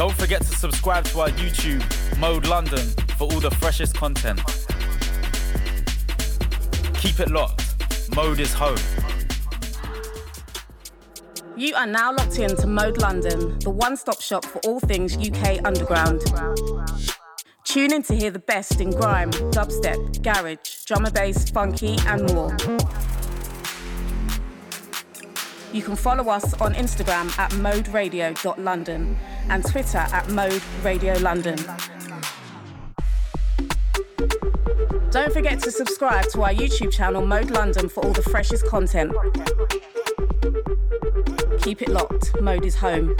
[0.00, 1.84] Don't forget to subscribe to our YouTube,
[2.18, 2.88] Mode London,
[3.18, 4.40] for all the freshest content.
[6.94, 7.76] Keep it locked.
[8.16, 8.78] Mode is home.
[11.54, 15.18] You are now locked in to Mode London, the one stop shop for all things
[15.18, 16.22] UK underground.
[17.64, 22.32] Tune in to hear the best in grime, dubstep, garage, drum and bass, funky, and
[22.32, 22.56] more.
[25.72, 29.16] You can follow us on Instagram at moderadio.london
[29.48, 31.56] and Twitter at Mode Radio London.
[35.10, 39.12] Don't forget to subscribe to our YouTube channel Mode London for all the freshest content.
[41.62, 42.40] Keep it locked.
[42.40, 43.14] Mode is home.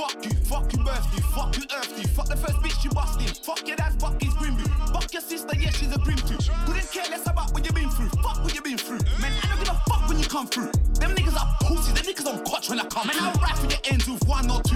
[0.00, 2.08] Fuck you, fuck you, earthy, fuck you, earthy.
[2.08, 3.26] Fuck the first bitch you busting.
[3.44, 6.38] Fuck your dad, fuck his grim Fuck your sister, yeah, she's a grim too.
[6.64, 8.08] Couldn't care less about what you been through.
[8.24, 9.00] Fuck what you been through.
[9.20, 10.72] Man, I don't give a fuck when you come through.
[10.96, 13.08] Them niggas are pussies, them niggas on clutch when I come.
[13.08, 14.69] Man, I don't rap for your ends with one or two.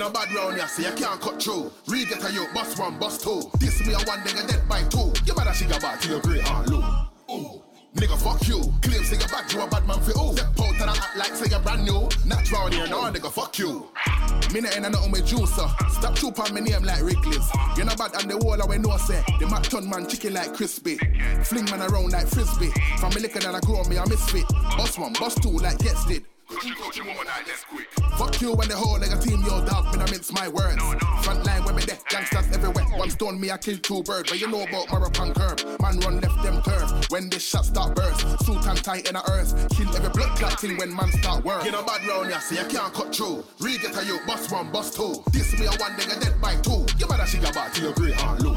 [0.00, 1.70] You know bad round here, so you can't cut through.
[1.86, 3.42] Read it to you, bust one, bust two.
[3.58, 5.12] This me a one nigga dead by two.
[5.26, 6.78] You better see your back to your great aunt Lou.
[7.30, 7.62] Ooh.
[7.94, 8.62] Nigga, fuck you.
[8.80, 10.32] Claim say you bad, you a bad man for who?
[10.32, 12.08] Step out and I act like say you brand new.
[12.24, 13.90] Not round here, no nigga, fuck you.
[14.54, 15.68] Me not in a nothing with juicer.
[15.90, 17.46] Stop troop on me name like Wrigley's.
[17.76, 19.22] You know bad and the wall away no say.
[19.38, 20.96] The Mac ton man chicken like crispy.
[21.44, 22.72] Fling man around like frisbee.
[22.96, 24.48] From me liquor that I grow me a misfit.
[24.78, 26.24] Bust one, bust two like gets did.
[28.18, 30.82] Fuck you when the whole like a team, yo dog, When I mince my words.
[31.22, 32.84] Front line when me death, gangsters everywhere.
[32.96, 34.30] One stone me, I kill two birds.
[34.30, 35.80] But you know about Marapan curb.
[35.80, 37.10] Man run left them turf.
[37.10, 39.54] When this shot start burst, suit and tight in the earth.
[39.76, 41.64] Kill every blood clot thing when man start work.
[41.64, 43.44] You know bad round here, so you can't cut through.
[43.60, 45.22] Read it to you, bust one, bust two.
[45.32, 46.84] This me a one nigga dead by two.
[46.98, 48.56] You better see your back to your great aunt Lou.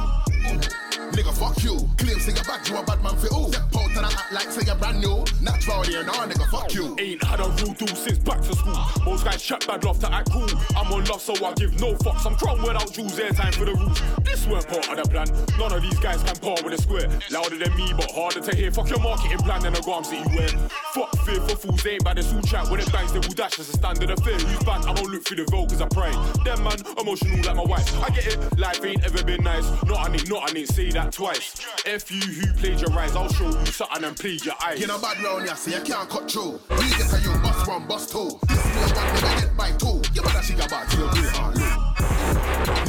[1.23, 1.78] Nigga, fuck you.
[1.97, 3.47] Claim say you bad, you a bad man for who?
[3.47, 5.23] Step out and I act like say you brand new.
[5.69, 6.94] Round here, no nigga, fuck you.
[7.00, 8.75] Ain't had a rule do since back to school.
[9.06, 10.50] Most guys chat bad love to act cool.
[10.75, 12.25] I'm on love, so I give no fucks.
[12.25, 14.01] I'm crowned without jewels, airtime for the rules.
[14.23, 15.28] This weren't part of the plan.
[15.57, 17.07] None of these guys can par with a square.
[17.31, 18.72] Louder than me, but harder to hear.
[18.72, 20.50] Fuck your marketing plan and the grams that you wear.
[20.94, 22.67] Fuck fear for fools, ain't bad, it's all chat.
[22.67, 24.35] When it bangs, they will dash as a standard affair.
[24.35, 24.85] Who's bad?
[24.85, 26.11] I don't look through the veil cause I pray.
[26.44, 27.88] Them man, emotional like my wife.
[28.03, 29.63] I get it, life ain't ever been nice.
[29.84, 31.53] Not I need, not I need, say that twice.
[31.85, 34.79] F you who played your rise, I'll show you something and plead your eyes.
[34.79, 36.59] You know bad round here, so you can't cut through.
[36.72, 38.40] Read it to you, bust one, bust two.
[38.47, 40.02] This me a one nigga get by two.
[40.13, 41.63] You better see your back to your great aunt Lou.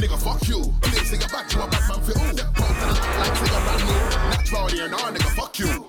[0.01, 0.73] Nigga, fuck you.
[0.81, 2.33] Claim say you bad, you a bad man for who?
[2.33, 3.99] Step out and I act like you brand new.
[4.31, 5.85] Not round here, no nigga, fuck you.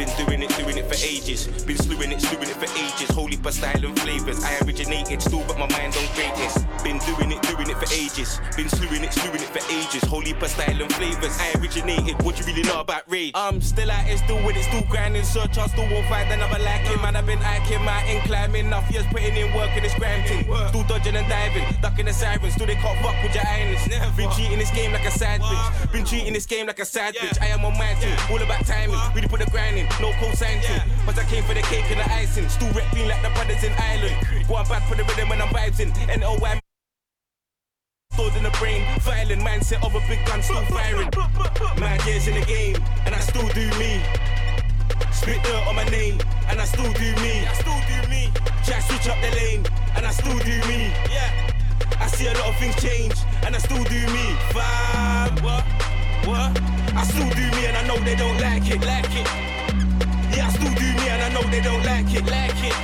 [0.00, 1.46] Been doing it, doing it for ages.
[1.66, 3.10] Been slewing it, slewing it for ages.
[3.10, 4.42] Holy for style and flavors.
[4.42, 6.56] I originated, still got my mind on greatness.
[6.82, 8.40] Been doing it, doing it for ages.
[8.56, 10.02] Been slewing it, slewing it for ages.
[10.08, 11.36] Holy for style and flavors.
[11.38, 12.16] I originated.
[12.22, 13.32] What you really know about rage?
[13.34, 15.22] I'm still at it, still with it, still grinding.
[15.22, 17.02] Search, I still won't find another like him.
[17.02, 18.64] Man, I've been hiking, mountain climbing.
[18.72, 20.44] Enough years putting in work in this grind thing.
[20.68, 22.54] Still dodging and diving, ducking the sirens.
[22.54, 23.86] Still they can't fuck with your islands.
[24.16, 25.92] Been cheating this game like a side bitch.
[25.92, 27.38] Been treating this game like a side bitch.
[27.42, 28.96] I am on my team, all about timing.
[29.14, 30.84] Really put the grind in, no cosign to.
[31.06, 32.48] But I came for the cake and the icing.
[32.48, 34.16] Still repping like the brothers in Ireland.
[34.46, 35.90] Going back for the rhythm when I'm vibes in.
[36.10, 36.60] N-O-Y
[38.20, 38.84] stored in the brain.
[39.00, 41.10] Violent mindset of a big gun still firing.
[41.78, 42.76] Mad years in the game,
[43.06, 44.02] and I still do me.
[45.12, 47.46] Spit dirt on my name, and I still do me.
[47.46, 48.30] I still do me.
[48.64, 49.64] Try switch up the lane,
[49.96, 50.92] and I still do me.
[51.10, 51.30] Yeah.
[51.98, 53.14] I see a lot of things change,
[53.44, 54.26] and I still do me.
[54.52, 55.64] Fam, what?
[56.26, 56.60] What?
[56.94, 58.80] I still do me, and I know they don't like it.
[58.80, 59.59] Like it.
[60.36, 62.24] Yeah, I still do me, and I know they don't like it.
[62.26, 62.76] Like it.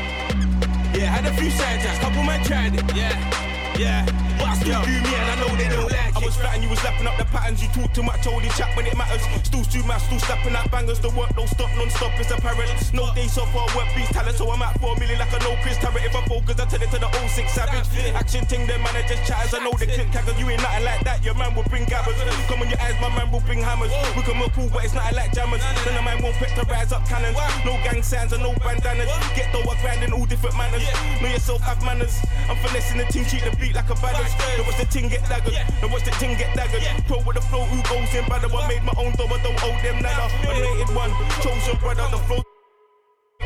[0.96, 2.96] Yeah, had a few side jacks, couple man tried it.
[2.96, 4.25] Yeah, yeah.
[4.38, 6.16] But I still do me and I know they don't like it.
[6.16, 7.62] I was and you was lapping up the patterns.
[7.62, 9.22] You talk too much, only chat when it matters.
[9.44, 11.00] Still too much, still slapping out bangers.
[11.00, 12.72] The work don't stop, non-stop is apparent.
[12.92, 15.56] No days off, I work beats talent, so I'm at four million like a no
[15.60, 16.04] Chris Tarrant.
[16.04, 17.88] If I focus, I tell it to the 06 savage.
[18.16, 19.52] Action thing, them man, I just chatters.
[19.52, 20.38] I know they click caggers.
[20.40, 21.24] You ain't nothing like that.
[21.24, 22.16] Your man will bring gabbers.
[22.48, 23.92] Come on your eyes, my man will bring hammers.
[24.16, 25.60] We can look cool, but it's nothing like jammers.
[25.84, 27.36] Then the man won't pet to rise up cannons.
[27.64, 29.12] No gang signs and no bandanas.
[29.36, 30.84] Get though, I grind in all different manners.
[31.20, 32.16] Know yourself, have manners.
[32.48, 34.25] I'm finessing the team, treat the beat like a balance.
[34.58, 35.54] Now watch the ting get daggered.
[35.82, 36.82] Now watch the ting get daggered.
[37.06, 38.48] Pro with the flow, who goes in better?
[38.48, 40.26] I made my own though, I don't owe them nada.
[40.42, 42.42] Anointed one, chosen brother, the flow.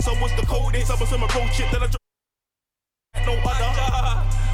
[0.00, 0.90] So what's the coldest?
[0.90, 1.99] I was my road shit that I
[3.26, 3.70] no other.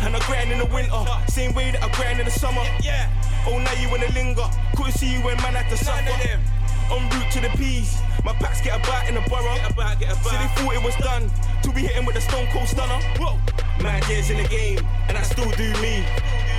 [0.05, 2.63] And I grind in the winter, same way that I grind in the summer.
[2.83, 3.11] Yeah.
[3.47, 4.49] Oh, now you wanna linger.
[4.77, 6.11] Couldn't see you when man had to suffer.
[6.89, 9.57] En route to the peas, my packs get about in the borough.
[9.57, 10.25] Get about, get about.
[10.25, 11.31] So they thought it was done.
[11.63, 13.01] To be hitting with a stone cold stunner.
[13.19, 13.39] Whoa.
[13.83, 16.05] Mad years in the game, and I still do me.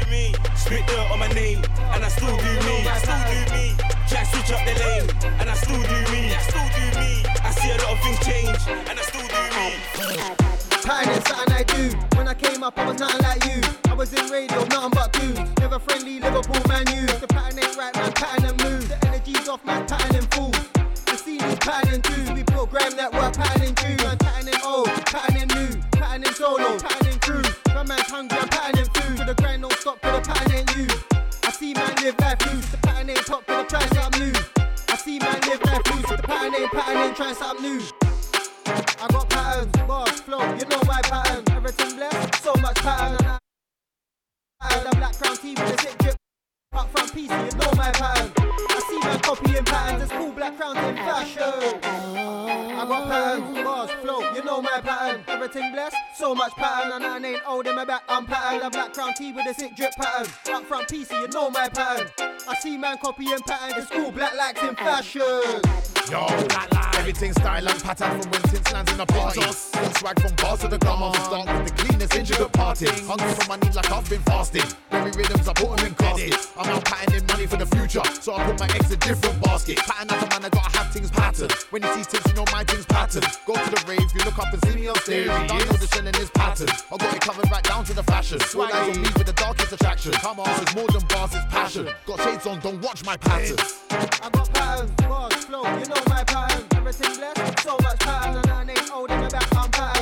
[0.09, 0.33] me.
[0.55, 2.87] Spit dirt on my name, and I still do me.
[2.87, 3.75] I still do me.
[4.09, 5.09] Try switch up the lane,
[5.39, 6.33] and I still do me.
[6.33, 7.23] I still do me.
[7.43, 8.59] I see a lot of things change,
[8.89, 10.66] and I still do me.
[10.87, 11.91] Pattern is something I do.
[12.15, 13.59] When I came up, I was nothing like you.
[13.89, 15.59] I was in radio, nothing but dudes.
[15.59, 17.05] Never friendly, Liverpool man, you.
[17.19, 18.87] The pattern ain't right, man, pattern and move.
[18.87, 20.51] The energy's off, man, pattern and fool.
[21.11, 22.33] The scene is pattern do.
[22.33, 24.01] We program that work, pattern and do.
[24.01, 25.75] Man, pattern and old, pattern and new.
[25.91, 27.43] Pattern and solo, pattern and crew.
[27.75, 29.17] My man's hungry, I'm pattern and food.
[29.17, 30.87] To the grind, don't stop, to the pattern ain't you.
[31.43, 32.71] I see man live life loose.
[32.71, 34.33] The pattern ain't top, to the try something new.
[34.87, 36.15] I see man live life loose.
[36.15, 37.83] The pattern ain't pattern ain't try something new.
[39.03, 39.27] I got
[40.37, 41.43] flow, you know my pattern.
[41.55, 43.37] Everything blessed, so much pattern.
[44.61, 46.15] And the black crown tee with drip.
[46.73, 48.36] Up front PC, you know my pattern.
[49.17, 51.79] I see man copying patterns, it's cool black crowns in fashion.
[51.83, 55.23] I got patterns, bars, flow, you know my pattern.
[55.27, 56.91] Everything blessed, so much pattern.
[56.93, 58.61] And I ain't old in my back, I'm pattern.
[58.61, 60.31] The black crown tee with a sick drip pattern.
[60.53, 62.07] Up front PC, you know my pattern.
[62.47, 65.61] I see man copying patterns, it's cool black likes in fashion.
[66.11, 66.25] Yo,
[66.95, 69.41] everything style and pattern from when since lands in the party.
[69.41, 71.09] Got swag from bars to the glamour.
[71.09, 73.05] We start with the cleanest intricate parting.
[73.05, 74.63] Hungry for money like I've been fasting.
[74.91, 76.53] Every rhythms I put them in caskets.
[76.55, 79.81] I'm out patterning money for the future, so I put my eggs in different baskets.
[79.83, 81.51] Pattern as a man, I gotta have things patterned.
[81.71, 83.23] When you see tips, you know my things pattern.
[83.45, 85.27] Go to the rave, you look up and see me on stage.
[85.27, 86.69] Don't know the shelling is pattern.
[86.91, 88.39] I got it covered right down to the fashion.
[88.55, 90.11] All eyes on me with the darkest attraction.
[90.13, 91.89] Come on, it's more than bars, it's passion.
[92.05, 93.57] Got shades on, don't watch my pattern.
[93.91, 96.65] I got patterns, bars, flow, you know my pattern.
[96.75, 98.35] Everything blessed, so much pattern.
[98.37, 99.96] And I ain't old in the back, I'm pattern.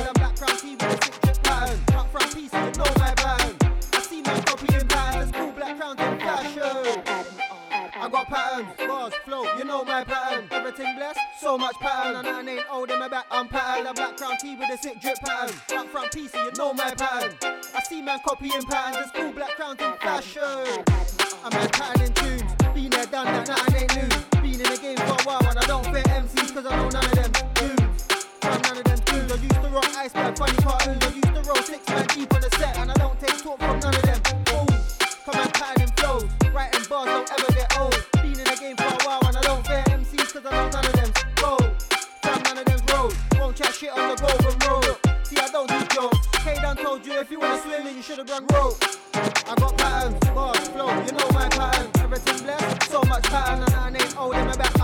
[9.66, 10.46] Know my pattern.
[10.50, 12.16] Everything blessed, so much pattern.
[12.16, 13.86] And I ain't old in my back, I'm pattern.
[13.86, 15.56] I'm black crown T with a sick drip pattern.
[15.76, 17.34] Up front piece, you know my pattern.
[17.74, 20.84] I see man copying patterns, It's cool black crowns in fashion.
[21.44, 22.42] I'm like patterning tunes,
[22.74, 24.40] been there, done that, nothing ain't new.
[24.40, 26.88] Been in the game for a while and I don't fit MCs cause I know
[26.88, 28.02] none of them tunes.
[28.40, 31.02] From none of them tunes, I used to rock iceberg, funny cartoons.
[31.02, 33.58] I used to roll six man deep on the set and I don't take talk
[33.58, 34.98] from none of them fools.
[35.24, 38.15] Come and patterning flows, writing bars don't ever get old.
[40.46, 41.82] I know none of them gold.
[42.22, 45.26] From none of them road, won't chat shit on the golden road.
[45.26, 46.26] See I don't do jokes.
[46.44, 48.76] K done told you if you wanna swim then you should've run rope.
[49.14, 51.90] I got patterns, bars, flow, you know my pattern.
[51.98, 54.75] Everything blessed, so much pattern, and I ain't old in my back,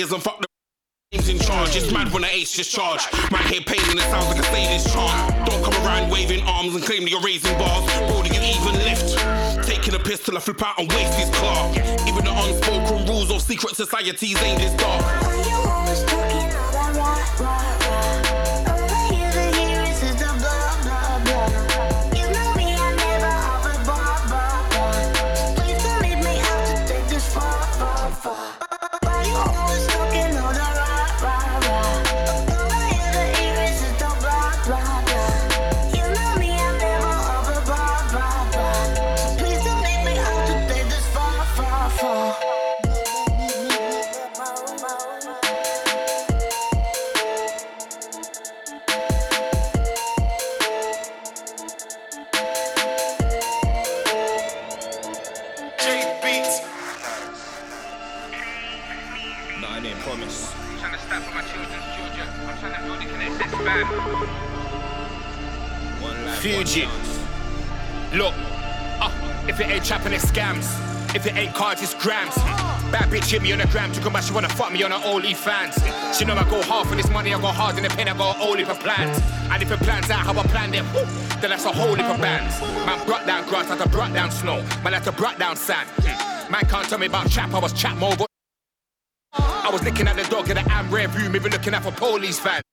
[0.00, 0.46] naysayers and fuck the.
[1.12, 3.02] In charge, it's mad when the ace just charge.
[3.32, 5.46] Man, hear pain and it sounds like a sadist chant.
[5.46, 7.84] Don't come around waving arms and claim that you're raising bars.
[8.06, 9.18] Bro, do you even lift?
[9.66, 11.70] Taking a piss till I flip out and waste his car.
[12.06, 14.89] Even the unspoken rules of secret societies ain't this dark.
[76.20, 78.12] She know I go hard for this money, I go hard in the pen, I
[78.12, 79.18] got a whole heap of plans.
[79.50, 80.84] And if it plans out how I planned it,
[81.40, 82.60] then that's a whole heap of bands.
[82.84, 84.62] Man brought down grass, like a brought down snow.
[84.84, 85.88] Man like a brought down sand.
[86.02, 86.52] Hmm.
[86.52, 88.26] Man can't tell me about chap, I was chap mobile.
[89.32, 91.92] I was looking at the dog in the am rear view, maybe looking at for
[91.92, 92.64] police fans.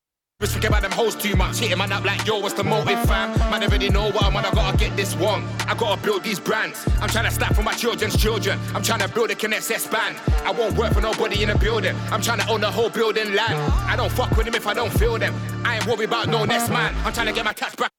[0.42, 1.58] Just forget about them hoes too much.
[1.58, 3.32] Hitting man up like, yo, what's the motive, fam?
[3.50, 4.46] Man, I already know what I'm on.
[4.46, 4.52] I
[4.88, 5.44] get this one.
[5.68, 6.88] I gotta build these brands.
[7.02, 8.60] I'm trying to stack for my children's children.
[8.74, 10.16] I'm trying to build a Connect band.
[10.46, 11.96] I won't work for nobody in the building.
[12.12, 13.56] I'm trying to own the whole building land.
[13.88, 15.34] I don't fuck with them if I don't feel them.
[15.66, 16.94] I ain't worried about no next man.
[17.06, 17.92] I'm trying to get my cash back.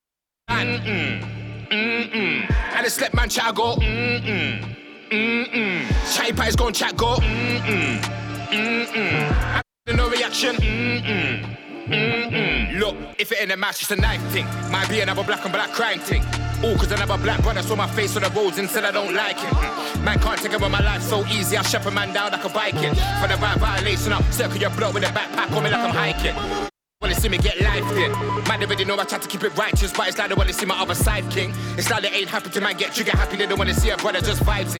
[0.50, 1.68] Mm-mm.
[1.70, 2.51] Mm-mm.
[2.51, 4.77] And the slip man chat go, mm-mm.
[5.11, 6.16] Mm-mm.
[6.16, 8.01] Chatty pies gon' chat go, mm-mm.
[8.48, 9.62] Mm-mm.
[9.94, 11.67] No reaction, mm-mm.
[11.88, 12.79] Mm-mm.
[12.79, 14.46] Look, if it ain't a match, it's a knife thing.
[14.70, 16.22] Might be another black and black crime thing.
[16.62, 19.14] All cause another black brother saw my face on the roads and said I don't
[19.14, 20.01] like it.
[20.03, 22.48] Man can't take over my life so easy, I shut a man down like a
[22.48, 22.94] Viking.
[23.20, 25.94] For the right violation, I'll circle your block with a backpack on me like I'm
[25.94, 26.35] hiking.
[27.01, 27.85] Wanna see me get life.
[28.48, 30.53] Man, they already know I try to keep it righteous, but it's like they wanna
[30.53, 31.55] see my other side king.
[31.77, 33.96] It's like they ain't happy to man get trigger happy, they don't wanna see a
[33.96, 34.78] brother just vibes.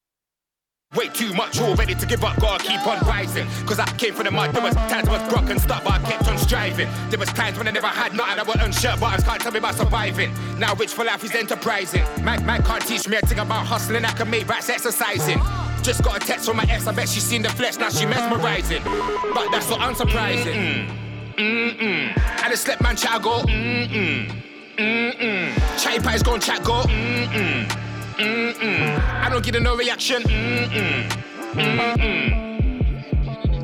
[0.97, 3.47] Way too much, all ready to give up, gotta keep on rising.
[3.67, 5.93] Cause I came from the mud, there was times I was broke and stuck, but
[5.93, 6.89] I kept on striving.
[7.11, 9.53] There was times when I never had nothing, I was unshirt, but I can't tell
[9.53, 10.33] me about surviving.
[10.59, 12.05] Now rich for life is enterprising.
[12.25, 15.39] Man, man can't teach me a thing about hustling, I can make rats exercising.
[15.83, 18.07] Just got a text from my ex, I bet she's seen the flesh, now she
[18.07, 18.83] mesmerizing.
[18.83, 20.89] But that's so unsurprising.
[21.37, 22.43] Mm-mm.
[22.43, 24.43] And the slip man chat go, mm-mm.
[24.79, 25.83] Mm-mm.
[25.83, 27.88] Chatty pies gon' chat go, mm-mm.
[28.19, 28.99] Mm-mm.
[29.23, 30.23] I don't get no reaction.
[30.23, 31.09] Mm-mm.
[31.53, 32.49] Mm-mm.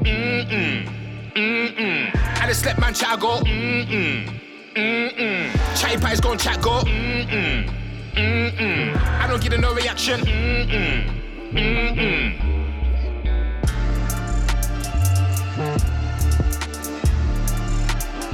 [0.04, 0.88] Mm-mm.
[1.34, 2.40] Mm-mm.
[2.40, 3.40] And the slip man chat go.
[3.40, 4.30] Mm-mm.
[4.76, 5.80] Mm-mm.
[5.80, 6.82] Chatty pies gon' chat go.
[6.84, 7.68] Mm-mm.
[8.14, 8.96] Mm-mm.
[9.20, 10.20] I don't get no reaction.
[10.20, 11.10] Mm-mm.
[11.52, 12.54] Mm-mm.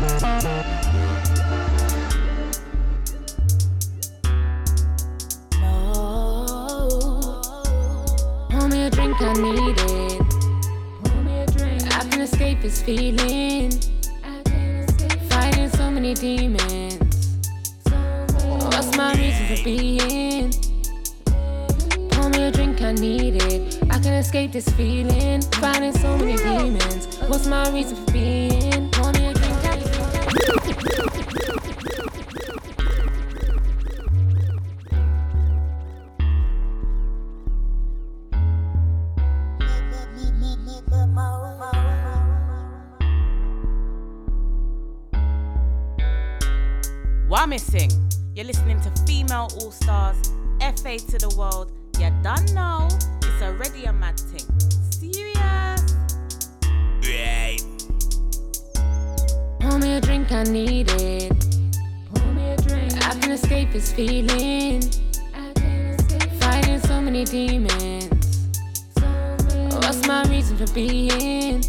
[0.00, 1.09] Pour me
[8.90, 10.20] a drink, I need it.
[11.04, 11.82] Pour me a drink.
[11.94, 13.70] I can escape this feeling.
[15.28, 17.38] Fighting so many demons.
[18.72, 20.52] What's my reason for being?
[22.10, 23.78] Pour me a drink, I need it.
[23.90, 25.42] I can escape this feeling.
[25.42, 27.18] Fighting so many demons.
[27.28, 28.59] What's my reason for being?
[47.50, 47.90] What missing?
[48.36, 50.16] You're listening to Female All Stars,
[50.60, 51.72] FA to the world.
[51.98, 52.86] You done know
[53.24, 54.46] it's already a mad thing.
[54.92, 55.96] Serious?
[57.02, 57.58] Right.
[59.58, 61.32] Pour me a drink, I need it.
[62.14, 62.92] Pour me a drink.
[63.04, 64.82] I can escape this feeling.
[66.38, 68.48] Fighting so many demons.
[69.72, 71.64] What's my reason for being?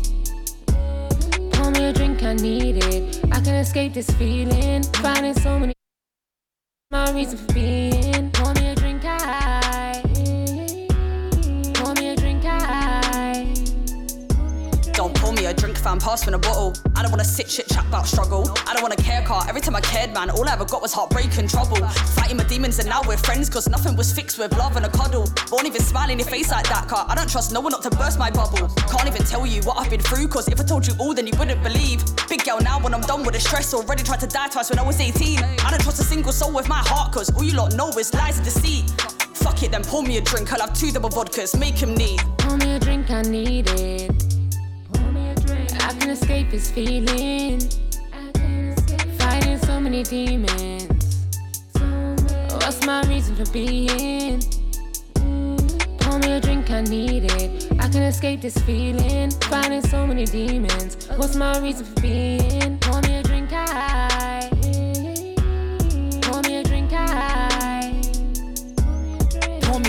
[1.72, 3.20] Me a drink, I need it.
[3.32, 4.84] I can escape this feeling.
[4.84, 5.74] Finding so many.
[6.92, 8.31] My reason for being.
[15.52, 16.74] A drink, fam, pass me a bottle.
[16.96, 18.50] I don't wanna sit shit chat about struggle.
[18.68, 19.44] I don't wanna care car.
[19.48, 21.78] Every time I cared, man, all I ever got was heartbreak and trouble.
[22.16, 24.90] Fighting my demons and now we're friends, cause nothing was fixed with love and a
[24.90, 25.28] cuddle.
[25.52, 27.06] Won't even smile in your face like that, car.
[27.08, 28.70] I don't trust no one not to burst my bubble.
[28.90, 31.28] Can't even tell you what I've been through, cause if I told you all, then
[31.28, 32.04] you wouldn't believe.
[32.30, 34.80] Big girl now when I'm done with the stress, already tried to die twice when
[34.80, 35.40] I was 18.
[35.40, 38.14] I don't trust a single soul with my heart, cause all you lot know is
[38.14, 38.90] lies and deceit.
[39.34, 40.54] Fuck it, then pour me a drink.
[40.54, 42.22] I'll have two double vodkas, make him need.
[42.38, 44.31] Pour me a drink, I need it.
[46.02, 47.60] Can escape this feeling.
[49.20, 51.28] Fighting so many demons.
[52.50, 54.42] What's my reason for being?
[56.00, 57.72] Pour me a drink, I need it.
[57.80, 59.30] I can escape this feeling.
[59.42, 61.08] Fighting so many demons.
[61.18, 62.80] What's my reason for being?
[62.80, 63.21] Pour me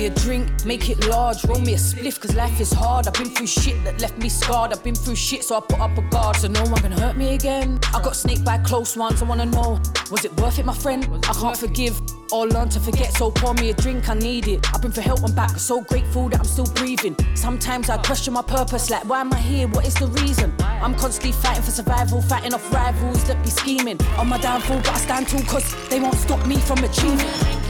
[0.02, 3.06] me a drink, make it large, roll me a spliff, cause life is hard.
[3.06, 4.72] I've been through shit that left me scarred.
[4.72, 7.16] I've been through shit, so I put up a guard, so no one can hurt
[7.16, 7.78] me again.
[7.94, 11.06] I got snaked by close ones, I wanna know, was it worth it, my friend?
[11.28, 12.00] I can't forgive.
[12.32, 13.12] or learn to forget.
[13.12, 14.66] So pour me a drink, I need it.
[14.74, 15.50] I've been for help, I'm back.
[15.58, 17.14] So grateful that I'm still breathing.
[17.34, 19.68] Sometimes I question my purpose, like why am I here?
[19.68, 20.50] What is the reason?
[20.60, 24.94] I'm constantly fighting for survival, fighting off rivals that be scheming on my downfall, but
[24.94, 27.61] I stand tall cause they won't stop me from achieving.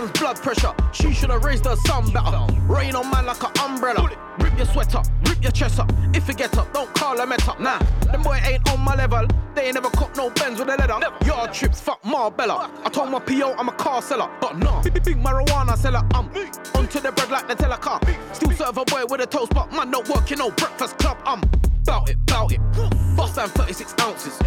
[0.00, 0.72] Your mum's blood pressure.
[0.92, 2.46] She should've raised her son better.
[2.66, 4.08] Rain on man like an umbrella.
[4.38, 5.92] Rip your sweater, rip your chest up.
[6.14, 7.60] If you get up, don't call them up.
[7.60, 7.78] Nah,
[8.10, 9.26] them boy ain't on my level.
[9.54, 10.98] They ain't never caught no bends with a leather.
[11.26, 12.70] Yard trips, fuck Marbella.
[12.82, 16.02] I told my PO I'm a car seller, but nah, big, big marijuana seller.
[16.14, 16.30] I'm
[16.74, 18.00] onto the bread like the telecar.
[18.34, 21.18] Still serve a boy with a toast, but man not working no breakfast club.
[21.26, 21.42] I'm
[21.84, 22.60] bout it, bout it.
[23.16, 24.39] Bust down 36 ounces.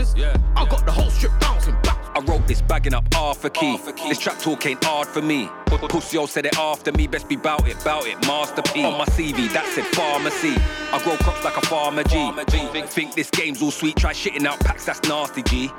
[0.00, 0.34] My trousers.
[0.56, 1.76] I got the whole strip bouncing.
[1.84, 3.78] I wrote this bagging up half a key.
[4.08, 5.48] This trap talk ain't hard for me.
[5.88, 8.84] Pussy all said it after me, best be bout it, bout it, Master P.
[8.84, 10.54] On my CV, that said pharmacy.
[10.92, 12.32] I grow crops like a farmer G.
[12.48, 15.70] Think, think this game's all sweet, try shitting out packs, that's nasty G.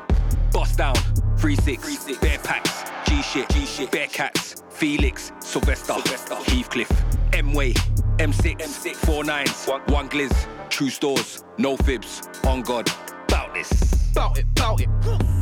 [0.51, 0.95] Bust down,
[1.37, 6.91] 3-6, bear packs, G shit, G shit, bare cats, Felix, Sylvester, Heathcliff,
[7.33, 7.73] M-Way,
[8.17, 12.89] M6, M6, 4 nines, one glizz, true stores, no fibs, on God,
[13.27, 14.00] bout this.
[14.13, 14.89] Bout it, bout it.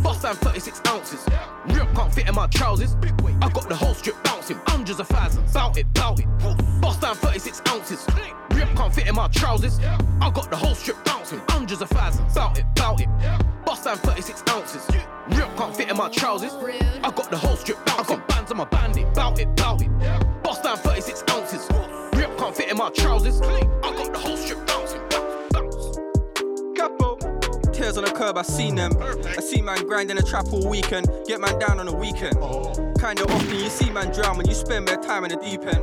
[0.03, 1.25] Bust down 36 ounces.
[1.67, 2.95] Rip can't fit in my trousers.
[3.41, 5.51] I got the whole strip bouncing, hundreds of thousands.
[5.53, 6.27] Bout it, bout it.
[6.81, 8.05] Bust down 36 ounces.
[8.51, 9.79] Rip can't fit in my trousers.
[10.21, 12.33] I got the whole strip bouncing, hundreds of thousands.
[12.33, 13.09] Bout it, bout it.
[13.65, 14.87] Bust down 36 ounces.
[15.29, 16.53] Rip can't fit in my trousers.
[17.03, 18.15] I got the whole strip bouncing.
[18.15, 19.13] I got bands on my bandit.
[19.13, 19.89] Bout it, bout it.
[20.43, 21.67] Bust down 36 ounces.
[22.13, 23.41] Rip can't fit in my trousers.
[23.41, 23.78] I
[27.89, 28.91] Tears on the curb, I seen them.
[29.01, 32.37] I see man grind in the trap all weekend, get man down on the weekend.
[32.39, 32.71] Oh.
[32.99, 35.81] Kinda often you see man drown when you spend more time in the deep end.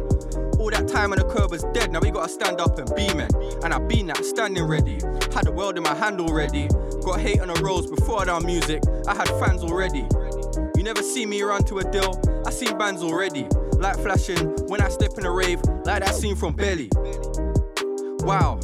[0.61, 3.13] All that time on the curb was dead, now we gotta stand up and be
[3.13, 3.29] men.
[3.65, 5.01] And I been that, standing ready.
[5.35, 6.69] Had the world in my hand already.
[7.05, 10.07] Got hate on the roads before I done music, I had fans already.
[10.77, 13.49] You never see me run to a deal, I seen bands already.
[13.83, 16.89] Light flashing when I step in a rave, like that scene from Belly.
[18.21, 18.61] Wow,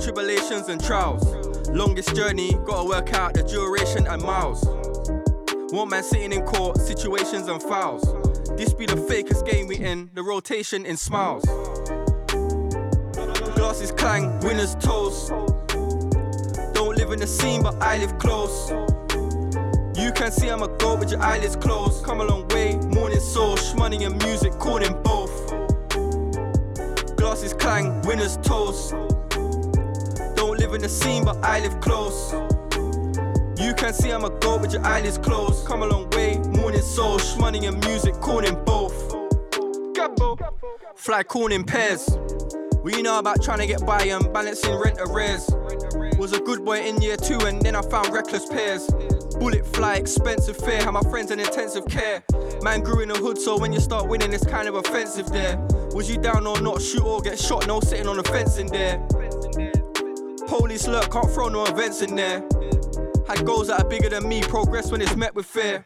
[0.00, 1.45] tribulations and trials.
[1.76, 4.64] Longest journey, gotta work out the duration and miles.
[5.74, 8.02] One man sitting in court, situations and fouls.
[8.56, 11.44] This be the fakest game we in, the rotation in smiles.
[13.56, 15.28] Glasses clang, winners toast.
[16.72, 18.70] Don't live in the scene, but I live close.
[20.00, 22.06] You can see I'm a goat with your eyelids closed.
[22.06, 25.52] Come a long way, morning soul, money and music, calling both.
[27.18, 28.94] Glasses clang, winners toast.
[30.76, 32.34] In the scene, but I live close.
[33.58, 35.66] You can see I'm a goat with your eyelids closed.
[35.66, 38.92] Come a long way, morning soul, money and music, calling both.
[39.94, 40.38] Gabbo.
[40.94, 42.18] Fly in pairs.
[42.84, 45.48] We know about trying to get by and balancing rent arrears.
[46.18, 48.86] Was a good boy in year two and then I found reckless pairs.
[49.40, 50.82] Bullet fly, expensive fare.
[50.82, 52.22] How my friends in intensive care.
[52.60, 55.56] Man grew in the hood, so when you start winning, it's kind of offensive there.
[55.94, 56.82] Was you down or not?
[56.82, 57.66] Shoot or get shot?
[57.66, 59.02] No sitting on the fence in there.
[60.48, 62.42] Police lurk, can't throw no events in there.
[63.26, 65.84] Had goals that are bigger than me, progress when it's met with fear.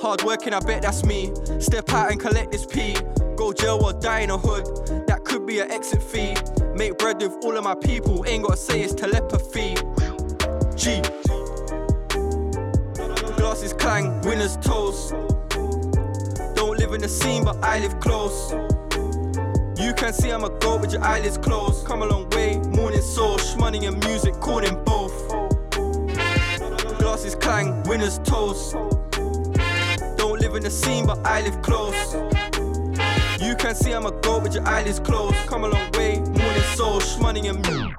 [0.00, 1.32] Hard working, I bet that's me.
[1.60, 2.96] Step out and collect this P.
[3.36, 6.34] Go jail or die in a hood, that could be an exit fee.
[6.74, 9.76] Make bread with all of my people, ain't gotta say it's telepathy.
[10.74, 11.00] G.
[13.36, 15.10] Glasses clang, winners toast.
[16.54, 18.52] Don't live in the scene, but I live close.
[19.78, 21.86] You can see I'm a goat with your eyelids closed.
[21.86, 25.28] Come a long way, morning soul, money and music, calling both.
[26.98, 28.72] Glasses clang, winners toast.
[30.16, 32.14] Don't live in the scene, but I live close.
[33.40, 35.36] You can see I'm a goat with your eyelids closed.
[35.46, 37.94] Come a long way, morning soul, money and music.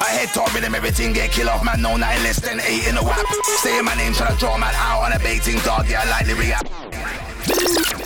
[0.00, 1.82] I head top rhythm, everything get kill off, man.
[1.82, 3.24] No nothing less than eight in a whap.
[3.62, 7.99] Saying my name, tryna draw man out on a baiting dog, yeah, I lightly react.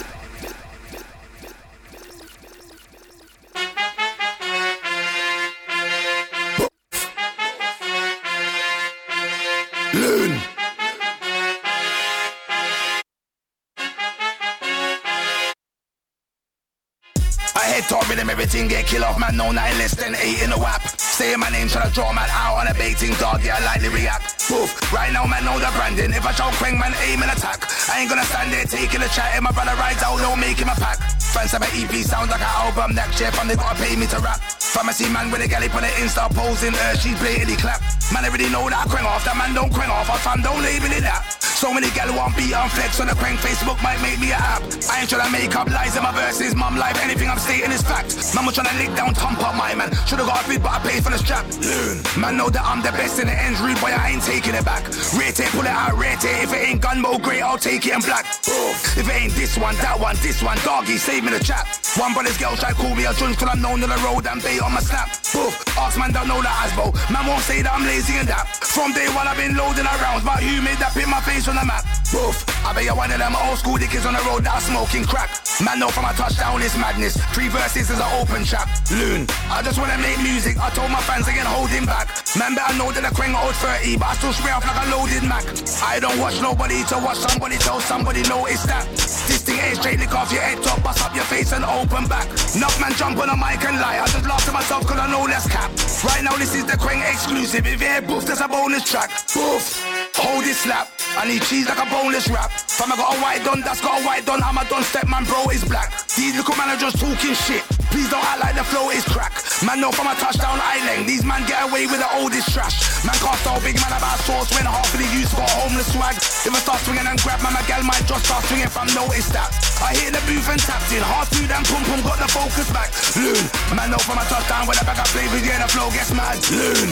[18.54, 20.86] 18, get kill off man, no nine less than eight in a whap.
[20.94, 24.46] Say my name, tryna draw man out on a baiting dog, yeah, I lightly react.
[24.46, 26.14] Poof, right now man, know the branding.
[26.14, 27.66] If I show quang man, aim and attack.
[27.90, 30.70] I ain't gonna stand there taking a chat, and my brother rides out, no making
[30.70, 31.02] my pack.
[31.34, 34.06] Fans of my EP, sound like an album, that year, and they gotta pay me
[34.06, 34.38] to rap.
[34.38, 37.82] Pharmacy man with a galley on the Insta posing, her, she's blatantly clap.
[38.14, 40.46] Man, I really know that I quang off, that man don't crank off, I fam
[40.46, 41.42] don't label it that.
[41.42, 44.38] So many gal want beat on flex on the crank, Facebook might make me a
[44.38, 44.60] app.
[44.90, 47.80] I ain't tryna make up lies in my verses, mum life, anything I'm stating is
[47.80, 48.12] fact.
[48.34, 49.88] My Man was tryna lick down, thump up my man.
[50.04, 51.48] Should've got a bid, but I paid for the strap.
[51.64, 52.04] Loon.
[52.20, 54.84] Man know that I'm the best in the rude boy, I ain't taking it back.
[55.16, 56.44] Rate it, pull it out, rate it.
[56.44, 58.28] If it ain't gun mode great, I'll take it in black.
[58.44, 59.00] Oof.
[59.00, 61.64] If it ain't this one, that one, this one, doggy, save me the chat.
[61.96, 64.42] One brother's girl try call me a junce till I'm known to the road and
[64.44, 65.08] bait on my snap.
[65.32, 66.92] Boof, ask man don't know that Asbo.
[67.08, 68.44] Man won't say that I'm lazy and that.
[68.60, 71.56] From day one I've been loading around, but who made that pin my face on
[71.56, 71.86] the map?
[72.10, 74.66] Boof, I bet you're one of them old school dickers on the road that are
[74.66, 75.30] smoking crack.
[75.62, 77.14] Man know from a touchdown it's madness.
[77.30, 80.58] Three verses is an open Loon, I just wanna make music.
[80.58, 82.10] I told my fans again holding back.
[82.34, 84.90] Man better know that the Quang old 30, but I still spray off like a
[84.90, 85.46] loaded Mac.
[85.86, 88.90] I don't watch nobody to watch somebody tell somebody notice that.
[89.30, 92.10] This thing ain't straight lick off your head top, bust up your face and open
[92.10, 92.26] back.
[92.58, 94.02] Enough man jump on a mic and lie.
[94.02, 95.70] I just laugh to myself cause I know that's cap.
[96.02, 97.64] Right now this is the Quang exclusive.
[97.64, 99.14] If you hear boof, that's a bonus track.
[99.30, 99.78] Boof,
[100.24, 100.88] hold this slap.
[101.20, 102.50] I need cheese like a boneless wrap.
[102.50, 104.42] Fam, I got a white done, that's got a white done.
[104.42, 105.92] I'm a done step man, bro, is black.
[106.16, 107.62] These little managers talking shit.
[107.94, 109.30] Please don't act like the flow is crack.
[109.62, 111.06] Man, know from a touchdown island.
[111.06, 112.82] These man get away with the oldest trash.
[113.06, 116.18] Man can't style big man about sauce when half of the youth got homeless swag.
[116.18, 119.30] If I start swinging and grab, man, my gal might just start swinging from notice
[119.30, 119.54] that.
[119.78, 121.06] I hit the booth and tapped in.
[121.06, 122.90] Half two, then pum pum got the focus back.
[123.14, 123.38] Loon,
[123.78, 126.42] man, know from a touchdown with a bag of flavors, yeah, the flow gets mad.
[126.50, 126.90] Loon,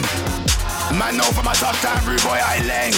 [0.91, 2.95] man, know from a touchdown, rude boy, I leng.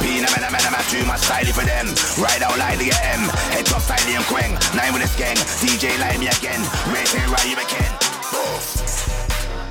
[0.00, 1.90] Pina man, man, man, I'm too much style for them.
[2.22, 3.26] Ride out like the M.
[3.50, 4.54] Head top style and Quang.
[4.72, 5.36] Nine with a gang.
[5.58, 6.62] DJ like me again.
[6.94, 7.92] Race it right you again.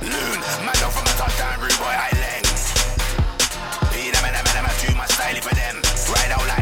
[0.03, 0.39] Loon.
[0.63, 2.45] Man down from the touchdown, rude boy, I leng.
[3.95, 5.75] Pina man, man, man, too much style for them.
[6.11, 6.56] Ride out like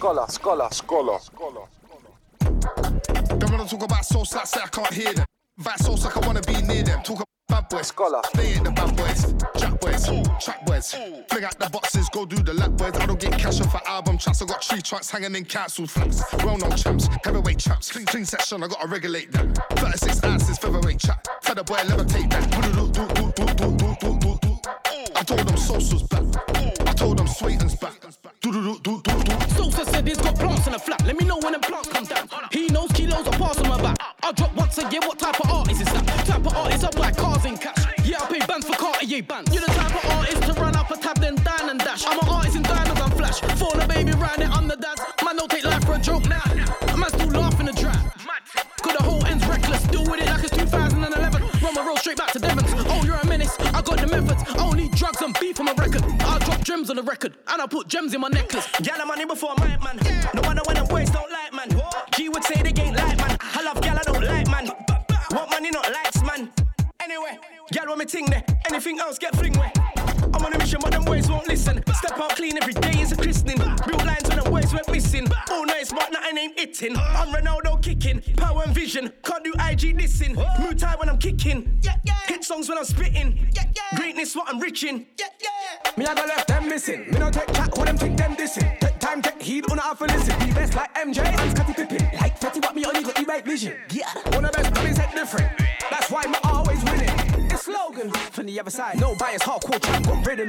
[0.00, 1.18] scholar, scholar, scholar,
[2.40, 5.26] Don't wanna talk about soul slats, say I can't hear them.
[5.58, 7.02] Vice soul like I wanna be near them.
[7.02, 8.22] Talk about bad boys, scholar.
[8.32, 10.06] They ain't the bad boys, jack boys,
[10.42, 10.94] track boys.
[11.28, 12.92] Fling out the boxes, go do the lap boys.
[12.94, 14.40] I don't get cash off for album tracks.
[14.40, 16.22] I got three tracks hanging in cancelled flats.
[16.42, 17.92] Well known champs, heavyweight champs.
[17.92, 19.54] Clean, clean section, I gotta regulate that.
[19.76, 21.28] 36 ounces, featherweight chat.
[21.42, 22.50] Tell the boy, levitate that.
[22.50, 23.29] Do do do do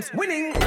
[0.09, 0.60] Winning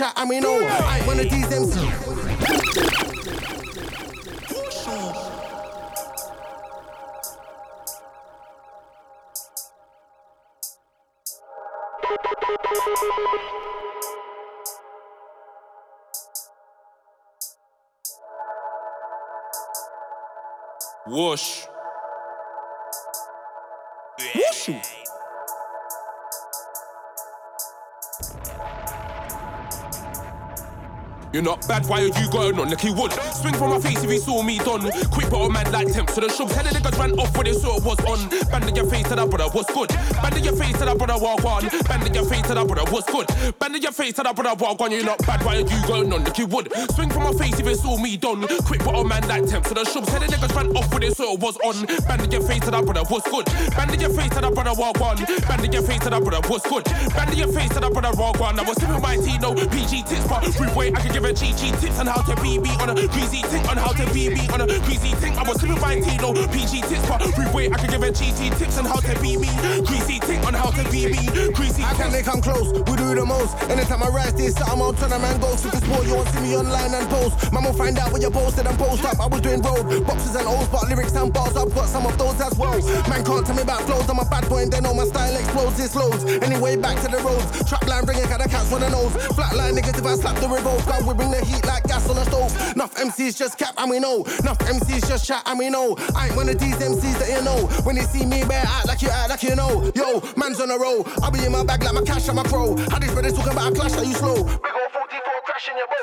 [0.00, 0.58] chat and we know.
[0.64, 2.39] I ain't one of these MCs.
[31.70, 32.68] Bad, why are you going on?
[32.68, 34.90] Like he would swing from my face if he saw me done.
[35.14, 36.52] Quick a man like temps to the shops.
[36.52, 38.28] Tell the niggas ran off when they saw it was on.
[38.50, 39.88] Banding your face to that brother, what's good?
[40.18, 41.62] Banding your face to that brother, walk on.
[41.86, 43.26] Banding your face to that brother, what's good?
[43.60, 44.90] Banding your face to that brother, walk on.
[44.90, 46.24] You're not bad, why are you going on?
[46.24, 48.42] Like he would swing from my face if he saw me done.
[48.66, 50.10] Quick a man like temps to the shops.
[50.10, 51.86] Tell the niggas ran off when they saw it was on.
[52.10, 53.46] Banding your face to that brother, what's good?
[53.78, 55.16] Banding your face to that brother, walk on.
[55.46, 56.84] Banding your face to that brother, what's good?
[57.14, 58.58] Banding your face to that brother, walk on.
[58.58, 61.32] I was sipping my tea, no PG tips, but free way I can give a
[61.60, 64.62] GG tips on how to BB on a greasy thing, on how to BB on
[64.62, 65.36] a greasy thing.
[65.36, 68.08] I was sipping my tea, no PG tips, but free way I can give a
[68.08, 69.44] GG tips on how to BB
[69.84, 71.82] greasy thing, on how to BB greasy.
[71.82, 72.72] How can they come close?
[72.72, 73.60] We do the most.
[73.68, 75.54] Anytime I rise this, I'm out turn a man go.
[75.56, 77.52] Super sport, you won't see me online and post.
[77.52, 79.20] Will find out what you posted and post up.
[79.20, 82.16] I was doing road, boxes and O's, but lyrics and bars, I've got some of
[82.16, 82.80] those as well.
[83.06, 85.36] Man can't tell me about flows, I'm a bad boy and they know my style
[85.36, 86.24] explodes, this loads.
[86.24, 87.46] Anyway, back to the roads.
[87.68, 89.12] Trap line bringing kind of cats on the nose.
[89.36, 92.08] Flat line niggas if I slap the revolt, God, we bring the heat like gas
[92.08, 92.52] on the stove.
[92.74, 94.24] Enough MCs just cap and we know.
[94.40, 95.96] Enough MCs just chat and we know.
[96.14, 97.66] I ain't one of these MCs that you know.
[97.84, 99.90] When they see me, better act like you act like you know.
[99.94, 101.06] Yo, man's on a roll.
[101.22, 102.76] I'll be in my bag like my cash, I'm a pro.
[102.88, 104.99] How these brothers talking about a clash, are you slow?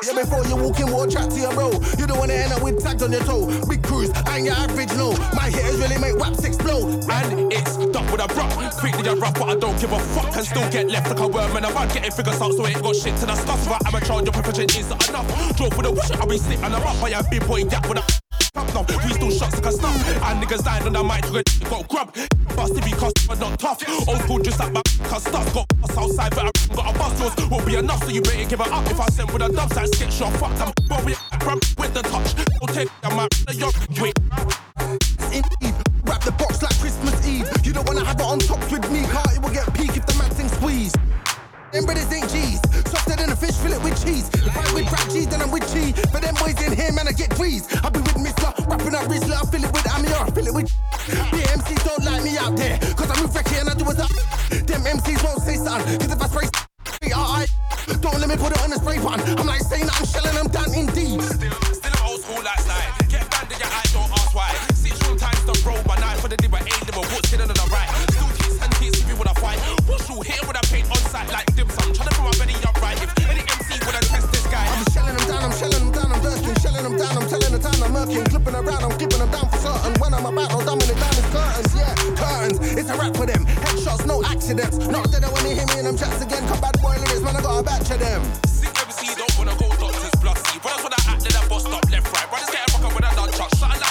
[0.04, 1.72] Yeah, before you walk in, we'll chat to your bro.
[1.98, 3.48] You don't wanna end up with tags on your toe.
[3.68, 5.12] Big Kruz, I ain't your average, no.
[5.34, 7.04] My hitters really make raps explode.
[7.10, 8.52] And it's done with a rock.
[8.80, 10.36] Quickly a rough, but I don't give a fuck.
[10.36, 11.94] And still get left like a worm in a bud.
[11.94, 13.68] Getting figures out, so it ain't got shit to the stuff.
[13.68, 15.58] But I'm a child, your profession is enough.
[15.58, 17.02] Drove with a wish, I'll be sitting up.
[17.02, 19.96] By a big boy, yeah, with a Pump now, we still shots like a snuff.
[20.24, 22.16] And niggas dying on the mic, get got grub.
[22.56, 23.82] Bust if he cost, but not tough.
[24.08, 25.54] Old school, just like my cause stuff.
[25.54, 27.50] Got us outside, but I got a bust yours.
[27.50, 28.86] Won't be enough, so you better give it up.
[28.90, 30.72] If I send with a dub, side skit shot, fuck them.
[30.88, 32.36] But we grab with the touch.
[32.36, 34.14] Don't take might young wait.
[35.34, 37.50] Indeed, wrap the box like Christmas Eve.
[37.64, 40.06] You don't wanna have it on tops with me, car it will get peak if
[40.06, 40.94] the man thing squeeze.
[41.78, 42.58] Them brothers ain't G's,
[42.90, 44.26] softer than a fish, fill it with cheese.
[44.34, 45.94] If I'm with rap G's, then I'm with G.
[46.10, 47.70] For them boys in here, man, I get breeze.
[47.86, 48.50] I be with Mr.
[48.66, 50.74] Rapping up Rizla, I fill it with Amir, I fill it with.
[51.38, 54.00] Yeah, MCs don't like me out there, cause I move Recky and I do what's
[54.02, 54.10] up.
[54.66, 56.50] Them MCs won't say something, cause if I spray
[57.14, 57.46] I
[58.02, 59.22] don't let me put it on a spray pan.
[59.38, 61.22] I'm like saying I'm shelling them down indeed.
[61.22, 62.90] Still, still old school like slide.
[63.06, 64.50] Get banned in your eye, don't ask why.
[64.74, 67.67] Six times the roll, but nine for the liver, eight liver, what's hidden on the
[70.18, 71.94] Push you here with a paint on sight like dim sum.
[71.94, 72.98] Tryna put my belly up right.
[72.98, 76.10] If any MC wanna test this guy, I'm shelling them down, I'm shelling them down,
[76.10, 79.22] I'm bursting, shelling them down, I'm telling the time I'm murking, clipping around, I'm clipping
[79.22, 79.94] them down for certain.
[80.02, 82.58] When I'm about, I'm dumbing it down, it's curtains, yeah, curtains.
[82.82, 83.46] It's a rap for them.
[83.46, 84.78] Headshots, no accidents.
[84.90, 86.42] Not that I wanna hear me and them chats again.
[86.50, 88.22] Come bad boy lyrics, man, I got a batch of them.
[88.50, 90.02] Sick MC don't wanna go doctors
[90.50, 90.58] C.
[90.58, 92.26] Brothers wanna act like a boss stop left right.
[92.26, 93.54] Brothers get a fucker with a done truck.
[93.54, 93.87] Something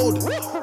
[0.00, 0.59] of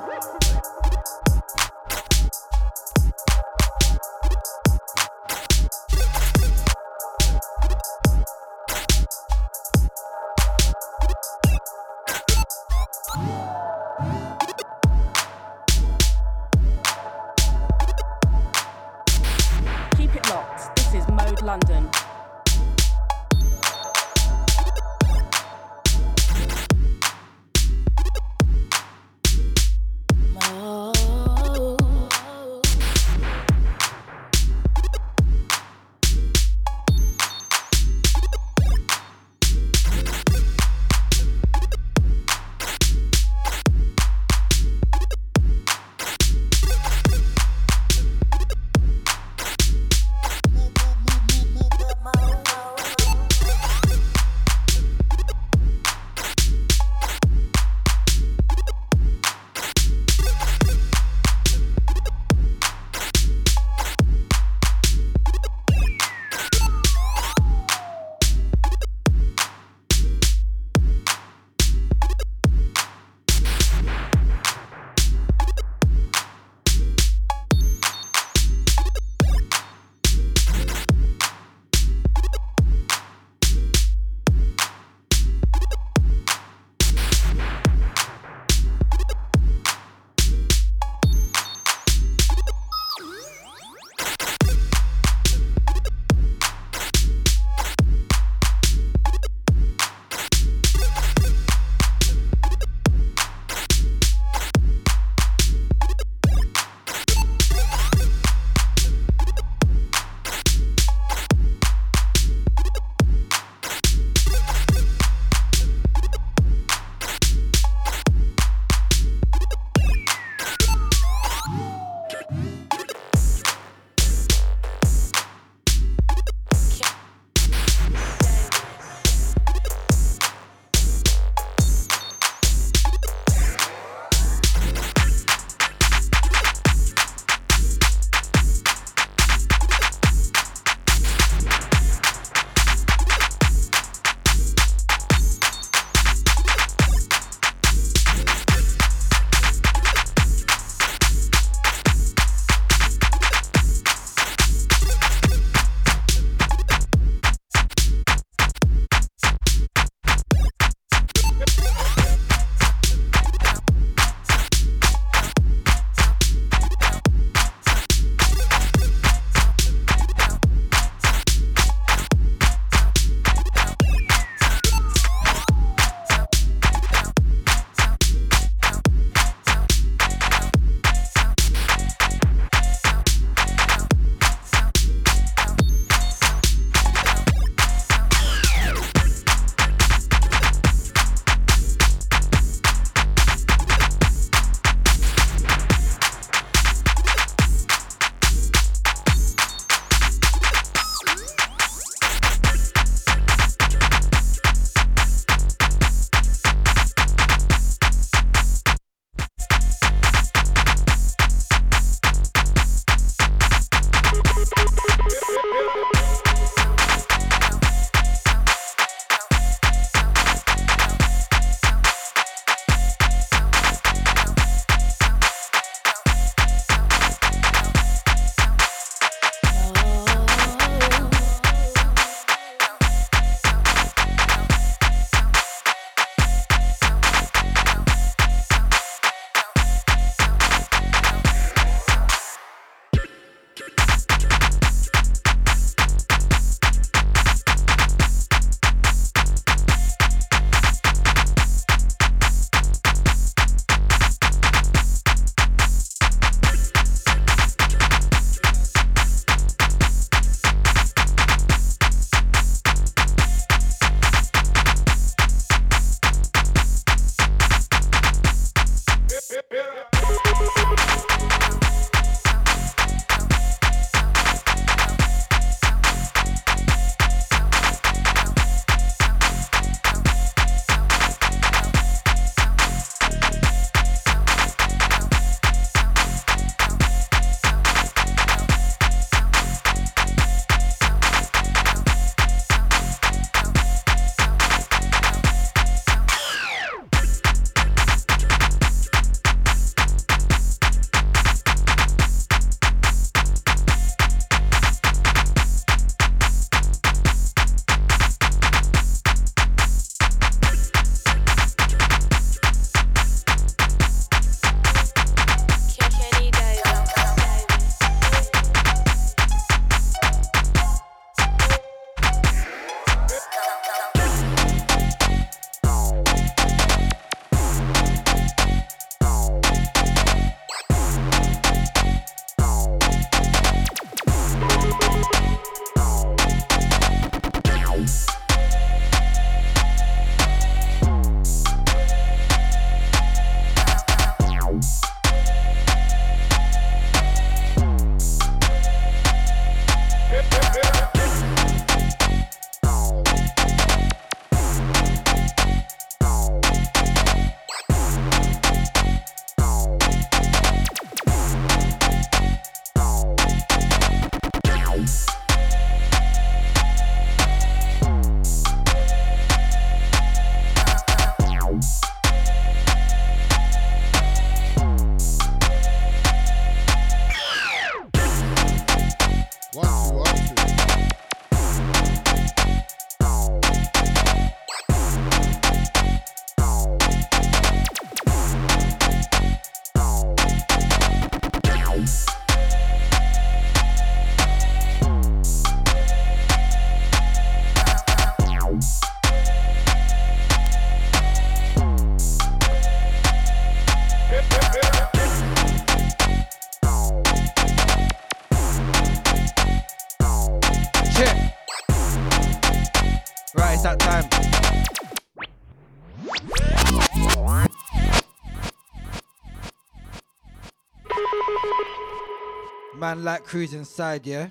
[422.88, 424.30] Man like cruising side, yeah?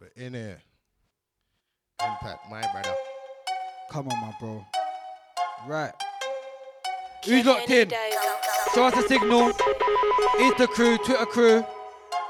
[0.00, 0.62] We're in here.
[2.00, 2.94] Impact, my brother.
[3.90, 4.64] Come on, my bro.
[5.66, 5.90] Right.
[7.24, 7.90] Who's locked in?
[8.72, 9.50] Show us a signal.
[10.36, 11.64] Insta crew, Twitter crew.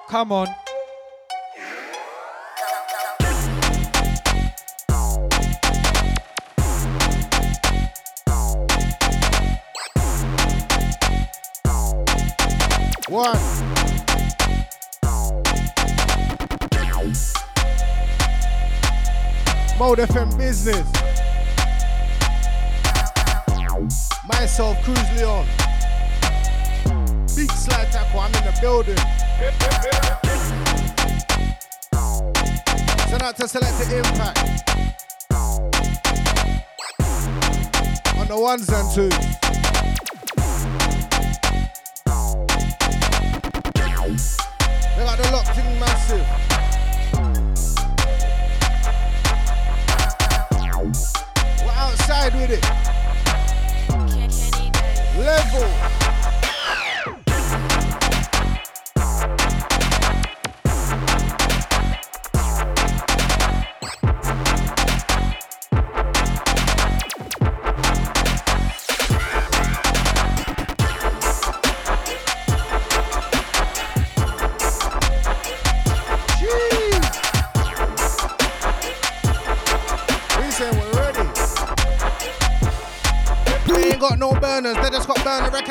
[0.09, 0.49] Come on.
[13.11, 13.68] One.
[19.79, 20.85] Mode FM business.
[24.26, 25.47] Myself, Kruz Leone.
[27.37, 28.97] Big slide tackle, I'm in the building.
[33.09, 34.39] Send out to Selecta Impact.
[38.18, 39.47] On the ones and twos.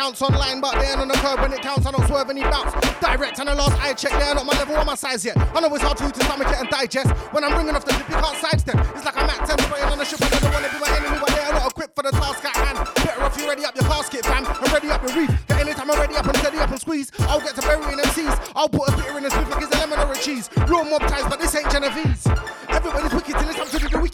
[0.07, 1.85] Accounts online, but they ain't on the curb when it counts.
[1.85, 2.71] I don't swerve any bounce.
[3.01, 5.35] Direct and the last I check, they're not my level or my size yet.
[5.37, 7.11] I know it's hard for you to stomach it and digest.
[7.33, 8.79] When I'm ringing off the lip, you can't sidestep.
[8.95, 11.17] It's like I'm at 10 spraying on the ship, I don't wanna be my enemy,
[11.19, 12.77] but they are not equipped for the task at hand.
[12.95, 15.31] Better off you ready up your casket, fam, and ready up your reef.
[15.47, 18.53] That anytime I'm ready up and steady up and squeeze, I'll get to burying MCs.
[18.55, 20.49] I'll put a spitter in a split like it's a lemon or a cheese.
[20.67, 22.26] Real mob ties, but this ain't Genovese.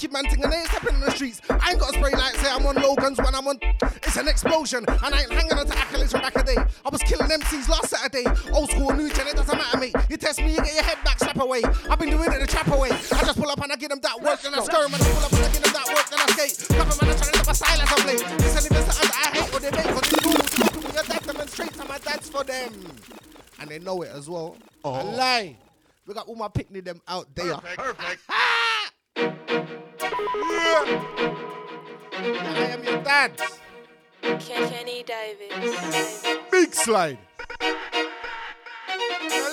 [0.03, 1.41] Wicked man thing, and they ain't stepping in the streets.
[1.49, 3.57] I ain't got a spray light, say I'm on Logan's when I'm on.
[4.03, 6.57] It's an explosion, and I ain't hanging on to accolades from back a day.
[6.57, 8.25] I was killing MCs last Saturday.
[8.51, 9.95] Old school, new gen, it doesn't matter, mate.
[10.09, 11.61] You test me, you get your head back, slap away.
[11.89, 12.89] I've been doing it the trap away.
[12.91, 14.97] I just pull up and I give them that work, then I scurry, and I
[14.97, 16.67] pull up and I give them that work, then I skate.
[16.69, 18.17] Cover man, I'm trying to step aside as I play.
[18.37, 20.79] This ain't even something that I hate what they make, cause it's normal to copy
[20.83, 22.73] with your dad, demonstrate to my dad's for them.
[23.59, 24.57] And they know it as well.
[24.83, 24.93] Oh.
[24.93, 25.57] I lie.
[26.05, 27.55] We got all my picnic them out there.
[27.55, 28.21] Perfect.
[28.27, 29.79] yeah.
[30.03, 30.09] I
[32.71, 33.31] am your dad.
[34.21, 36.25] Kenny Davis.
[36.51, 37.17] Big slide.
[37.61, 37.75] A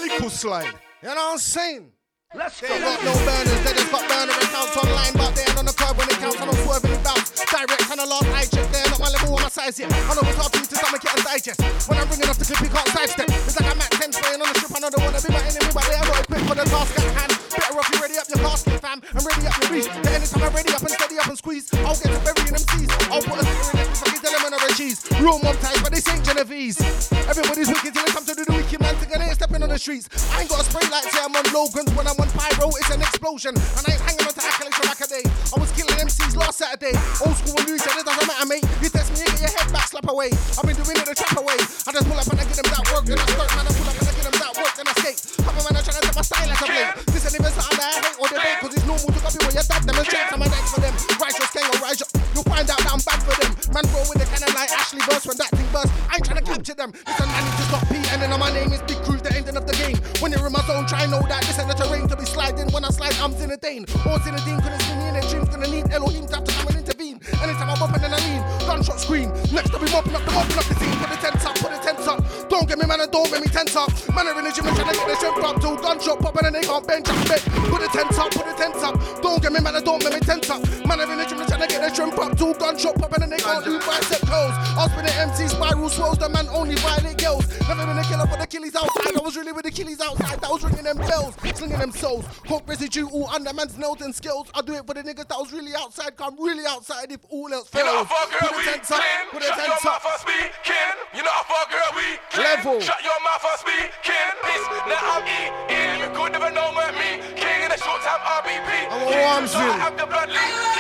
[0.03, 0.75] little slide.
[1.03, 1.93] You know what I'm saying?
[2.35, 5.65] Let's they got no burners, they just got burner accounts online, but they ain't on
[5.67, 6.37] the curb when it counts.
[6.37, 7.33] I don't swerve any bounce.
[7.49, 9.93] Direct the last I check, they're not my level or my size yet.
[9.93, 11.61] I know it's hard for you to stomach it and digest.
[11.85, 13.29] When I'm ringing off the clip, you can't sidestep.
[13.29, 14.73] It's like I'm at 10 spraying on the strip.
[14.73, 16.93] I know they wanna be my enemy, but they are not equipped for the task
[16.97, 17.33] at hand.
[17.53, 19.89] Better off you ready up your casket, fam, and ready up your reach.
[20.01, 22.65] That anytime I'm ready up and steady up and squeeze, I'll get to burying them
[22.73, 22.91] seas.
[23.13, 24.99] I'll put a sticker in it, like it's a lemon or a cheese.
[25.21, 26.81] Real mob ties, but this ain't Genovese.
[27.29, 29.69] Everybody's wicked till it comes to do the wicked man and they ain't stepping on
[29.69, 30.09] the streets.
[30.33, 32.89] I ain't got a spray light, say I'm on Logan's when I'm on pyro, it's
[32.89, 33.53] an explosion.
[33.53, 35.25] And I ain't hanging on to accolades from back a day.
[35.27, 36.95] I was killing MCs last Saturday.
[37.25, 38.65] Old school gen, it doesn't matter, mate.
[38.83, 40.31] You test me, you get your head back, slap away.
[40.59, 41.59] I've been doing it the trap away.
[41.59, 43.73] I just pull up and I get them that work, then I start, man, I
[43.73, 44.20] pull up and I get
[44.61, 45.19] work, then I skate.
[45.41, 46.93] Couple man, I'm trying to set my style as a blade.
[47.11, 49.55] This ain't even something that I hate or debate, cause it's normal to copy what
[49.57, 50.31] your dad demonstrates.
[50.31, 50.95] I'm an for them.
[51.17, 51.99] Righteous gang or rise.
[52.35, 53.51] You'll find out that I'm bad for them.
[53.73, 55.91] Man, roll with the cannon like Ashley burst when that thing burst.
[56.09, 56.91] I ain't trying to capture them.
[56.93, 59.57] Listen, man, need to stop P, and then my name is Big Kruz, the ending
[59.57, 59.99] of the game.
[60.21, 62.69] When you're in my zone, try know that this ain't the terrain to be sliding.
[62.73, 63.89] When I slide, I'm Zinedine.
[64.07, 66.69] Or Zinedine couldn't see me in their dreams, gonna need Elohim to have to come
[66.69, 67.21] and intervene.
[67.43, 69.31] Anytime I'm up and I lean, gunshot scream.
[69.53, 70.97] Next, I'll be mopping up the mopping up the scene.
[71.01, 72.21] Put the tents up, put the tents up.
[72.49, 73.89] Don't get me, man, and don't get me tense up.
[74.15, 75.61] Man, are in the gym and trying to get the strength up.
[75.61, 77.29] Till gunshot pop and they can't bench up.
[77.29, 77.43] Bet.
[77.71, 78.95] Put the tents up, put the tents up.
[79.23, 80.63] Don't get me, man, and don't get me tense up.
[80.85, 82.37] Man, are in the gym and trying to get the strength up.
[82.37, 84.55] Till gunshot pop and they can't do bicep curls.
[84.77, 86.19] I'll spin the MC spiral swirls.
[86.19, 87.49] The man only violate girls.
[87.69, 89.17] Never been a killer for the killies outside.
[89.17, 90.41] I was really with the killies outside.
[90.41, 92.25] That was ringing them bells, slinging them souls.
[92.47, 94.51] Coke residue all under man's nails and skills.
[94.55, 96.17] I do it for the niggas that was really outside.
[96.17, 98.09] Come really outside if all else You know fails.
[98.09, 100.97] far, girl, we put Shut your mouth and speaking.
[101.15, 102.47] You know far, girl, we clean.
[102.47, 102.81] Level.
[102.81, 104.35] Shut your mouth and speaking.
[104.43, 104.67] Peace.
[104.91, 106.01] Now I'm eating.
[106.03, 107.23] You could never know about me.
[107.39, 108.71] King in a short time RBP.
[108.91, 110.71] I'm a so I have the blood leak.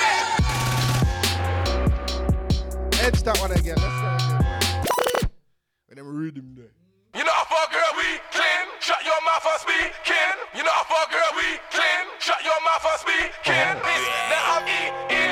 [3.06, 3.76] Edge that one again.
[3.78, 4.42] Let's again.
[4.42, 5.30] man.
[5.86, 6.74] When them read him there.
[7.14, 8.66] You know far, girl, we clean.
[8.80, 10.36] Shut your mouth and speaking.
[10.58, 12.06] You know far, girl, we clean.
[12.18, 13.76] Shut your mouth and speaking.
[13.86, 14.08] Peace.
[14.30, 15.29] Now I'm eating.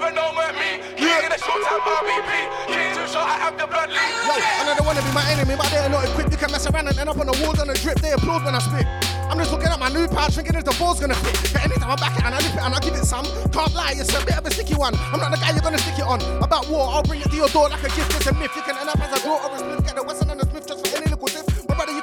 [0.00, 0.80] Never know about me.
[0.96, 2.32] King in a short time RBP.
[2.72, 4.00] King too short, I have the blood leak.
[4.00, 6.32] Yo, I know they wanna be my enemy, but they're not equipped.
[6.32, 8.00] You can mess around and end up on the walls on a drip.
[8.00, 8.88] They applaud when I spit.
[9.28, 11.52] I'm just looking at my new pouch, thinking if the ball's gonna fit.
[11.52, 13.76] But anytime I back it and I lip it and I give it some, can't
[13.76, 14.96] lie, it's a bit of a sticky one.
[15.12, 16.24] I'm not the guy you're gonna stick it on.
[16.40, 18.08] About war, I'll bring it to your door like a gift.
[18.16, 18.56] It's a myth.
[18.56, 19.84] You can end up as a draw or a smith.
[19.84, 20.29] Get the Western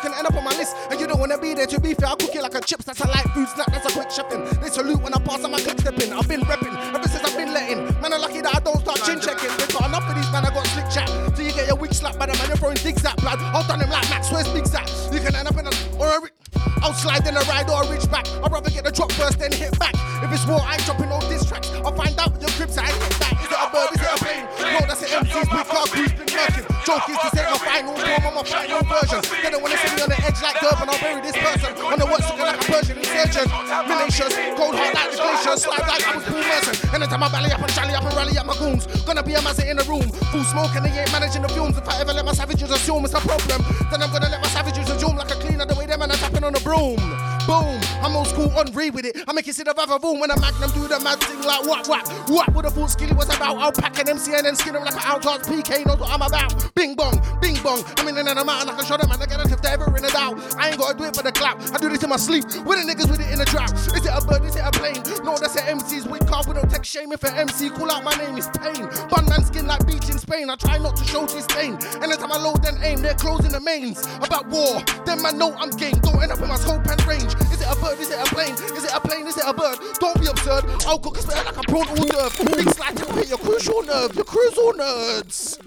[0.07, 1.67] can end up on my list, and you don't wanna be there.
[1.67, 2.85] To be fair, I'll cook it like a chips.
[2.85, 3.67] That's a light food snack.
[3.67, 4.43] That's a quick shipping.
[4.61, 6.13] They salute when I pass on my clip stepping.
[6.13, 7.83] I've been repping ever since I've been letting.
[8.01, 9.51] Man, I'm lucky that I don't start chin checking.
[9.57, 10.45] They got enough of these man.
[10.45, 11.09] I got slick chat.
[11.35, 12.47] So you get your weak slap by the man.
[12.47, 13.39] You're throwing zigzag blood.
[13.39, 14.31] I'll done him like Max.
[14.31, 14.87] Where's Big Zach?
[15.11, 16.36] You can end up in a or a.
[16.81, 18.27] I'll slide in a ride or a reach back.
[18.43, 19.93] I'd rather get the drop first then hit back.
[20.23, 21.69] If it's war, I ain't dropping no diss tracks.
[21.85, 23.33] I'll find out your grips, I ain't hit that.
[23.37, 23.89] Is it a bird?
[23.93, 24.45] Is it a plane?
[24.73, 26.65] No, that's an MC's big car crews been working.
[26.87, 29.21] Joke is to say my final form on my final version.
[29.43, 30.87] They don't wanna see me on the edge like Durban.
[30.89, 31.71] I'll bury this person.
[31.83, 33.49] On the works looking like a Persian insurgent.
[33.85, 35.59] Militias, cold heart like the glaciers.
[35.67, 36.75] Slide like I was Paul Merson.
[36.95, 38.87] Anytime I rally up and shally up and rally up my goons.
[39.03, 40.07] Gonna be a mazza in the room.
[40.31, 41.77] Full smoke and they ain't managing the fumes.
[41.77, 44.49] If I ever let my savages assume it's a problem, then I'm gonna let my
[44.49, 47.26] savages assume like a cleaner the way them and I'm tapping on a broom.
[47.47, 49.23] Boom, I'm old school on read with it.
[49.25, 51.65] I make it sit above a boom when a magnum do the mad thing like
[51.65, 53.55] what, what, what would have thought Skilly was about?
[53.55, 56.21] I'll pack an MC and then skin him like an outcast PK knows what I'm
[56.21, 56.75] about.
[56.75, 57.85] Bing bong, bing bong.
[57.99, 59.69] I'm in and I'm out and I can show them and I get if they
[59.69, 60.35] ever in a doubt.
[60.59, 61.55] I ain't gotta do it for the clap.
[61.71, 62.43] I do this in my sleep.
[62.67, 63.71] With the niggas with it in the drought.
[63.71, 64.43] Is it a bird?
[64.43, 64.99] Is it a plane?
[65.23, 66.43] No, that's an MC's weak car.
[66.45, 68.91] We don't take shame if an MC call out my name is Pain.
[69.07, 70.49] Bun man skin like beach in Spain.
[70.49, 71.79] I try not to show disdain.
[72.03, 74.03] Anytime I load and aim, they're closing the mains.
[74.19, 75.95] About war, then man know I'm game.
[76.03, 77.36] Don't end up in my scope and range.
[77.51, 77.99] Is it a bird?
[77.99, 78.53] Is it a plane?
[78.53, 79.27] Is it a plane?
[79.27, 79.79] Is it a bird?
[79.99, 80.65] Don't be absurd.
[80.85, 82.45] I'll cook spit like a prawn hors d'oeuvre.
[82.55, 84.15] Big slide to hit your crucial nerve.
[84.15, 85.57] Your crucial nerds.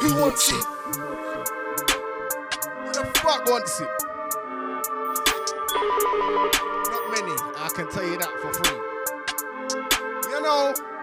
[0.00, 0.64] Who wants it?
[2.84, 3.88] Who the fuck wants it?
[6.90, 7.34] Not many.
[7.56, 8.78] I can tell you that for free.
[10.30, 10.93] You know.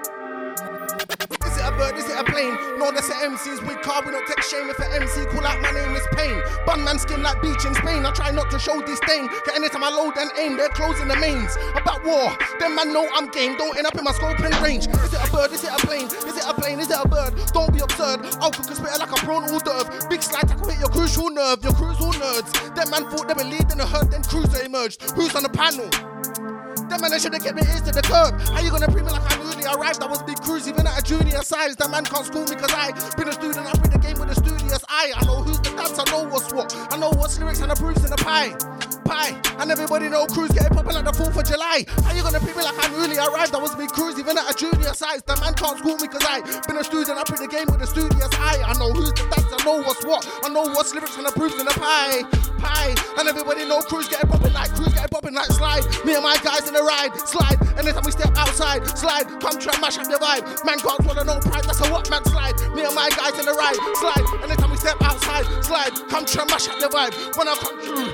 [1.12, 1.98] Is it a bird?
[1.98, 2.56] Is it a plane?
[2.80, 4.02] No, that's an MC's big car.
[4.06, 6.42] We don't take shame if an MC call out my name is Pain.
[6.66, 8.06] Bun man skin like beach in Spain.
[8.06, 9.28] I try not to show disdain.
[9.28, 11.58] Cause anytime I load and aim, they're closing the mains.
[11.76, 13.58] About war, them man know I'm game.
[13.58, 14.88] Don't end up in my scope and range.
[14.88, 15.52] Is it a bird?
[15.52, 16.08] Is it a plane?
[16.08, 16.80] Is it a plane?
[16.80, 17.36] Is it a bird?
[17.52, 18.24] Don't be absurd.
[18.40, 20.08] I'll cook a spitter like a prawn hors d'oeuvre.
[20.10, 21.64] Big slide tackle hit your crucial nerve.
[21.64, 22.52] Your crucial nerds.
[22.76, 25.02] Them man thought they were leading the herd, then cruiser emerged.
[25.12, 26.71] Who's on the panel?
[26.92, 28.36] That man, they should have kept me ears to the curb.
[28.52, 30.04] How you gonna treat me like I newly arrived?
[30.04, 31.78] I was big Kruz, even at a junior size.
[31.78, 33.64] That man can't school me cause I been a student.
[33.64, 35.16] I bring the game with a studious eye.
[35.16, 36.76] I know who's the dance, I know what's what.
[36.92, 38.60] I know what's lyrics and the proofs in the pie.
[39.08, 39.40] Pie.
[39.64, 41.32] And everybody know Kruz getting poppin' like the 4th
[41.72, 43.56] How you gonna pre me like I'm newly arrived?
[43.56, 45.24] I was big Kruz, even at a junior size.
[45.24, 47.16] The man can't school me cause I been a student.
[47.16, 48.60] I bring the game with a studious eye.
[48.60, 50.28] I know who's the dance, I know what's what.
[50.44, 52.28] I know what's lyrics and the proofs in the pie.
[52.60, 52.92] Pie.
[53.16, 55.88] And everybody know Kruz getting poppin' like Kruz getting poppin' like slide.
[56.04, 57.56] Me and my guys in the ride, slide.
[57.80, 59.32] Anytime we step outside, slide.
[59.40, 60.44] Come try and mash up your vibe.
[60.68, 62.60] Man can't swallow no pride, that's a what man slide.
[62.76, 64.28] Me and my guys in the ride, slide.
[64.44, 65.96] Anytime we step outside, slide.
[66.12, 67.16] Come try and mash up your vibe.
[67.40, 68.12] When I come through,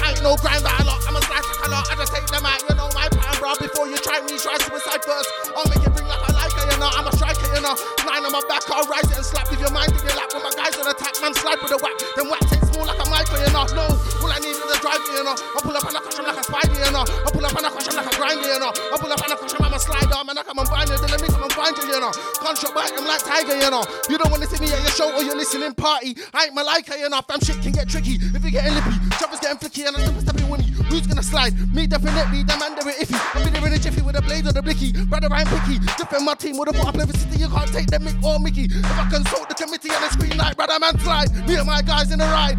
[0.00, 1.04] I ain't no grinder a lot.
[1.04, 1.84] I'm a slide a lot.
[1.92, 3.52] I just take them out, you know my plan, bro.
[3.60, 5.28] Before you try me, try suicide first.
[5.52, 6.88] I'll make it ring like I like you know.
[6.88, 7.35] I'm a striker,
[7.66, 7.74] you.
[8.06, 9.50] Nine on my back, I'll rise it and slap.
[9.50, 11.78] If your mind in your lap when my guys on attack, man, slide with a
[11.82, 11.98] whack.
[12.14, 13.66] Then whack takes more like a Michael, you know.
[13.74, 13.86] No,
[14.22, 15.34] all I need is a driver, you know.
[15.34, 17.02] I pull up and I crush him like a spider, you know.
[17.02, 18.70] I pull up and I crush him like a grinder, you know.
[18.70, 20.38] I pull up and I crush him, I'm a slider, man.
[20.38, 22.12] I come and bind you, then let me come and find you, you know.
[22.38, 23.82] Contract bite, I'm like Tiger, you know.
[24.06, 26.14] You don't wanna see me at your show or your listening party.
[26.30, 27.20] I ain't Malika, you know.
[27.26, 28.94] Fam shit can get tricky if you're getting lippy.
[29.18, 30.70] Choppers getting flicky and I'm stepping with me.
[30.88, 31.56] Who's gonna slide?
[31.74, 33.18] Me definitely, that man there iffy.
[33.34, 34.92] I'll be in a jiffy with a blade or the blicky.
[34.92, 35.78] Brother, I'm picky.
[35.98, 37.38] Defend my team with a put up every city.
[37.40, 38.64] You can't take the mic or Mickey.
[38.64, 41.32] If I consult the committee and the screen like brother man slide.
[41.48, 42.58] Me and my guys in the ride.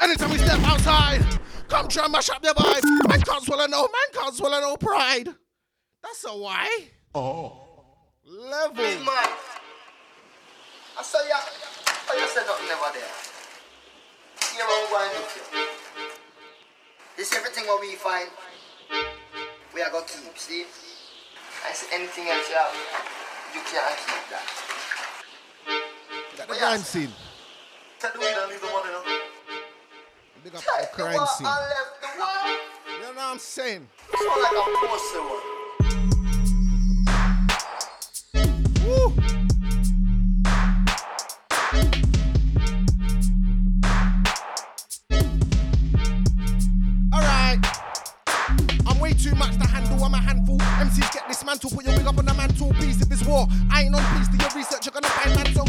[0.00, 1.24] Anytime we step outside,
[1.68, 2.84] come try and mash up their vibe.
[3.08, 5.28] Man can't swallow no, man can't swallow no pride.
[6.02, 6.68] That's a why.
[7.14, 7.60] Oh.
[8.26, 8.76] Level.
[8.76, 9.30] Big man.
[10.98, 11.36] I saw ya.
[12.10, 13.12] I you said nothing never there.
[14.52, 15.66] Here I'm going with you.
[17.16, 18.28] This everything what we find.
[19.74, 20.64] We are gonna keep, see?
[21.66, 23.23] I see anything else you have,
[23.54, 24.46] you can't keep that.
[26.36, 27.10] Got the crime scene.
[28.00, 29.02] Take the weed and leave the money now.
[30.42, 31.46] Big up Take the crime scene.
[31.46, 32.56] and left the one.
[32.86, 33.88] You know what I'm saying?
[34.18, 35.42] Sound like a pussy one.
[38.84, 39.43] Woo.
[50.04, 50.58] I'm a handful.
[50.58, 53.00] MCs get dismantled, put your wig up on the mantle piece.
[53.00, 54.28] If it's war, I ain't on peace.
[54.28, 55.63] Do your research, you're gonna find on crease.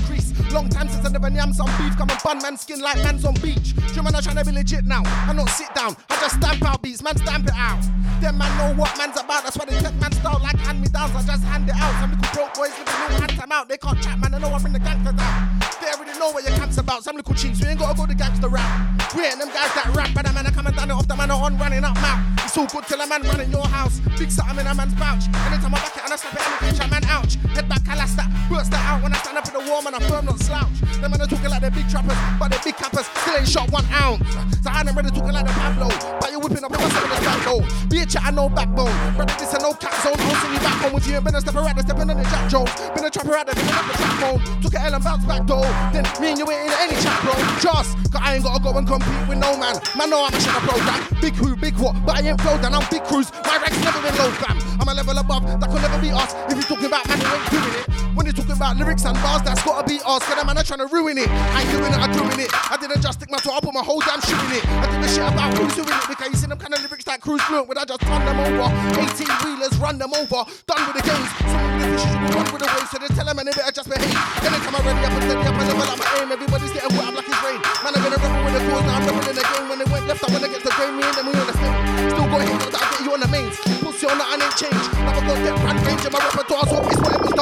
[0.55, 1.97] Long time since I never yam some beef.
[1.97, 3.75] Come and bun man skin like man's on beach.
[3.93, 5.03] You man are trying to be legit now.
[5.03, 5.97] I not sit down.
[6.09, 7.03] I just stamp out beats.
[7.03, 7.83] Man stamp it out.
[8.21, 9.43] Them man know what man's about.
[9.43, 11.11] That's why they take man style like hand me downs.
[11.11, 11.91] I just hand it out.
[11.99, 13.67] Some little broke boys living no hand time out.
[13.67, 14.33] They can't chat man.
[14.33, 15.59] I know I bring the gangster down.
[15.83, 17.03] They already know what your camp's about.
[17.03, 17.59] Some little cheats.
[17.59, 18.63] We ain't gotta go the gangster rap.
[19.11, 20.11] We ain't them guys that rap.
[20.15, 22.23] But man, I come and done it off the man on running up mouth.
[22.45, 23.99] It's all good till a man running your house.
[24.17, 25.27] Big something in a man's pouch.
[25.51, 27.35] Anytime I back it and I slap it, bitch, a man ouch.
[27.51, 28.31] Head back, I last that.
[28.47, 30.77] Burst that out when I stand up in the warm and I firm, not slouch.
[31.01, 33.05] Them men are talking like they're big trappers, but they're big cappers.
[33.05, 34.21] Still ain't shot one ounce.
[34.61, 35.89] So I ain't ready talking like the Pablo.
[36.21, 37.89] But you're whipping up in my seven the back.
[37.89, 38.93] Be a chat and no backbone.
[39.15, 40.17] Brother, this a no cat zone.
[40.17, 41.21] Send you back home with you.
[41.21, 42.71] Been a stepper out there, stepping on the Jack Jones.
[42.93, 44.39] Been a trapper out there, been up the trap phone.
[44.61, 45.65] Took a L and bounced back though.
[45.93, 47.33] Then me and you ain't in any chat, bro.
[47.61, 49.77] Just, cause I ain't gotta go and compete with no man.
[49.97, 51.01] Man, know I'm a shit program.
[51.21, 52.73] Big who, big what, but I ain't flow down.
[52.73, 53.31] I'm big Kruz.
[53.45, 54.57] My rank's never been low, fam.
[54.81, 56.33] I'm a level above, that could never be us.
[56.49, 57.85] If you're talking about man who ain't doing it.
[58.15, 60.23] When you're talking about lyrics and bars, that's gotta be us.
[60.43, 61.31] Man are trying to ruin it.
[61.31, 62.51] I ain't doing it, I'm doing it.
[62.51, 64.67] I didn't just stick my toe, I put my whole damn shoe in it.
[64.67, 66.05] I give a shit about who's doing it.
[66.11, 68.37] Because you see them kind of lyrics that cruise fluent, when I just run them
[68.43, 68.67] over.
[68.99, 70.43] 18 wheelers, run them over.
[70.67, 71.29] Done with the games.
[71.39, 72.89] Some of the fishes will run with the waves.
[72.91, 74.11] So they tell them and they better just behave.
[74.43, 77.15] Anytime I'm ready up and steady and level up my aim, everybody's getting wet up
[77.15, 77.59] like it's rain.
[77.81, 79.65] Man, I'm gonna rebel with the cause, now I'm rebel in the game.
[79.71, 81.55] When they went left, I went against the grain, me and them, we on the
[81.57, 81.75] same.
[82.11, 83.55] Still got hit, I'll get you on the mains.
[83.81, 84.87] Pussy on that, I ain't changed.
[84.99, 87.34] Never got that brand range in my repertoire, so it's whatever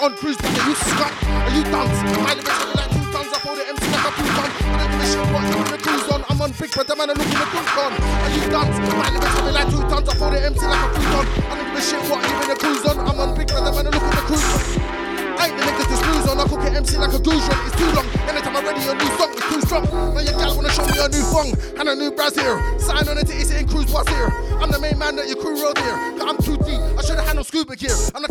[0.00, 1.92] It on cruise, but you scut, and you dance.
[2.24, 4.48] My lyrics are like two tons, I hold the MC like a two ton.
[4.48, 6.24] I don't give a shit what you the cruise on.
[6.24, 7.92] I'm on big, but the man are looking the good on.
[8.00, 8.76] And you dance.
[8.96, 11.26] My lyrics are like two tons, I hold the MC like a two ton.
[11.28, 12.96] I don't give a shit what you in the cruise on.
[12.96, 15.00] I'm on big, but the man are looking the cruise on.
[15.36, 16.36] I ain't the niggas to snooze on.
[16.40, 17.60] I cook it MC like a goose run.
[17.68, 18.08] It's too long.
[18.24, 19.84] Anytime I'm ready, a new song is too strong.
[20.16, 22.56] Now your gal wanna show me a new thong and a new brass here.
[22.80, 24.32] Sign on the titty saying Kruz was here.
[24.64, 25.96] I'm the main man that your crew rode here.
[26.16, 26.80] Cause I'm too deep.
[26.96, 27.96] I should've no scuba gear.
[28.14, 28.29] I'm the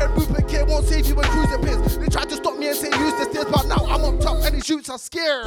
[0.00, 1.98] prepared movement kid won't save you when Kruz appears.
[1.98, 4.36] They tried to stop me and say use the stairs, but now I'm up top
[4.44, 5.46] and these shoots are scared.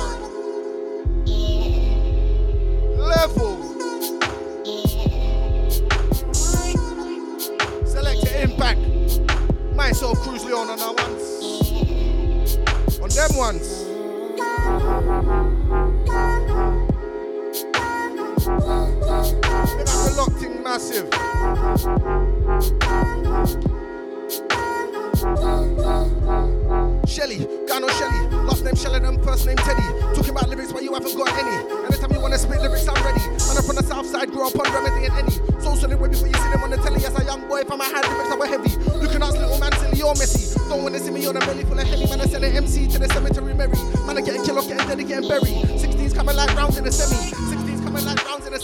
[3.00, 3.58] Level.
[7.86, 8.80] Selecta Impact.
[9.76, 11.42] Myself, Kruz Leone on our ones.
[13.02, 13.84] On them ones.
[19.74, 21.10] Big up the locked in massive.
[26.24, 29.84] Shelly, Gano Shelly, last name Shellingham, first name Teddy.
[30.16, 31.52] Talking about lyrics but you haven't got any.
[31.86, 33.20] Anytime you wanna spit lyrics, I'm ready.
[33.20, 35.32] Man, from the south side, grew up on Remedy and Any.
[35.60, 37.64] So solid way before you see them on the telly as a young boy.
[37.70, 38.72] I'm a hand lyrics that were heavy.
[39.04, 40.58] Looking at little man silly or messy.
[40.70, 42.08] Don't wanna see me on a belly full of heavy.
[42.08, 43.76] Man, I send an MC to the cemetery Mary.
[44.08, 45.60] Man, I getting killed off, getting dead, getting buried.
[45.76, 47.53] 16's coming like rounds in the semi.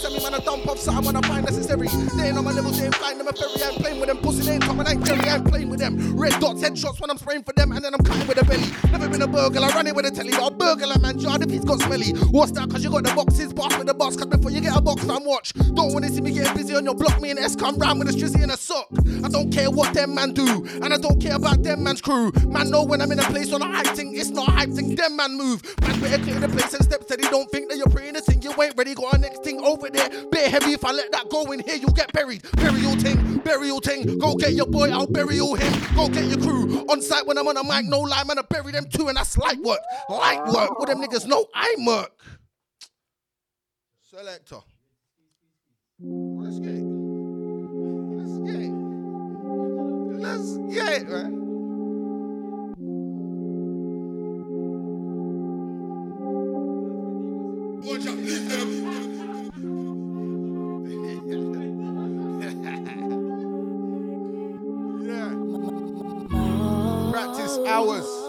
[0.00, 0.20] rounds in the semi.
[0.22, 1.88] Man, I dump off something when I find necessary.
[2.16, 3.62] They ain't on my level, they ain't flying them a ferry.
[3.62, 4.18] I ain't playing with them.
[4.18, 5.28] Pussy, they ain't coming, I ain't Jerry.
[5.28, 6.16] I ain't playing with them.
[6.16, 7.72] Red dots, headshots when I'm spraying for them.
[7.72, 8.68] And then I'm cutting with a belly.
[8.90, 10.30] Never been a burglar, I it with a telly.
[10.30, 12.12] But a burglar, man, jar if he's got smelly.
[12.30, 12.70] What's that?
[12.70, 14.16] Cause you got the boxes, boss with the box.
[14.16, 15.52] Cause before you get a box, I'm watch.
[15.74, 17.20] Don't wanna see me getting busy on your block.
[17.20, 18.88] Me and S come round with a strizzy and a sock.
[19.24, 20.66] I don't care what them man do.
[20.82, 22.32] And I don't care about them man's crew.
[22.46, 24.70] Man, know when I'm in a place on a hype thing, it's not a hype
[24.70, 24.94] thing.
[24.94, 25.62] Them man move.
[25.82, 27.24] Man, better clear the place and step steady.
[27.24, 28.42] Don't think that you're praying the thing.
[28.42, 28.94] You ain't ready.
[28.94, 30.10] Got a next thing over there.
[30.30, 30.72] Bit heavy.
[30.72, 32.42] If I let that go in here, you'll get buried.
[32.56, 34.18] Burial thing, burial thing.
[34.18, 35.94] Go get your boy, I'll bury burial him.
[35.94, 36.84] Go get your crew.
[36.88, 39.08] On site when I'm on a mic, no lie, man, I bury them too.
[39.08, 39.80] And that's light work.
[40.08, 40.78] Light work.
[40.78, 42.12] What them niggas know I work.
[44.02, 44.60] Selector.
[46.00, 46.84] Let's get it.
[48.16, 48.72] Let's get it.
[50.20, 51.36] Let's get it, man.
[57.82, 58.79] Watch out, leave yeah.
[67.70, 68.19] Hours.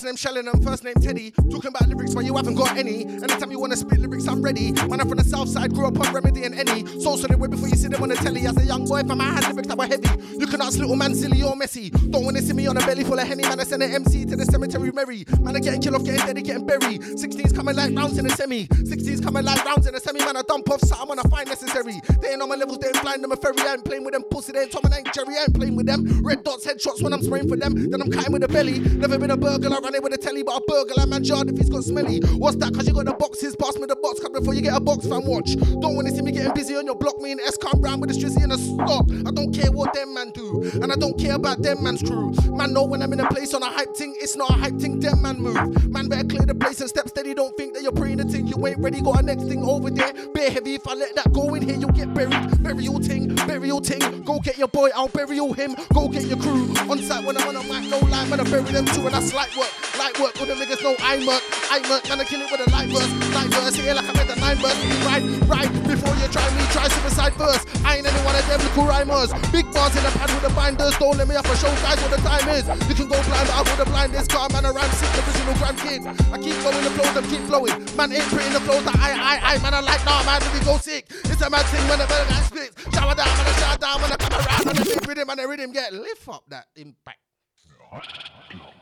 [0.00, 1.30] Last name Shellingham, first name Teddy.
[1.30, 3.04] Talking about lyrics, but you haven't got any.
[3.04, 4.72] Anytime you wanna spit lyrics, I'm ready.
[4.72, 6.86] Man, I'm from the south side, grew up on Remedy and Any.
[7.02, 8.46] So so way before you see them on the telly.
[8.46, 10.96] As a young boy, if I had lyrics that were heavy, you can ask little
[10.96, 11.90] man silly or messy.
[11.90, 13.42] Don't wanna see me on a belly full of henny.
[13.42, 15.26] Man, I send an MC to the cemetery Mary.
[15.38, 17.02] Man, I getting killed off, getting dead, getting buried.
[17.02, 18.68] 16's coming like rounds in a semi.
[18.68, 20.24] 16's coming like rounds in a semi.
[20.24, 22.00] Man, I dump off, so I'm when I find necessary.
[22.22, 23.60] They ain't on my levels, they ain't blind, them a ferry.
[23.60, 25.36] I ain't playing with them pussy, they ain't Tom and I ain't Jerry.
[25.36, 26.24] I ain't playing with them.
[26.24, 27.90] Red dots, headshots when I'm spraying for them.
[27.90, 28.78] Then I'm cutting with the belly.
[28.78, 31.58] Never been a burglar, Play with the telly, but a burger like man jar if
[31.58, 32.20] he's got smelly.
[32.38, 32.72] What's that?
[32.72, 35.04] Cause you got the boxes, pass me the box cut before you get a box
[35.04, 35.56] fan watch.
[35.56, 38.10] Don't wanna see me getting busy on your block, me and S come round with
[38.10, 39.10] a strizzy and a stop.
[39.26, 42.30] I don't care what them man do, and I don't care about them man's crew.
[42.54, 44.78] Man know when I'm in a place on a hype thing, it's not a hype
[44.78, 45.90] thing, them man move.
[45.90, 48.46] Man better clear the place and step steady, don't think that you're praying the thing.
[48.46, 50.12] You ain't ready, got a next thing over there.
[50.32, 52.62] Bare heavy, if I let that go in here, you'll get buried.
[52.62, 54.22] Burial ting, burial ting.
[54.22, 55.74] Go get your boy, I'll burial him.
[55.92, 56.72] Go get your crew.
[56.88, 59.14] On site when I'm on a mic, no lie, man, I bury them too, and
[59.14, 59.79] that's light work.
[59.98, 61.42] Light work, all the niggas know I murk.
[61.70, 63.10] I murk, gonna kill it with a light verse.
[63.34, 64.78] Light verse, here like I made the nine verse.
[65.04, 67.68] Right, right, before you try me, try suicide first.
[67.84, 69.30] I ain't any one of them little rhymers.
[69.52, 70.96] Big bars in the pad with the binders.
[70.96, 72.64] Don't let me have to show guys what the time is.
[72.88, 75.54] You can go blind, but I would blind this car, man, I rhyme sick, original
[75.60, 76.00] grand kid.
[76.32, 77.76] I keep going the flows, them keep flowing.
[77.96, 80.64] Man, ain't pretty the flows that I, I, I, man, I like, nah, man, me
[80.64, 81.06] go sick.
[81.28, 82.74] It's a mad thing when the better guy spits.
[82.94, 85.38] Shower down, man, I shower down when I come around, and the big rhythm and
[85.38, 87.20] the rhythm get lift up that impact.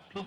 [0.08, 0.24] I'ma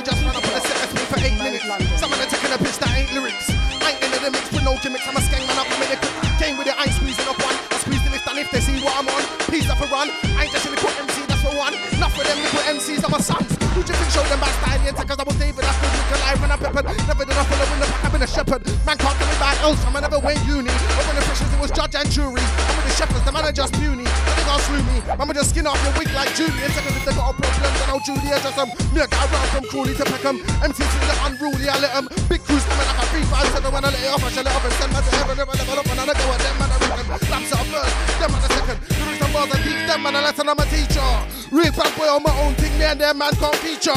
[0.00, 1.64] just run up on the set me for eight minutes.
[1.98, 3.50] Some of them taking a piss that ain't lyrics.
[3.82, 5.08] I ain't into the mix with no gimmicks.
[5.08, 5.98] I'm a skang man up a minute.
[6.38, 7.56] Came with it, I ain't squeezing up one.
[7.70, 10.08] I squeeze the lift and if they see what I'm on, peace up a run.
[10.38, 11.25] I ain't just the little MC,
[11.56, 11.74] one.
[11.96, 13.50] Enough for them little MCs, I'm a sons.
[13.72, 15.00] Who you think showed them back stallions?
[15.00, 16.86] Cause I was David, I stood with alive when I peppered.
[17.08, 18.62] Never did I follow in the pack, I've been a shepherd.
[18.84, 20.72] Man can't tell me about else, I never went uni.
[20.72, 22.44] When the freshers, it was judge and jury.
[22.44, 24.04] I'm with the shepherds, the man are just puny.
[24.04, 24.96] They can't slew me.
[25.08, 26.68] I'ma just skin off your wig like Julian.
[26.76, 28.68] Seconds if they got a problem, then I'll Julia just um.
[28.92, 30.36] Me I got around from Crawley to Peckham.
[30.60, 32.06] MCC the unruly, I let them.
[32.28, 34.24] Big crews coming like a 357 when I let it off.
[34.24, 35.34] I shut it up and send man to heaven.
[35.40, 37.06] Never level up and I go at them man I reckon.
[37.32, 38.78] Laps out first, them man a second.
[38.92, 41.45] Lyrics and bars I teach them man a lesson, I'm a teacher.
[41.52, 43.94] Real bad boy on my own thing, me and them man can't feature.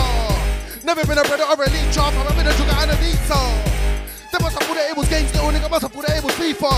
[0.85, 3.41] Never been a brother or a leech off, I've been a sugar and a pizza.
[4.29, 6.69] They must have put it was games, little nigga must have put it was FIFA.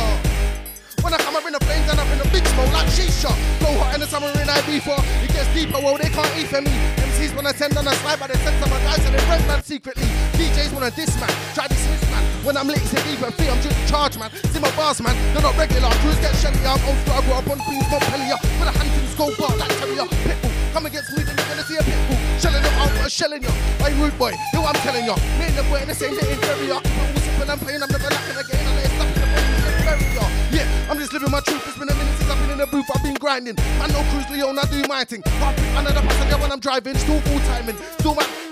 [1.03, 3.33] When I come up in the flames and up in the big smoke like shisha.
[3.59, 4.95] Blow hot in the summer in IV4.
[5.25, 6.71] It gets deeper, well, they can't eat for me.
[7.03, 9.59] MCs wanna send on a slide, but they send some guys and they rent man
[9.63, 10.07] secretly.
[10.39, 12.23] DJs wanna diss man, try dismiss man.
[12.47, 14.31] When I'm lit, it's a deeper fee, I'm just charge man.
[14.55, 15.89] See my bars man, they're not regular.
[15.99, 18.39] Crews get shelly, I'm old school, I grew up on Queens, Montpellier.
[18.61, 20.07] With a hunting scope bar like Terrier.
[20.21, 22.17] Pitbull, come against me, then you're gonna see a pitbull.
[22.39, 23.51] Shelling them, I'll put a shell in ya.
[23.83, 25.15] Hey, rude boy, you I'm telling ya.
[25.37, 26.79] Me and the boy in the same day inferior.
[26.79, 28.63] All simple and plain, I'm never lacking again.
[28.65, 30.25] I it stop in the morning, bury ya.
[30.51, 31.63] Yeah, I'm just living my truth.
[31.67, 32.87] It's been a minute since I've been in the booth.
[32.93, 33.55] I've been grinding.
[33.79, 35.21] Man, no Kruz Leone, I do my thing.
[35.43, 36.95] I'll pick another passenger when I'm driving.
[36.95, 37.77] Still full timing.
[37.99, 38.50] Still my.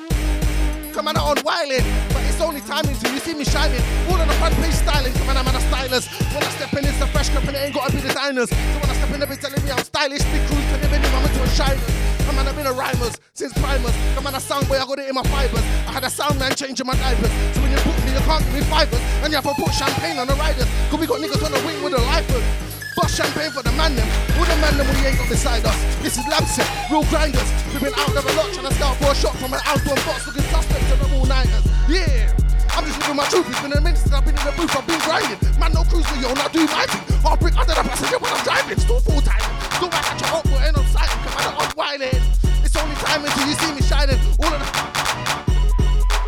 [1.00, 3.80] Come on, on wilding, but it's only timing till you see me shining.
[4.12, 6.12] All on the front page styling, come on, I'm on a stylist.
[6.36, 8.50] When I step in, it's a fresh and it ain't gotta be designers.
[8.50, 10.20] So when I step in, they be telling me I'm stylish.
[10.28, 11.80] Big cruise, can even I'm into a shiners.
[12.28, 13.96] Come on, I've been a rhymers since primers.
[14.14, 15.64] Come on, a sound boy, I got it in my fibers.
[15.88, 17.32] I had a sound man changing my diapers.
[17.56, 19.00] So when you book me, you can't give me fibers.
[19.24, 20.68] And you have to put champagne on the riders.
[20.92, 22.79] Cause we got niggas on the wing with the lifers.
[23.00, 24.04] Bust champagne for the man them.
[24.36, 25.80] All the man them we ain't got beside us.
[26.04, 26.44] This is lab
[26.92, 27.48] real grinders.
[27.72, 29.96] We've been out there a lot trying to scout for a shot from an outdoor
[30.04, 31.64] box looking suspects and them all nighters.
[31.88, 32.28] Yeah.
[32.76, 33.48] I'm just living my truth.
[33.48, 34.76] It's been a minute since I've been in the booth.
[34.76, 35.40] I've been grinding.
[35.56, 37.04] Man, no cruise with you, I do my thing.
[37.24, 38.80] I'll bring under the passenger when I'm driving.
[38.84, 39.48] Still full time.
[39.80, 41.08] Still back at your hot boy and on site.
[41.08, 42.20] Come on, I'm whining.
[42.68, 44.20] It's only time until you see me shining.
[44.44, 44.99] All of the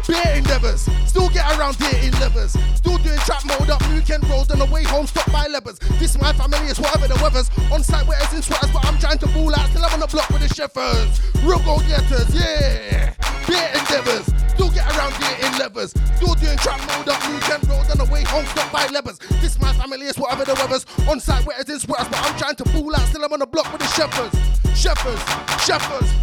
[0.08, 0.82] beer endeavors.
[1.06, 2.54] Still get around here in levers.
[2.76, 5.80] Still doing trap mode up weekend road on the way home, stopped by levers.
[6.00, 7.50] This my family is whatever the weather's.
[7.72, 9.70] On site where it's in sweaters, but I'm trying to ball out.
[9.70, 11.22] Still I'm on the block with the shepherds.
[11.44, 13.14] Real go getters, yeah.
[13.48, 14.26] Beer endeavors.
[14.54, 15.92] Still get around here in levers.
[16.16, 19.18] Still doing trap mode up weekend road on the way home, stopped by levers.
[19.42, 20.86] This my family is whatever the weather's.
[21.10, 23.08] On site where it's in sweaters, but I'm trying to ball out.
[23.08, 24.36] Still I'm on the block with the shepherds.
[24.78, 25.22] Shepherds,
[25.66, 26.21] shepherds.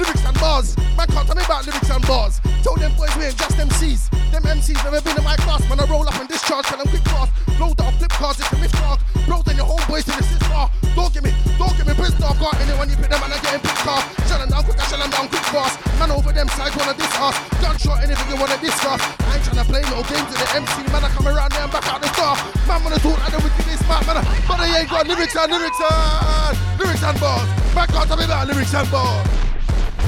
[0.00, 0.72] Lyrics and bars.
[0.96, 2.40] Man can't tell me about lyrics and bars.
[2.64, 4.08] Tell them boys we ain't just MCs.
[4.32, 5.60] Them MCs never been in my class.
[5.68, 7.28] Man, I roll up and discharge, tell them quick fast.
[7.60, 9.00] Blow down flip cars, it's a dark.
[9.28, 10.64] Bros and your homeboys to the sister.
[10.96, 12.40] Don't get me, don't get me pissed off.
[12.40, 14.00] Got anyone you pick them and I getting picked off.
[14.24, 15.76] Shut them down quick, I shut them down quick fast.
[16.00, 17.36] Man over them sides wanna diss us.
[17.60, 19.04] Gunshot, anything you wanna discuss.
[19.04, 20.80] I ain't tryna play no games with the MC.
[20.88, 22.40] Man, I come around there and back out the star.
[22.64, 24.24] Man, wanna talk like the wickedest man, man.
[24.48, 27.48] But they ain't got lyrics and lyrics and lyrics and bars.
[27.76, 29.49] Man can't tell me about lyrics and bars.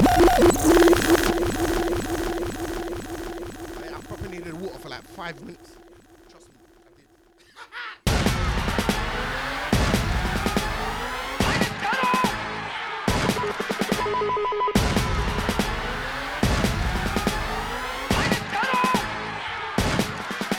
[0.04, 0.08] I
[4.08, 5.76] probably needed water for like five minutes.
[6.30, 6.68] Trust me, I.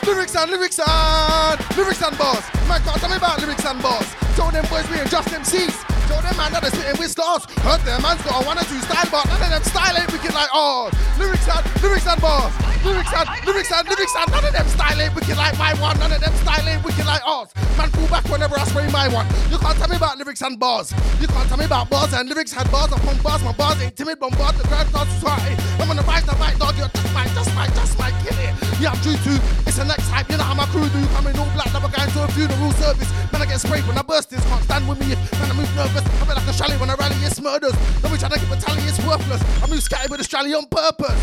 [0.06, 2.44] Lyrics and lyrics and lyrics.
[2.68, 4.16] Man can't tell me about lyrics and bars.
[4.36, 5.93] Tell them boys we ain't just MCs.
[6.08, 7.46] Show them man that they're spitting with stars.
[7.64, 10.12] Heard them man's got a one or two style, but none of them style ain't
[10.12, 10.94] wicked like ours.
[11.16, 12.54] Lyrics and lyrics and bars.
[12.84, 15.96] Lyrics and lyrics and lyrics and none of them style ain't wicked like my one.
[16.00, 17.50] None of them style ain't wicked like ours.
[17.78, 19.28] Man, pull back whenever I spray my one.
[19.50, 20.92] You can't tell me about lyrics and bars.
[21.20, 23.44] You can't tell me about bars and lyrics had bars upon bars.
[23.44, 25.56] My bars ain't timid, bombard the grand stars society.
[25.80, 26.76] I'm on the rise, the right dog.
[26.78, 28.54] You're just my, just my, just my it.
[28.80, 29.34] Yeah, I'm due to.
[29.68, 30.30] It's the next hype.
[30.30, 31.02] You know how my crew do.
[31.16, 33.10] Coming all black, never going to a funeral service.
[33.32, 34.44] Man, I get sprayed when I burst this.
[34.46, 35.16] Can't stand with me.
[35.16, 35.93] Man, I move nervous.
[36.02, 37.16] I feel like a shally when I rally.
[37.24, 37.74] It's murders.
[38.02, 38.82] Don't be trying to keep a tally.
[38.84, 39.42] It's worthless.
[39.62, 41.20] I move scattered with a strally on purpose.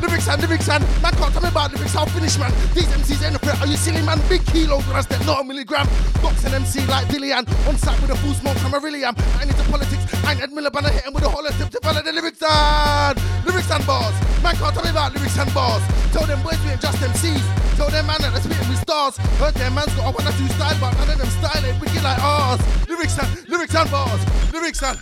[0.00, 2.52] Lyrics and lyrics and man can't tell me about lyrics, I'll finish man.
[2.74, 4.20] These MCs ain't a threat, are you silly man?
[4.28, 5.86] Big kilos when I not a milligram.
[6.22, 9.14] Boxing MC like Dillian, on site with a full smoke, I'm a really am.
[9.36, 11.70] I ain't into politics, I ain't Ed Miliband, I hit him with a hollow tip
[11.70, 14.14] to follow the lyrics and lyrics and bars.
[14.42, 15.82] Man can't tell me about lyrics and bars.
[16.12, 17.76] Tell them boys we ain't just MCs.
[17.76, 19.16] Tell them man that they're spitting with stars.
[19.38, 21.80] Heard them man's got a one or two style, but none of them style ain't
[21.80, 22.60] wicked like ours.
[22.88, 24.22] Lyrics and lyrics and bars.
[24.52, 24.98] Lyrics and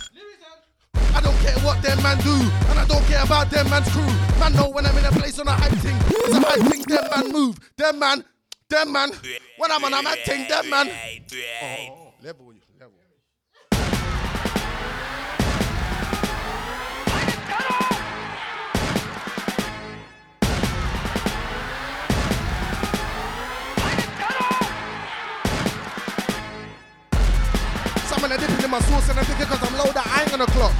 [1.15, 2.33] I don't care what them man do,
[2.69, 4.05] and I don't care about them man's crew.
[4.39, 6.81] Man know when I'm in a place on a hype thing, it's a hype thing,
[6.83, 7.59] them man move.
[7.77, 8.23] Them man,
[8.69, 9.11] them man,
[9.57, 10.87] when I'm on a mad thing, them man.
[10.89, 12.56] Oh, oh, oh, level, level.
[28.27, 30.31] Some of them dipping in my sauce and I'm thinking cause I'm that I ain't
[30.35, 30.75] gonna clock.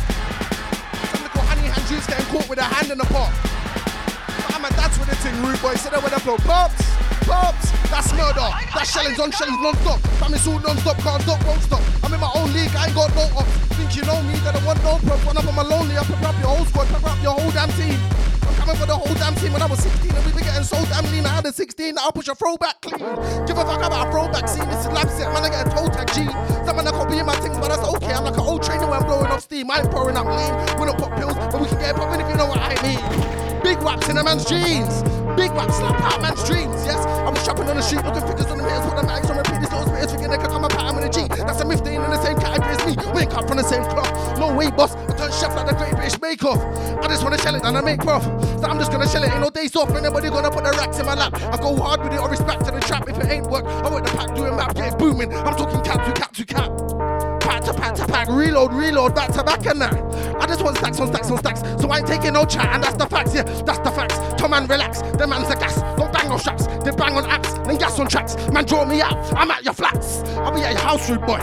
[1.16, 3.32] Some little honey hand juice getting caught with a hand in the pot.
[3.32, 5.80] But I'm a that's with the thing, rude boy.
[5.80, 6.36] Sit there with the flow.
[6.44, 6.76] Pops,
[7.28, 8.48] pops, that's murder.
[8.74, 10.00] That's shellings on shellings non-stop.
[10.18, 11.84] Fam, it's all non-stop, can't stop, won't stop.
[12.04, 13.52] I'm in my own league, I ain't got no ops.
[13.76, 15.24] Think you know me, that I want no props.
[15.28, 17.52] When I'm on my lonely, I pick up your whole squad, pick up your whole
[17.52, 18.00] damn team.
[18.48, 20.64] I'm coming for the whole damn team when I was 16 and we be getting
[20.64, 21.26] so damn lean.
[21.26, 23.04] I had a 16, I'll push a throwback clean.
[23.46, 24.68] Give a fuck about a throwback scene.
[24.70, 25.44] This is life set, man.
[25.44, 26.26] I get a toe tag G.
[26.66, 28.14] Some man I copy in my things, but that's okay.
[28.14, 29.70] I'm like an old trainer when I'm blowing off steam.
[29.70, 30.54] I ain't pouring up lean.
[30.80, 32.74] We don't pop pills, but we can get it popping if you know what I
[32.82, 33.47] mean.
[33.64, 35.04] Big waps in a man's jeans.
[35.36, 36.86] Big waps slap out man's dreams.
[36.86, 39.30] Yes, I was shopping on the street, looking figures on the mirrors, put the mags
[39.30, 39.60] on repeat.
[39.60, 41.28] These little spitters thinking they could come apart with a G.
[41.28, 42.94] That's a myth, they ain't in the same category as me.
[43.22, 44.40] Ain't cut from the same cloth.
[44.40, 44.96] No way, boss.
[44.96, 46.62] I turn chef like the Great British Bake Off.
[47.04, 48.24] I just wanna shell it and I make prof.
[48.24, 49.90] So I'm just gonna shell it, ain't no days off.
[49.90, 51.34] Anybody gonna put the racks in my lap?
[51.36, 53.08] I go hard with it or respect to the trap.
[53.08, 55.34] If it ain't work, I work the pack doing map, get it booming.
[55.34, 57.27] I'm talking cap to cap to cap.
[57.48, 59.94] Pack to pack to pack, reload, reload, back to back and that.
[60.36, 62.84] I just want stacks on stacks on stacks, so I ain't taking no chat, and
[62.84, 64.20] that's the facts, yeah, that's the facts.
[64.38, 67.66] Tom man, relax, the man's the gas, don't bang on straps, they bang on apps,
[67.66, 68.36] then gas on tracks.
[68.52, 71.40] Man, draw me out, I'm at your flats, I'll be at your house, rude boy.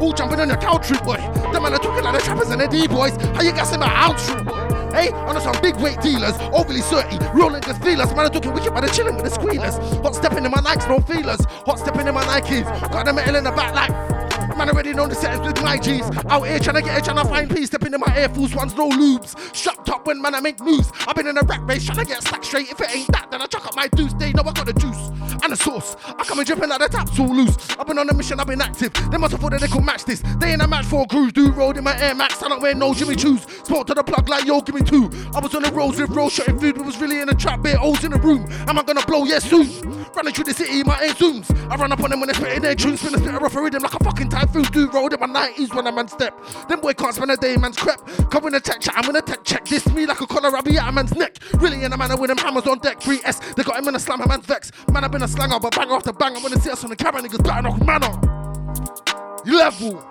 [0.00, 1.18] All jumping on your couch, rude boy.
[1.52, 3.16] The man are talking like the trappers and the D boys.
[3.36, 4.58] How you gassing my house, rude boy?
[4.90, 8.10] Hey, know some big weight dealers, overly dirty, rolling the feelers.
[8.10, 9.78] Man, I'm talking wicked, but they're chilling with the squealers.
[10.02, 11.44] Hot stepping in my Nikes, no feelers.
[11.64, 14.23] Hot stepping in my Nikes, got the metal in the back like.
[14.56, 16.04] Man, already know the settings with my G's.
[16.26, 17.66] Out here trying to get it, trying to find peace.
[17.66, 19.34] Stepping in my Air Force Ones, no loops.
[19.52, 20.92] Strapped up when man I make moves.
[21.08, 22.70] I've been in a rat race trying to get stacked straight.
[22.70, 24.14] If it ain't that, then I chuck up my deuce.
[24.14, 25.10] They know I got the juice
[25.42, 25.96] and the sauce.
[26.06, 27.56] I come and dripping like the taps all loose.
[27.78, 28.92] I've been on a mission, I've been active.
[29.10, 30.22] They must have thought that they could match this.
[30.38, 31.32] They ain't a match for a cruise.
[31.32, 32.42] Do road in my Air Max.
[32.42, 33.40] I don't wear no Jimmy Choos.
[33.66, 35.10] Spoke to the plug like yo, give me two.
[35.34, 36.78] I was on the roads with road shutting food.
[36.78, 38.46] We was really in a trap, bare holes in the room.
[38.68, 39.24] Am I gonna blow?
[39.24, 39.68] Yes, soon.
[40.14, 41.50] Running through the city, my air zooms.
[41.70, 43.00] I run up on them when they're spitting their tunes.
[43.00, 44.64] Spin a spit off a rhythm like a fucking typhoon.
[44.72, 46.34] Do road in my 90s when I'm on step.
[46.68, 48.04] Them boy can't spend a day in man's crap.
[48.30, 49.64] Come in a tech chat, I'm in a tech check.
[49.66, 51.38] This me like a collar, I be at a man's neck.
[51.54, 53.00] Really in a man, I win them hammers on deck.
[53.00, 54.70] 3S, they got him in a slam, a man's vex.
[54.90, 56.36] Man, I've been a slanger, but bang after bang.
[56.36, 59.42] I wanna see us on the camera, niggas better know who man are.
[59.44, 60.04] Level,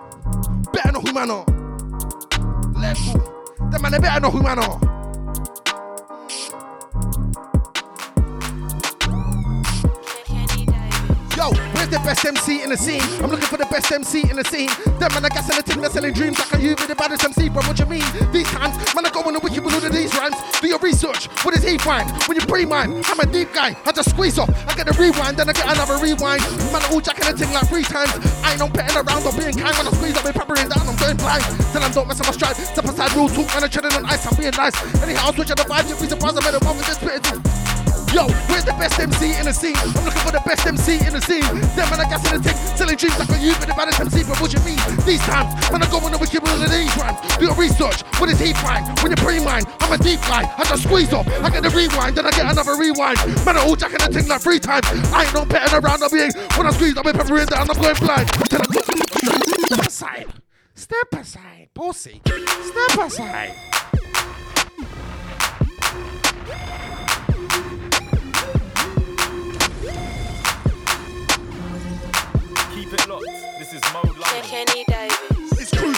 [0.72, 1.44] better know who man are.
[2.74, 4.94] Level, them man, they better know who man are.
[11.74, 13.02] Where's the best MC in the scene?
[13.22, 14.70] I'm looking for the best MC in the scene.
[14.98, 16.38] Them man, I in the team, they're selling dreams.
[16.38, 17.62] Like, you be the baddest MC, bro?
[17.66, 18.04] What you mean?
[18.32, 20.36] These times, man, I go on the wiki with all of these rhymes.
[20.60, 21.26] Do your research.
[21.44, 22.10] What does he find?
[22.26, 23.76] When you pre-mine, I'm a deep guy.
[23.84, 24.50] I just squeeze off.
[24.68, 26.42] I get a rewind, then I get another rewind.
[26.72, 28.14] Man, I all jacking the thing like three times.
[28.42, 29.74] I ain't no petting around or being kind.
[29.76, 30.86] When I squeeze, I'll be peppering down.
[30.86, 31.44] I'm going blind.
[31.74, 32.56] Then I don't mess up my stride.
[32.56, 33.64] Step aside, real talk, man.
[33.64, 34.26] I'm treading on ice.
[34.26, 34.76] I'm being nice.
[35.02, 35.88] Anyhow, I'll switch on the vibe.
[35.88, 37.73] You'll be surprised I made a one with this bit.
[38.14, 39.74] Yo, where's the best MC in the scene?
[39.74, 41.42] I'm looking for the best MC in the scene.
[41.74, 43.98] Them man, I gas in the tank, selling dreams like a you, but the baddest
[43.98, 44.22] MC.
[44.22, 44.78] But what you mean?
[45.02, 48.06] These times, when I go on the wicked with of these rhymes, do your research.
[48.22, 48.86] What is he find?
[49.02, 50.46] When you pre-mine, I'm a deep guy.
[50.46, 51.26] I just squeeze off.
[51.26, 53.18] I get the rewind, then I get another rewind.
[53.42, 54.86] Man, I'm all jacking the thing like three times.
[55.10, 55.98] I ain't no betting around.
[55.98, 57.66] I'm being when I squeeze, I'm peppering down.
[57.66, 58.30] I'm going blind.
[58.46, 58.66] Then I
[59.66, 60.30] step aside,
[60.78, 63.58] step aside, pussy, step aside.
[73.14, 73.58] Locked.
[73.58, 74.24] This is Mode London.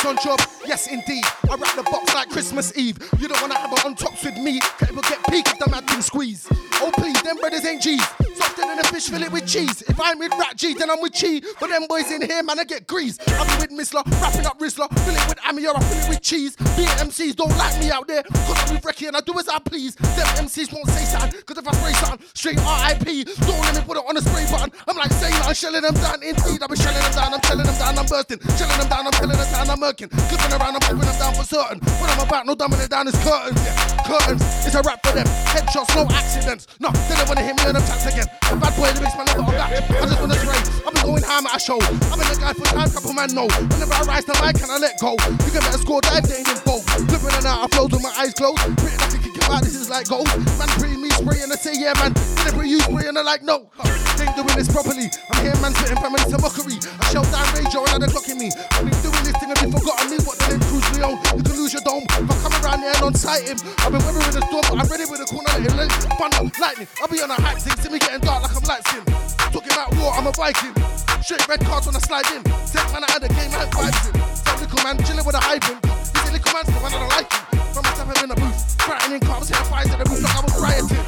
[0.07, 1.25] On job, yes indeed.
[1.51, 2.97] I wrap the box like Christmas Eve.
[3.19, 4.61] You don't wanna have it on tops with me.
[4.79, 6.47] People get peak if the mad thing squeeze.
[6.75, 8.03] Oh please, them brothers ain't G's.
[8.37, 9.83] Softer than a fish, fill it with cheese.
[9.83, 11.41] If I'm with Rat G, then I'm with Chi.
[11.59, 13.19] But them boys in here, man, I get grease.
[13.27, 16.23] I'm with Missler, wrapping up Rizzler, fill it with Ami or I fill it with
[16.23, 16.55] cheese.
[16.77, 19.49] Being MCs don't like me out there, cause I'm with Recky and I do as
[19.49, 19.95] I please.
[19.97, 23.27] Them MCs won't say something, cause if I spray something, straight RIP.
[23.41, 24.71] Don't let me put it on a spray button.
[24.87, 26.61] I'm like saying I'm shelling them down, indeed.
[26.69, 28.41] Be shelling them down, I'm shelling them down, I'm bursting.
[28.59, 29.96] Shelling them down, I'm killing them down, I'm murking.
[29.97, 31.81] Clipping around, I'm putting them down for certain.
[31.97, 34.05] What I'm about, no dumbing it down is curtains, yeah.
[34.05, 35.25] Curtains, it's a rap for them.
[35.49, 36.69] Headshots, no accidents.
[36.81, 38.29] No, they don't wanna hit me on them tracks again.
[38.53, 39.73] A bad boy, lyrics, man, never on that.
[39.73, 40.61] I just wanna spray.
[40.85, 41.81] I've been going ham at a show.
[41.81, 43.49] I've been the guy for time, couple man know.
[43.49, 46.45] Whenever I rise the mic and I let go, you can better score dive, they
[46.45, 46.85] in both.
[46.85, 48.61] Flipping and out, I flows with my eyes closed.
[48.77, 50.27] Pretty like I can get out, this is like gold.
[50.59, 52.13] Man, pretty me spraying, I say, yeah, man.
[52.43, 53.71] Deliberate you spraying, I like, no.
[54.17, 55.07] They ain't doing this properly.
[55.33, 56.77] I'm here, man, spitting family to mockery.
[56.81, 58.51] I shell down radio, another clock in me.
[58.51, 60.19] I've been doing this thing and you forgotten me.
[60.25, 61.15] What the name cruise me on?
[61.37, 62.05] You can lose your dome.
[62.09, 64.77] If I come around here and on sight him, I've been weathering the storm, but
[64.81, 66.89] I'm ready with a corner, let it thunder, lightning.
[67.01, 69.05] I'll be on a hype thing, see me getting dark like I'm light skin.
[69.53, 70.75] Talking about war, I'm a Viking.
[71.23, 72.43] Straight red cards when I slide in.
[72.73, 74.15] Take man out of the game, I vibes in.
[74.33, 76.16] Some little man chilling with a hype.
[76.37, 77.57] A little man, so I don't like him.
[77.73, 78.83] From myself, I'm in the booth.
[78.83, 81.01] Frightening cars, here fires at the roof like I was rioting.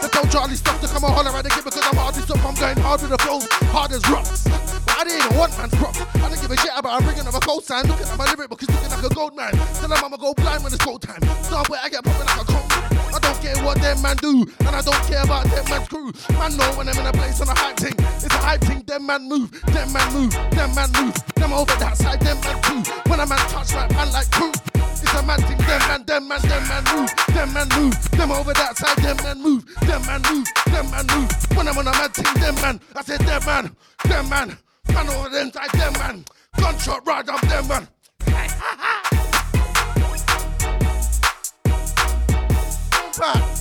[0.00, 2.28] So tell Charlie stuff to come and holler at the kid because I'm hard as
[2.28, 2.44] up.
[2.44, 4.44] I'm going hard with the flows, hard as rocks.
[4.44, 6.04] But I didn't even want man's props.
[6.20, 7.88] I don't give a shit about I'm bringing up a cold sign.
[7.88, 9.56] Looking at my lyric book, he's looking like a gold man.
[9.80, 11.24] Tell him I'ma go blind when it's cold time.
[11.48, 12.68] Somewhere I get popping like a cold
[13.14, 16.12] I don't care what them man do, and I don't care about them man's crew.
[16.36, 17.96] Man know when I'm in a place on a hype thing.
[18.20, 21.14] It's a hype thing, them man move, them man move, them man move.
[21.40, 22.82] Them over that side, them man too.
[23.08, 24.52] When a man touch right, man like crew.
[24.74, 28.10] It's a man thing, them man, them man, them man move, them man move.
[28.10, 31.30] Them over that side, them man move, them man move, them man move.
[31.56, 34.58] When I'm on a man thing, them man, I said them man, them man.
[34.92, 36.24] Man over them side, them man.
[36.58, 37.88] Gunshot right up them man.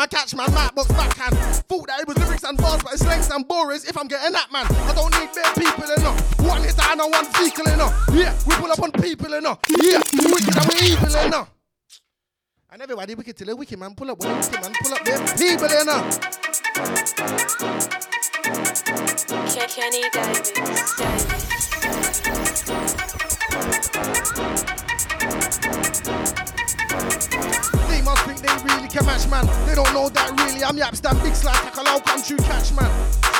[0.00, 1.36] I catch Matt box backhand.
[1.68, 3.84] Thought that it was lyrics and bars, but it's slangs and borers.
[3.84, 6.40] If I'm getting that man, I don't need bare people enough.
[6.40, 7.92] One and one vehicle enough.
[8.10, 9.58] Yeah, we pull up on people enough.
[9.68, 11.50] Yeah, we wicked and we evil enough.
[12.72, 14.18] And everybody wicked till the wicked man pull up.
[14.18, 16.18] The wicked man pull up, their people enough.
[19.68, 20.52] Kenny Davis.
[27.89, 27.89] They
[28.26, 29.46] think they really can match man.
[29.66, 32.90] They don't know that really I'm yaps that big slide tackle out country catch man.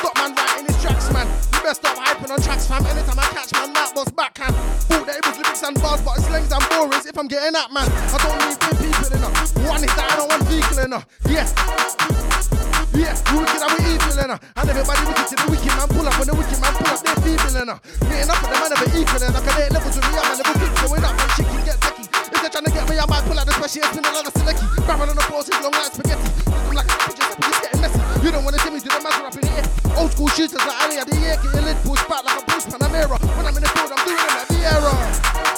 [0.01, 1.27] Stop man writing his tracks man.
[1.53, 2.85] You best stop hyping on tracks fam.
[2.85, 4.55] Anytime I catch man, that boss backhand.
[4.89, 7.05] Thought that it was lyrics and bars, but it's slangs and borers.
[7.05, 9.35] If I'm getting that man, I don't need big people enough.
[9.69, 11.05] One hit down on one vehicle enough.
[11.29, 11.45] Yeah.
[12.91, 14.41] Yeah, we wicked and we evil enough.
[14.43, 16.99] And everybody wicked to the wicked man pull up when the wicked man pull up,
[16.99, 17.79] they're feeble enough.
[18.09, 19.43] Me up of them man ever equal enough.
[19.45, 21.77] Cause they levels with me, I'm a level keep going up and get.
[21.81, 21.90] If
[22.41, 24.33] they're trying to get me, I might pull out the special spin a lot of
[24.33, 24.65] selecki.
[24.87, 26.25] Barrel on the balls, it's long like spaghetti.
[26.49, 28.01] Looking like a just it's getting messy.
[28.25, 29.65] You don't wanna see me do the master up in air.
[29.97, 32.45] Old school shooters like Ali at the air, get your lid pushed back like a
[32.49, 33.17] Bruce Panamera.
[33.37, 35.50] When I'm in the field, I'm doing it like the era.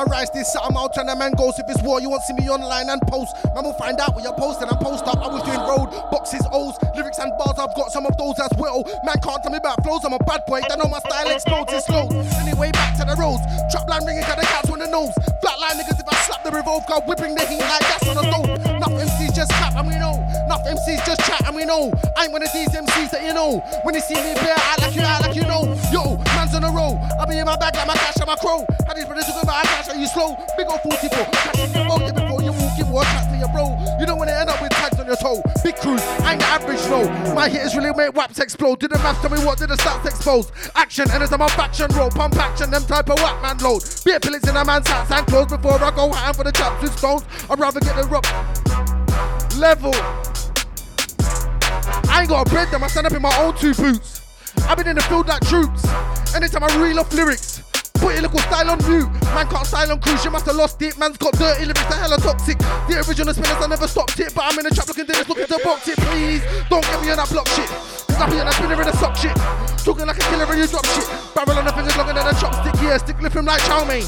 [0.00, 1.58] I rise this something out and a man goes.
[1.58, 3.36] If it's war, you won't see me online and post.
[3.52, 5.20] Man will find out where you're posting and post up.
[5.20, 7.60] I was doing road, boxes, O's, lyrics and bars.
[7.60, 8.80] I've got some of those as well.
[9.04, 10.00] Man can't tell me about flows.
[10.08, 10.64] I'm a bad boy.
[10.64, 12.08] They know my style explodes, it's slow.
[12.40, 13.44] Anyway, back to the roads.
[13.68, 15.12] Trap line ringing, got the cats on the nose.
[15.44, 18.24] Flatline niggas, if I slap the revolve, car whipping the heat like that's on the
[18.24, 18.48] stove.
[18.80, 20.16] Enough MCs just clap and we know.
[20.48, 21.92] Enough MCs just chat and we know.
[22.16, 23.60] I ain't one of these MCs that you know.
[23.84, 25.76] When you see me bare, I like you, I like you know.
[25.92, 26.96] Yo, man's on the roll.
[27.20, 28.64] I'll be in my bag like my cash and my crow.
[28.88, 30.36] How talking about cash, are you slow?
[30.56, 31.24] Big old 44.
[31.32, 33.76] Catch before you before you walk, you watch out to your bro.
[33.98, 35.42] You don't wanna end up with tags on your toe.
[35.64, 37.04] Big Kruz, I ain't average, no.
[37.34, 38.80] My hitters really make waps explode.
[38.80, 40.52] Did the math tell me what did the stats expose?
[40.74, 43.82] Action, and anytime I'm faction roll, pump action, them type of whack man load.
[44.04, 46.82] Beer pellets in a man's hats and clothes before I go hand for the chaps
[46.82, 47.24] with stones.
[47.48, 48.26] I'd rather get the rock
[49.56, 49.92] level.
[52.10, 54.20] I ain't got a bread them, I stand up in my own two boots.
[54.68, 55.86] I've been in the field like troops.
[56.34, 57.62] Anytime I reel off lyrics,
[58.00, 59.10] put your little style on mute.
[59.36, 60.96] Man can't style on Kruz, you must have lost it.
[60.98, 62.58] Man's got dirty lyrics, the hella toxic.
[62.88, 64.34] The original spinners, I never stopped it.
[64.34, 65.98] But I'm in the trap looking this, looking to box it.
[66.08, 67.68] Please, don't get me on that block shit.
[68.20, 69.36] Snappy and a spinner in the sock shit.
[69.84, 71.08] Talking like a killer and you drop shit.
[71.34, 72.96] Barrel on the fingers longer than a chopstick, yeah.
[72.96, 74.02] Stick lip him like chow mein.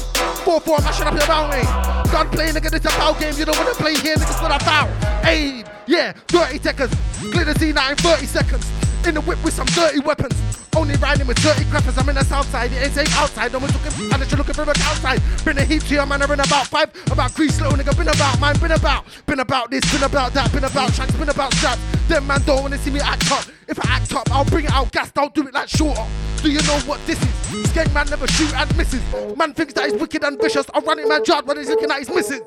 [0.45, 1.63] 4-4, mashing up your bounty.
[2.11, 3.33] Gun play, nigga, this a foul game.
[3.37, 4.89] You don't wanna play here, niggas not a foul.
[5.25, 6.93] Aid, yeah, 30 seconds.
[7.31, 8.82] Glitter Z9, 30 seconds.
[9.05, 10.33] In the whip with some dirty weapons.
[10.75, 12.01] Only riding with dirty crappers.
[12.01, 12.71] I'm in the south side.
[12.71, 13.51] It ain't safe outside.
[13.51, 15.21] No one's looking unless you're looking for a outside.
[15.43, 16.21] Been a heat to your man.
[16.21, 16.89] I've been about five.
[17.11, 17.95] About grease little nigga.
[17.97, 18.57] Been about mine.
[18.59, 19.05] Been about.
[19.25, 19.83] Been about this.
[19.91, 20.51] Been about that.
[20.53, 21.13] Been about tracks.
[21.15, 21.81] Been about straps.
[22.07, 23.45] Them man don't wanna see me act up.
[23.67, 25.11] If I act up, I'll bring it out gas.
[25.11, 26.05] Don't do it like shorter.
[26.41, 27.67] Do you know what this is?
[27.67, 29.01] Skank man never shoot and misses.
[29.35, 30.65] Man thinks that he's wicked and vicious.
[30.73, 32.41] I run it man yard when he's looking at his misses.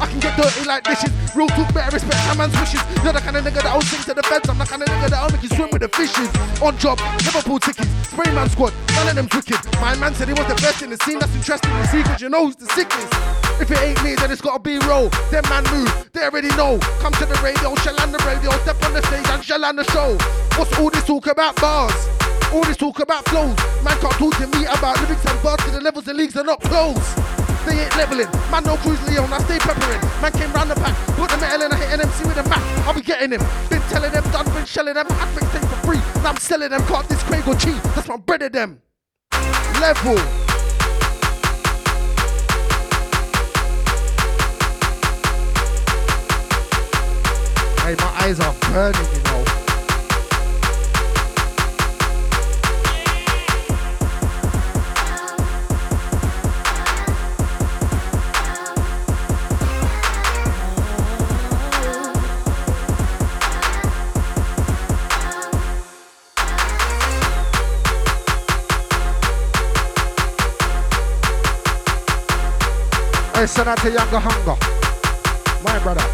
[0.00, 1.12] I can get dirty like dishes.
[1.36, 2.80] Real talk, better respect a man's wishes.
[3.04, 4.48] You're the kind of nigga that'll sing to the feds.
[4.48, 6.28] I'm the kind of nigga that'll make you swim with the fishes.
[6.62, 7.88] On job, Liverpool tickets.
[8.08, 9.60] Spray man squad, none of them's wicked.
[9.80, 11.18] My man said he was the best in the scene.
[11.18, 13.12] That's interesting to see, cause you know who's the sickest.
[13.60, 15.08] If it ain't me, then it's gotta be roll.
[15.30, 16.78] Them man move, they already know.
[17.04, 19.76] Come to the radio, shell on the radio, step on the stage and shell on
[19.76, 20.16] the show.
[20.56, 22.08] What's all this talk about bars?
[22.52, 23.54] All this talk about flows.
[23.84, 26.44] Man can't talk to me about lyrics and bars, cause the levels and leagues are
[26.44, 27.39] not close.
[27.66, 30.00] They ain't leveling, man no Kruz Leone, I stay peppering.
[30.22, 32.42] Man came round the pack, put the metal in, I hit an MC with a
[32.48, 32.62] Mac.
[32.86, 33.42] I'll be getting him.
[33.68, 35.06] Been telling them, done, been shelling them.
[35.06, 35.98] Think things for free.
[36.22, 37.82] Now I'm selling them, can't this Craig or cheap.
[37.94, 38.80] That's my bread of them.
[39.80, 40.16] Level.
[47.84, 49.59] Hey, my eyes are burning, you know.
[73.40, 74.52] Hey, send out to Younger Hunger.
[75.64, 76.04] My brother.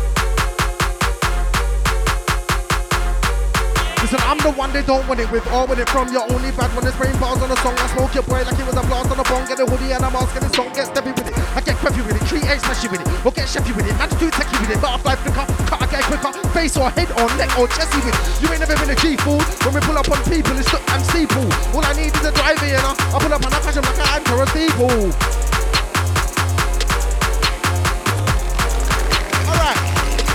[3.98, 6.54] Listen, I'm the one they don't want it with, or with it from your only
[6.54, 7.74] bad when it's spraying bars on a song.
[7.82, 9.42] I smoke your boy like it was a blast on a bong.
[9.42, 11.34] Get a hoodie and a mask and this song get steppy with it.
[11.50, 13.98] I get crappy with it, treat A smashy with it, or get chefy with it.
[13.98, 17.26] Man's too techy with it, butterfly flicker, cut a guy quicker, face or head or
[17.34, 18.22] neck or chesty with it.
[18.38, 19.42] You ain't never been a G fool.
[19.66, 21.50] When we pull up on people, it's stuck and steeple.
[21.74, 22.94] All I need is a driver, you know.
[22.94, 25.55] I pull up and I catch 'em like an anchor or steeple.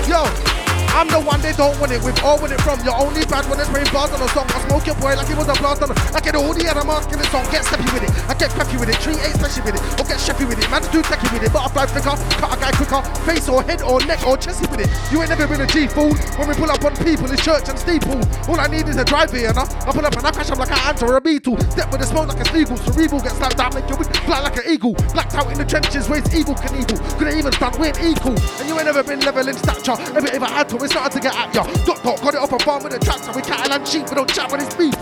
[0.08, 0.51] Yo,
[0.92, 2.84] I'm the one they don't want it with, all with it from.
[2.84, 4.46] You're only bad when it's spraying bars on a song.
[4.52, 5.96] I smoke your boy like it was a blast on a.
[6.12, 8.12] I get a hoodie and a mask in the song, get steppy with it.
[8.28, 10.68] I get crappy with it, treat eight special with it, or get chefy with it.
[10.68, 14.04] Man's too techy with it, butterfly flicker, cut a guy quicker, face or head or
[14.04, 14.90] neck or chesty with it.
[15.12, 16.12] You ain't never been a G fool.
[16.36, 18.20] When we pull up on people, it's church and steeple.
[18.52, 19.64] All I need is a driver, you know.
[19.64, 21.56] I pull up and I crash up like an ant or a beetle.
[21.72, 24.44] Step with the smoke like a steeple, cerebral, get slapped down, make your wing fly
[24.44, 24.94] like an eagle.
[25.16, 27.00] Blacked out in the trenches, ways evil can evil.
[27.16, 28.36] Couldn't even stand, we ain't equal.
[28.60, 29.96] And you ain't never been level in stature.
[30.12, 31.64] Ever ever had to, not hard to get at ya.
[31.86, 33.32] Dot dot, got it off a farm with a tractor.
[33.34, 34.96] We cattle and sheep, we don't chat with his beef.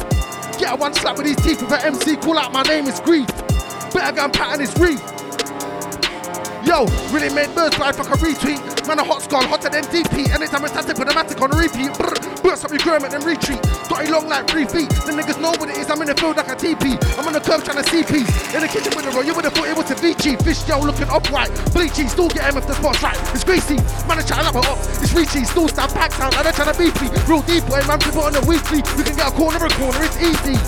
[0.60, 2.99] Get a one slap with his teeth with an MC, call out my name is
[2.99, 3.27] grief.
[3.93, 5.18] Better go and pattern his reef.
[6.65, 8.60] Yo, really made birds fly like a retweet.
[8.88, 10.27] Man, a hot skull, hotter than DP.
[10.27, 11.95] Anytime it's static, put a matic on repeat.
[11.95, 12.11] Brr,
[12.44, 13.61] burst up your Kermit and then retreat.
[13.88, 14.90] Got a long like three feet.
[15.07, 15.90] The niggas know what it is.
[15.90, 16.99] I'm in the field like a TP.
[17.15, 18.27] I'm on the curb trying to see peace.
[18.53, 20.36] In the kitchen with a roll, you would have thought it was a Vici.
[20.44, 21.49] Fish gel looking upright.
[21.72, 23.18] Bleachy, still get him if the spot's right.
[23.31, 23.80] It's greasy.
[24.03, 24.80] Man, I try to up up.
[24.99, 26.36] It's reachy, still stand packs out.
[26.36, 27.07] And they're trying to beat me.
[27.23, 28.84] Real deep boy, man, it on the weekly.
[28.99, 30.60] We can get a corner, a corner, it's easy.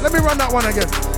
[0.00, 1.15] Let me run that one again.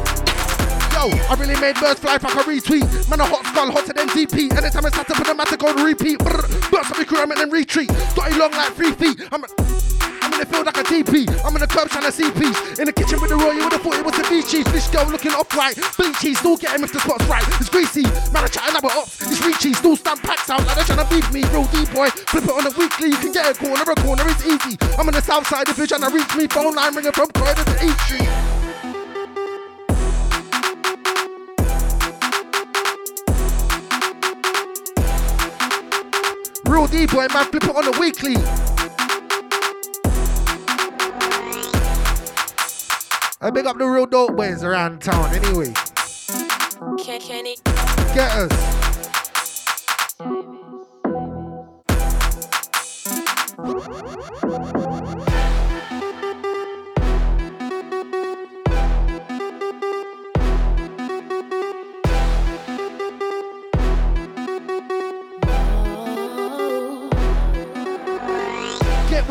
[0.99, 2.83] Yo, I really made birds fly like a retweet.
[3.07, 4.51] Man, a hot skull, hotter than DP.
[4.51, 6.19] Anytime I start to put a matic on repeat.
[6.19, 6.43] Brr,
[6.75, 7.87] burst up your crew, I'm in retreat.
[8.19, 9.15] Got a long like three feet.
[9.31, 11.31] I'm, I'm in the field like a DP.
[11.47, 12.83] I'm in the curb trying to see peace.
[12.83, 14.67] In the kitchen with the roll, you would have thought it was a Vici.
[14.75, 15.79] Fish girl looking upright.
[15.95, 17.47] Bleachy, still get him if the spot's right.
[17.63, 18.03] It's greasy.
[18.35, 19.23] Man, I chatting about ops.
[19.23, 21.47] It's reachy, still stand packs out like they're trying to beat me.
[21.55, 23.15] Real deep boy, flip it on a weekly.
[23.15, 24.75] You can get a corner, a corner, it's easy.
[24.99, 27.31] I'm on the south side, if you're trying to reach me, phone line ringing from
[27.31, 28.58] Croydon to East Street.
[36.69, 38.37] Real D-boy, man, flip it on the weekly.
[43.41, 45.73] I big up the real dope boys around town anyway.
[46.99, 47.21] Can,
[48.15, 48.79] Get us.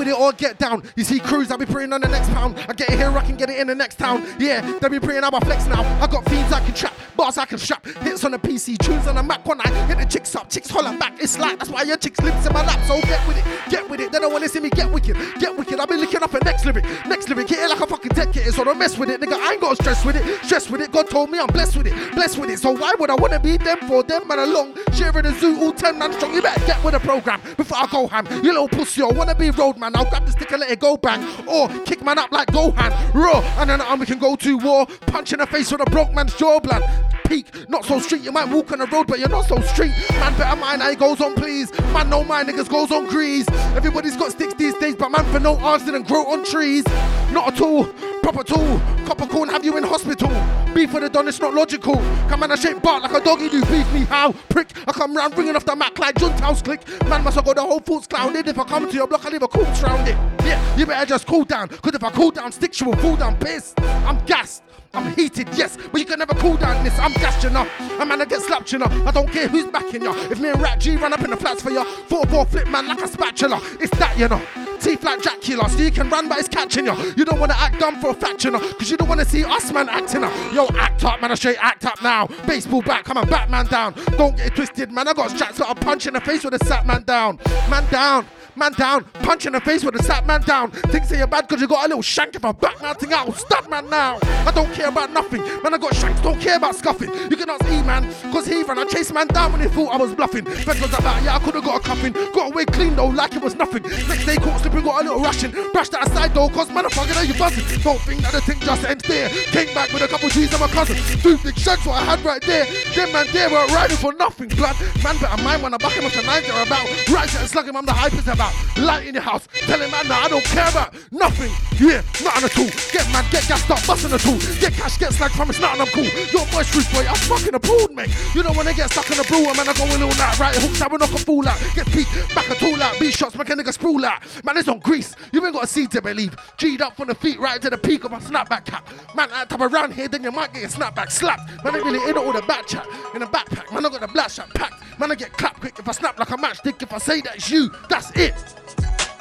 [0.07, 0.83] With it or get down.
[0.95, 2.57] You see crews, I'll be praying on the next pound.
[2.67, 4.25] I get it here, I can get it in the next town.
[4.39, 5.81] Yeah, they be praying, I'm a flex now.
[6.01, 7.85] I got fiends I can trap, bars I can strap.
[7.85, 10.49] Hits on the PC, tunes on the Mac when I hit the chicks up.
[10.49, 12.79] Chicks holler back, it's like that's why your chicks lips in my lap.
[12.87, 14.11] So get with it, get with it.
[14.11, 15.79] They don't wanna see me get wicked, get wicked.
[15.79, 17.49] I be looking up a next lyric, next lyric.
[17.49, 19.33] Hit it like a fucking dead kid, so don't mess with it, nigga.
[19.33, 20.91] I ain't got stress with it, stress with it.
[20.91, 22.59] God told me I'm blessed with it, blessed with it.
[22.59, 24.75] So why would I wanna be them for them man along?
[24.93, 26.33] Sharing the zoo, all 10 man strong.
[26.33, 28.25] You better get with the program before I go ham.
[28.43, 29.95] You little pussy, I wanna be roadman.
[29.97, 31.25] I'll grab the stick and let it go bang.
[31.47, 33.39] Or kick man up like Gohan, raw.
[33.57, 34.85] And then um, we can go to war.
[35.07, 36.83] Punch in the face with a broke man's jawbone.
[37.25, 38.21] Peak, not so street.
[38.21, 39.91] You might walk on the road, but you're not so street.
[40.11, 41.71] Man, better mind how it goes on, please.
[41.93, 43.49] Man, no mind, niggas goes on grease.
[43.75, 46.85] Everybody's got sticks these days, but man, for no arms didn't grow on trees.
[47.31, 47.85] Not at all.
[48.27, 48.81] Proper tool.
[49.05, 50.27] Copper corn have you in hospital.
[50.73, 51.95] Beef for the don, it's not logical.
[52.27, 53.61] Come on, I shape bark like a doggy do.
[53.61, 54.33] Beef me how?
[54.49, 54.67] Prick.
[54.85, 56.85] I come round ringing off the Mac like Junt House click.
[57.07, 58.45] Man, must have got the whole foots clouded.
[58.49, 60.17] If I come to your block, I leave a corpse round it.
[60.45, 61.69] Yeah, you better just cool down.
[61.69, 63.79] Cause if I cool down, sticks you will fall down pissed.
[63.79, 64.61] I'm gassed.
[64.93, 66.99] I'm heated, yes, but you can never cool down this.
[66.99, 67.65] I'm gassed, you know.
[68.01, 68.87] A man, I get slapped, you know.
[69.07, 70.13] I don't care who's backing you.
[70.29, 72.87] If me and Rat G run up in the flats for you, 4-4 flip man
[72.89, 73.61] like a spatula.
[73.79, 74.66] It's that, you know.
[74.79, 76.95] Teeth like Dracula, so you can run, but it's catching you.
[77.15, 79.43] You don't want to act dumb for a know, because you don't want to see
[79.43, 80.33] us, man, acting up.
[80.53, 82.27] Yo, act up, man, I straight act up now.
[82.45, 83.93] Baseball bat, come on, Batman down.
[84.17, 85.07] Don't get it twisted, man.
[85.07, 87.39] I got straps, got a punch in the face with a sat man down.
[87.69, 88.25] Man down.
[88.57, 90.71] Man down, punch in the face with a sat man down.
[90.71, 93.13] Think say you're bad because you got a little shank if I back man thing
[93.13, 93.31] out.
[93.37, 94.17] Stab man now.
[94.47, 95.43] I don't care about nothing.
[95.61, 97.13] Man, I got shanks, don't care about scuffing.
[97.29, 98.79] You can ask E man, cause he ran.
[98.79, 100.43] I chased man down when he thought I was bluffing.
[100.43, 102.13] Fed was about, yeah, I could have got a cuffing.
[102.13, 103.83] Got away clean though, like it was nothing.
[103.83, 105.51] Next day caught slipping, got a little rushing.
[105.71, 107.63] Brushed that aside though, cause motherfucker, know you buzzing.
[107.83, 109.29] Don't think that the thing just ends there.
[109.53, 110.97] Came back with a couple G's of my cousin.
[111.21, 112.65] Two big shanks what I had right there.
[112.95, 114.75] Them man there were riding for nothing, blood.
[115.03, 116.87] Man better mind when I buck him up the nines are about.
[117.09, 118.77] Right and slug him, I'm the hype is about.
[118.77, 121.49] Light in the house, tell him man, nah, I don't care about nothing.
[121.81, 122.71] Yeah, nothing at all.
[122.93, 124.37] Get man, get gas, start busting a tool.
[124.59, 126.05] Get cash, get slag from it's nothing, I'm cool.
[126.05, 128.13] You're my street boy, I'm fucking appalled, mate.
[128.35, 130.55] You don't wanna get stuck in the brewer, man, I go in all night, right?
[130.55, 131.59] Hooks, I will knock a fool out.
[131.73, 134.21] Get peak, back a tool out, B shots, make a nigga sprawl out.
[134.45, 135.15] Man, it's on grease.
[135.31, 136.35] You ain't got a seat to believe.
[136.57, 138.87] G'd up from the feet right to the peak of my snapback cap.
[139.15, 141.49] Man, I tap around here, then you might get your snapback slapped.
[141.63, 143.73] Man, I really in all the back chat, in the backpack.
[143.73, 144.83] Man, I got the black shot packed.
[144.99, 146.81] Man, I get clapped quick if I snap like a matchstick.
[146.81, 148.33] If I say that's you, that's it.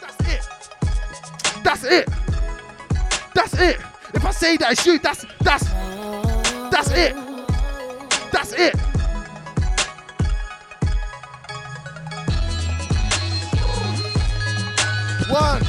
[0.00, 0.48] That's it.
[1.64, 2.08] That's it.
[3.34, 3.76] That's it.
[4.14, 5.64] If I say that it's you, that's that's
[6.70, 7.14] that's it.
[8.32, 8.76] That's it.
[15.28, 15.60] One.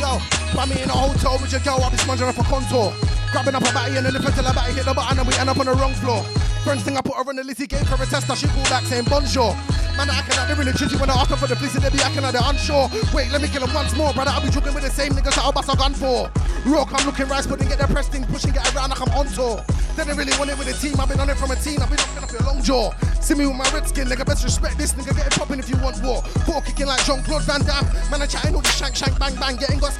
[0.00, 0.18] Yo,
[0.54, 2.94] find me in a hotel with your girl, I'll be smudging up a contour.
[3.32, 5.34] Grabbing up a batty and then if until a batty hit the button and we
[5.34, 6.49] end up on the wrong floor.
[6.64, 8.68] First thing I put her on the list, he gave her a test, she called
[8.68, 9.56] back saying bonjour.
[9.96, 12.00] Man, I like they're really tricky when I ask for the police and they be
[12.00, 12.88] acting like they're unsure.
[13.12, 14.30] Wait, let me kill him once more, brother.
[14.30, 16.30] I'll be joking with the same niggas that I'll bust a gun for.
[16.68, 19.26] Rock, I'm looking rice pudding, get their press thing, pushing it around like I'm on
[19.32, 19.64] tour.
[19.96, 21.80] They didn't really want it with a team, I've been on it from a team,
[21.82, 22.92] I've been knocking up your long jaw.
[23.20, 25.68] See me with my red skin, nigga, best respect this nigga, get it popping if
[25.68, 26.22] you want war.
[26.48, 27.84] Four kicking like Jean Claude Van Damme.
[28.08, 29.92] Man, I chatting all the shank, shank, bang, bang, getting got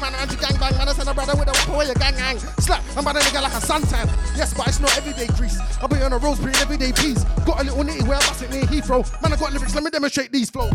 [0.00, 2.14] man, anti gang bang, man, I send a brother with a weapon where you gang
[2.14, 2.38] hang.
[2.60, 4.06] Slap, I'm about a nigga like a suntan.
[4.36, 5.58] Yes, but it's not everyday grease.
[5.80, 7.24] I'll be on a rose, pretty everyday piece.
[7.44, 9.02] Got a little nitty where I bust it near Heathrow.
[9.22, 10.72] Man, I got lyrics, let me demonstrate these flows.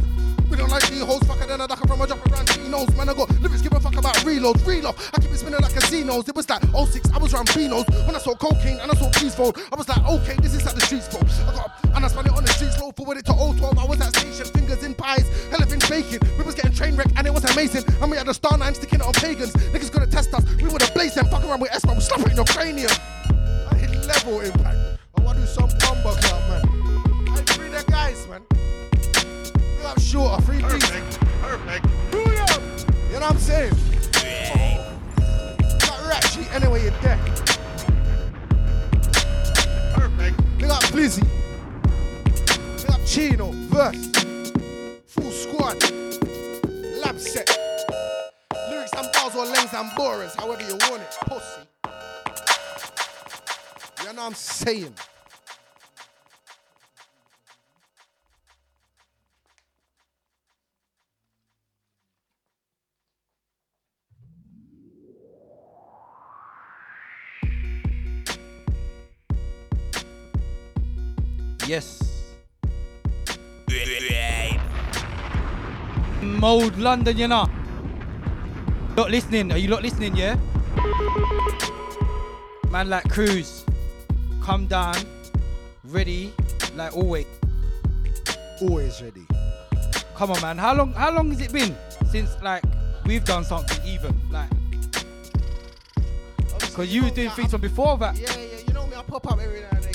[0.49, 2.93] We don't like these hoes, fucker, then I duck from a jump around knows.
[2.95, 4.95] Man, I got lyrics, give a fuck about reloads, reload.
[5.13, 6.27] I keep it spinning like a casinos.
[6.27, 7.87] It was like 06, I was around Beanos.
[8.05, 10.63] When I saw cocaine and I saw peace fold, I was like, okay, this is
[10.63, 11.23] how the streets fold.
[11.47, 13.77] I got and I spun it on the streets, low forward it to 012.
[13.77, 16.19] I was at station, fingers in pies, hell elephant bacon.
[16.37, 17.83] We was getting train wrecked and it was amazing.
[18.01, 19.53] And we had the star nine sticking it on pagans.
[19.71, 20.43] Niggas gonna test us.
[20.55, 21.95] We would have blazed them, fuck around with S, man.
[21.95, 22.91] We slap your cranium.
[23.71, 24.90] I hit level impact.
[25.31, 26.61] I wanna do some bumper club, man.
[27.29, 28.41] I free the guys, man.
[28.51, 31.19] We have shorter, free Perfect.
[31.41, 31.85] Perfect.
[32.11, 32.25] You
[33.13, 33.73] know what I'm saying?
[35.79, 37.17] Got rat sheet anyway, you're dead.
[39.93, 40.41] Perfect.
[40.57, 41.23] We got Blizzy.
[42.77, 44.11] We got Chino, verse.
[45.05, 45.81] Full squad.
[47.05, 47.49] Lab set.
[48.69, 51.17] Lyrics and bars or lengths and borers, however you want it.
[51.21, 51.61] Pussy.
[53.99, 54.93] You know what I'm saying?
[71.71, 72.03] Yes.
[76.21, 77.47] Mode London, you know.
[78.97, 79.53] Not listening.
[79.53, 80.17] Are you not listening?
[80.17, 80.35] Yeah.
[82.69, 83.63] Man, like Kruz,
[84.43, 84.97] come down,
[85.85, 86.33] ready,
[86.75, 87.25] like always.
[88.61, 89.25] Always ready.
[90.15, 90.57] Come on, man.
[90.57, 90.91] How long?
[90.91, 91.73] How long has it been
[92.11, 92.65] since like
[93.05, 94.49] we've done something even like?
[96.59, 98.17] Because you were doing things from before that.
[98.17, 99.90] Yeah, yeah, you know me, I pop up every now and again,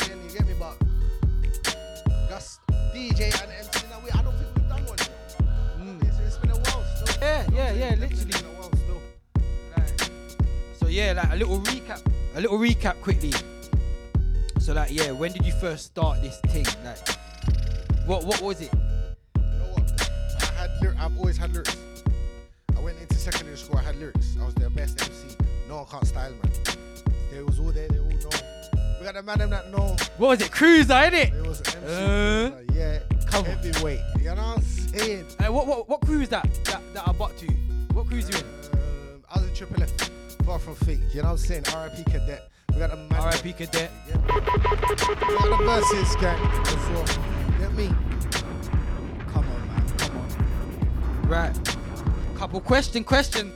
[11.37, 12.01] a little recap,
[12.35, 13.33] a little recap quickly.
[14.59, 16.65] So like, yeah, when did you first start this thing?
[16.83, 16.99] Like,
[18.07, 18.73] what what was it?
[19.37, 21.77] I had lyr- I've always had lyrics.
[22.75, 24.35] I went into secondary school, I had lyrics.
[24.41, 25.37] I was their best MC.
[25.69, 26.53] No one can't style, man.
[27.31, 28.31] They was all there, they all know.
[28.99, 29.95] We got the man that know.
[30.17, 30.51] What was it?
[30.51, 31.35] Cruiser, innit?
[31.35, 31.77] It It was MC.
[31.87, 34.01] Uh, yeah, come heavyweight.
[34.19, 35.27] You know what I'm saying?
[35.39, 37.47] Uh, what what what cruise that that that I bought to?
[37.93, 38.45] What cruise you in?
[38.73, 39.91] Um, I was in Triple F,
[40.47, 41.01] far from fake.
[41.13, 41.65] You know what I'm saying?
[41.65, 42.49] RIP Cadet.
[42.73, 43.33] We got the man.
[43.43, 43.91] RIP Cadet.
[44.07, 46.41] We got the verses gang
[46.95, 47.05] well.
[47.59, 47.89] Get me?
[49.33, 49.89] Come on, man.
[49.99, 51.29] Come on.
[51.29, 51.77] Right.
[52.37, 53.53] Couple question, question.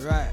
[0.00, 0.32] Right.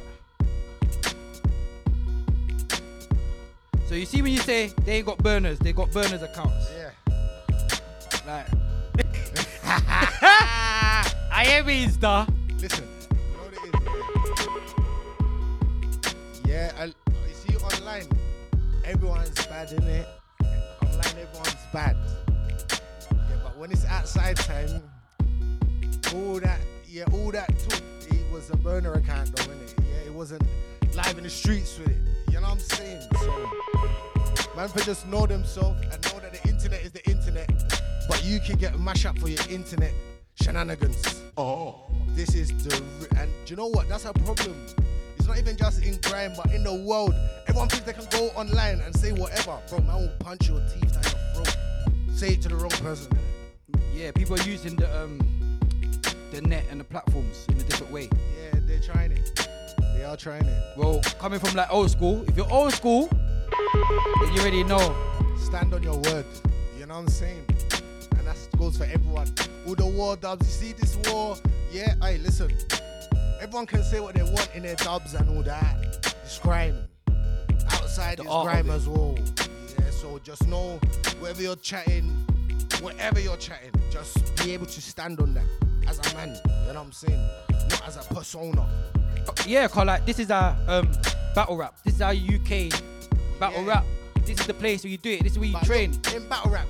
[3.87, 6.71] So you see when you say they got burners, they got burners accounts.
[6.75, 6.86] Yeah.
[8.27, 8.45] Like.
[9.63, 12.27] I am Insta.
[12.59, 13.59] Listen, you know what it
[16.43, 16.49] is?
[16.49, 16.93] Yeah, I, you
[17.33, 18.07] see online,
[18.83, 20.07] everyone's bad in it.
[20.81, 21.95] Online, everyone's bad.
[23.11, 24.81] Yeah, but when it's outside time,
[26.13, 29.73] all that, yeah, all that talk, it was a burner account though, innit?
[29.79, 30.43] Yeah, it wasn't
[30.95, 31.97] live in the streets with it.
[32.27, 33.01] You know what I'm saying?
[33.21, 33.49] So,
[34.57, 37.49] man, for just know themselves and know that the internet is the internet,
[38.07, 39.91] but you can get a mash up for your internet
[40.41, 41.21] shenanigans.
[41.37, 41.75] Oh.
[42.09, 43.87] This is the r- and do you know what?
[43.89, 44.55] That's a problem.
[45.17, 47.13] It's not even just in grime, but in the world.
[47.47, 49.57] Everyone thinks they can go online and say whatever.
[49.69, 51.57] Bro, man will punch your teeth down your throat.
[52.13, 53.11] Say it to the wrong person.
[53.93, 55.19] Yeah, people are using the um
[56.31, 58.09] the net and the platforms in a different way.
[58.11, 59.47] Yeah, they're trying it.
[59.95, 60.63] They are trying it.
[60.77, 64.95] Well, coming from like old school, if you're old school, then you already know.
[65.39, 66.25] Stand on your word.
[66.77, 67.45] You know what I'm saying?
[68.57, 69.31] Goes for everyone.
[69.67, 71.35] All the war dubs, you see this war?
[71.71, 72.51] Yeah, hey, listen.
[73.39, 75.75] Everyone can say what they want in their dubs and all that.
[76.23, 76.87] It's grime.
[77.71, 79.15] Outside The is grime as well.
[79.79, 80.79] Yeah, so just know
[81.19, 82.05] wherever you're chatting,
[82.81, 85.45] whatever you're chatting, just be able to stand on that
[85.87, 86.29] as a man.
[86.29, 87.21] You know what I'm saying?
[87.69, 88.67] Not as a persona.
[89.45, 90.89] Yeah, cause like this is our um
[91.35, 91.75] battle rap.
[91.83, 92.71] This is our UK
[93.39, 93.69] battle Yeah.
[93.69, 93.85] rap.
[94.25, 95.23] This is the place where you do it.
[95.23, 95.91] This is where you But train.
[95.91, 96.67] look, in battle rap,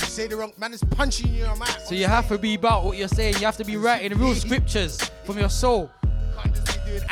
[0.00, 1.86] you say the wrong man is punching you in your mouth.
[1.86, 3.34] So you have to be about what you're saying.
[3.34, 5.90] You have to be writing real scriptures from your soul.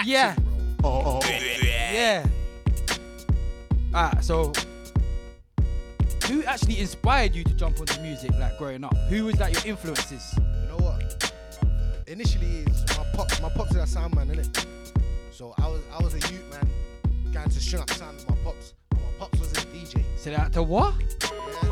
[0.04, 0.36] Yeah.
[0.82, 2.26] Oh, Yeah.
[3.94, 4.52] Ah, so
[6.26, 8.96] who actually inspired you to jump onto music like growing up?
[9.08, 10.34] Who was like your influences?
[10.36, 11.32] You know what?
[12.06, 13.40] Initially, it's my pops.
[13.40, 14.66] My pops is a sound man, innit?
[15.30, 16.68] So I was I was a youth man,
[17.32, 18.74] going to string up sound with my pops.
[18.90, 20.02] But my pops was a DJ.
[20.16, 20.94] So that to what?
[21.22, 21.70] Yeah,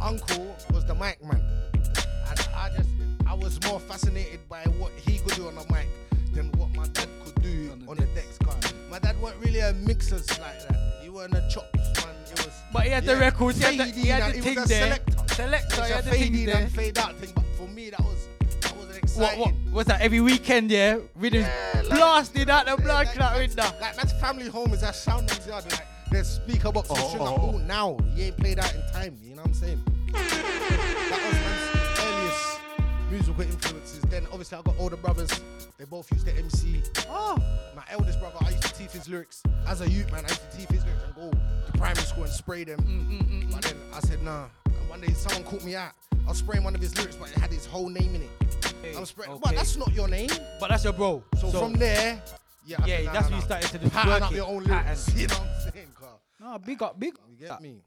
[0.00, 1.42] uncle was the mic man,
[1.74, 2.88] and I just
[3.26, 5.86] I was more fascinated by what he could do on the mic
[6.32, 8.38] than what my dad could do on the, decks.
[8.44, 10.76] Cause my dad weren't really a mixers like that.
[11.02, 12.14] He weren't a chops man.
[12.30, 12.54] It was.
[12.72, 14.62] But he had the records, he had the- he had the thing there.
[14.62, 15.34] Was a selector.
[15.34, 16.56] Selector, he had the thing there.
[16.56, 17.32] and fade out thing.
[17.34, 18.28] But for me, that was
[18.60, 19.40] that was an What exciting.
[19.40, 20.00] what what's that?
[20.00, 21.46] Every weekend, yeah, rhythms
[21.88, 23.62] blasted out the blood clot window.
[23.80, 25.64] Like that's family home is that sound yard.
[25.70, 27.58] Like there's speaker box oh, oh, and string up all oh.
[27.58, 27.96] now.
[28.14, 29.18] He ain't played out in time.
[29.22, 29.82] You know what I'm saying?
[30.12, 34.00] that was man's earliest musical influences.
[34.02, 35.30] Then obviously I got older brothers.
[35.78, 36.82] They both used to MC.
[37.08, 37.38] Oh,
[37.76, 40.24] my eldest brother, I used to teeth his lyrics as a youth man.
[40.24, 42.80] I used to teeth his lyrics and go to primary school and spray them.
[42.80, 44.46] Mm, mm, mm, mm, But then I said nah.
[44.66, 45.92] And one day someone caught me out.
[46.26, 48.94] I was spraying one of his lyrics, but it had his whole name in it.
[48.96, 49.38] I'm spraying.
[49.42, 50.30] But that's not your name.
[50.60, 51.22] But that's your bro.
[51.38, 52.20] So, from there,
[52.68, 54.46] yeah, yeah, said, nah, that's nah, when you started to just pattern work up your
[54.46, 55.04] own lyrics.
[55.06, 55.18] pattern.
[55.20, 56.20] You know what I'm saying, Carl?
[56.40, 57.14] No, big up, big.
[57.28, 57.82] You get me?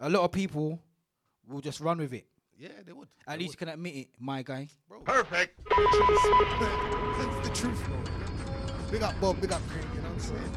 [0.00, 0.78] A lot of people
[1.48, 2.26] will just run with it.
[2.58, 3.08] Yeah, they would.
[3.26, 4.68] At least you can admit it, my guy.
[5.04, 5.58] Perfect.
[5.68, 7.96] That's the truth, bro.
[8.90, 10.52] Big up Bob, big up Craig, you know what I'm saying?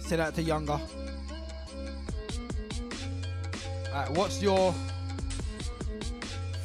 [0.00, 0.78] Say that to younger.
[3.88, 4.74] Alright, what's your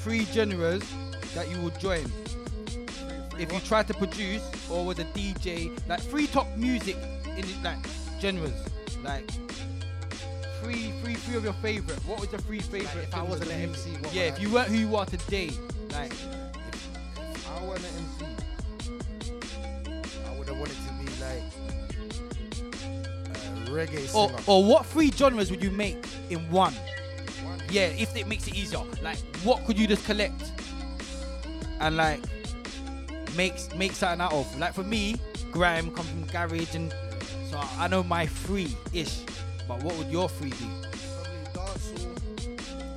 [0.04, 0.84] three genres
[1.34, 2.04] that you would join
[3.40, 5.72] if you try to produce or was a DJ?
[5.88, 6.98] Like three top music
[7.38, 7.78] in like
[8.20, 8.52] genres,
[9.02, 9.30] like
[10.62, 11.98] three, three, three of your favorite.
[12.06, 13.04] What was your three favorite?
[13.04, 13.62] if I wasn't an?
[13.62, 15.52] MC, yeah, if I you weren't who you are today,
[15.92, 16.12] like
[17.50, 18.26] I want an MC.
[20.28, 21.44] I would have wanted to be like
[23.26, 26.74] a reggae or, or what three genres would you make in one?
[27.74, 28.84] Yeah, if it makes it easier.
[29.02, 30.52] Like, what could you just collect
[31.80, 32.20] and like
[33.36, 34.60] make make something out of?
[34.60, 35.16] Like for me,
[35.52, 36.94] grime come from garage, and
[37.50, 39.22] so I know my three ish.
[39.68, 40.70] But what would your three be?
[41.52, 42.16] Probably dancehall.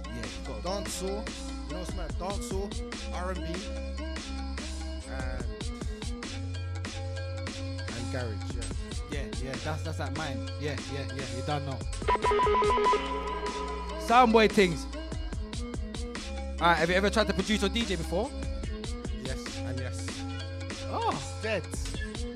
[0.04, 1.24] Yeah, dancehall.
[1.68, 2.12] You know what's mad?
[2.18, 2.68] Dancehall,
[3.14, 3.40] R&B,
[5.08, 5.44] and
[7.96, 8.55] and garage.
[9.16, 9.22] Yeah.
[9.44, 10.50] Yeah, that's that's like mine.
[10.60, 11.24] Yeah, yeah, yeah.
[11.36, 11.78] You done now.
[14.06, 14.86] Soundboy things.
[16.60, 18.30] Alright, have you ever tried to produce or DJ before?
[19.24, 20.06] Yes, and yes.
[20.90, 21.62] Oh, dead.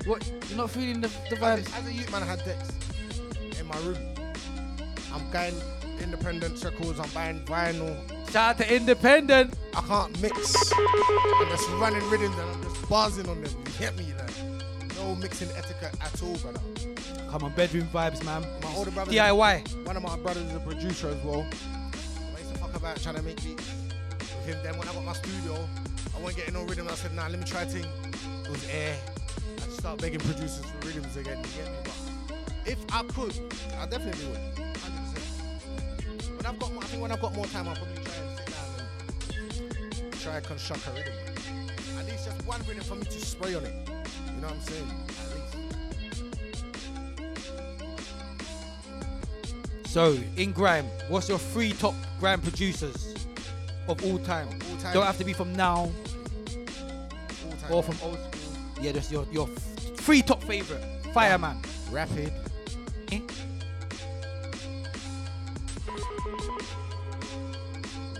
[0.05, 0.29] What?
[0.49, 1.73] You're not feeling the, the As vibes?
[1.73, 2.71] a, as a youth man, I had decks
[3.59, 3.97] in my room.
[5.13, 5.55] I'm buying
[6.01, 6.99] independent records.
[6.99, 7.95] I'm buying vinyl.
[8.31, 9.53] Shout out to Independent.
[9.75, 10.55] I can't mix.
[10.73, 13.51] I'm just running rhythms and I'm just buzzing on them.
[13.65, 14.13] You get me?
[14.17, 14.30] Like,
[15.01, 16.59] no mixing etiquette at all, brother.
[17.29, 18.41] Come on, bedroom vibes, man.
[18.61, 19.11] My older brother.
[19.11, 19.85] DIY.
[19.85, 21.45] One of my brothers is a producer as well.
[22.35, 23.71] I used to fuck about trying to make beats
[24.19, 24.57] with him.
[24.63, 25.67] Then when I got my studio,
[26.15, 26.87] I wasn't getting no rhythm.
[26.87, 27.85] I said, nah, let me try a thing.
[28.45, 28.95] It was air.
[29.57, 31.37] I just start begging producers for rhythms again.
[31.37, 31.77] You get me?
[31.83, 31.97] But
[32.65, 33.35] if I could,
[33.79, 34.39] I definitely would.
[34.75, 36.37] 100%.
[36.37, 38.37] When I've got more, I think when I've got more time, I'll probably try and
[38.37, 38.67] sit down
[40.03, 41.13] and try and construct a rhythm.
[41.97, 43.90] At least just one rhythm for me to spray on it.
[44.41, 44.89] You know what I'm saying?
[49.85, 53.13] So, in grime, what's your three top grime producers
[53.87, 54.47] of all time?
[54.47, 54.93] All time.
[54.95, 55.91] Don't have to be from now All
[57.61, 57.71] time.
[57.71, 58.57] or from old school.
[58.81, 60.83] Yeah, just your your three top favorite.
[61.13, 61.61] Fireman.
[61.91, 62.33] Rapid.
[63.11, 63.19] Eh?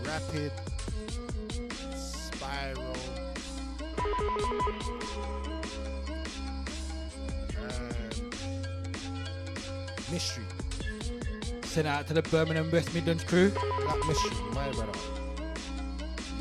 [0.05, 0.51] Rapid,
[1.95, 2.95] Spiral,
[10.11, 10.43] Mystery.
[11.63, 13.49] Send out to the Birmingham West Midlands crew.
[13.49, 14.99] That Mystery, my brother.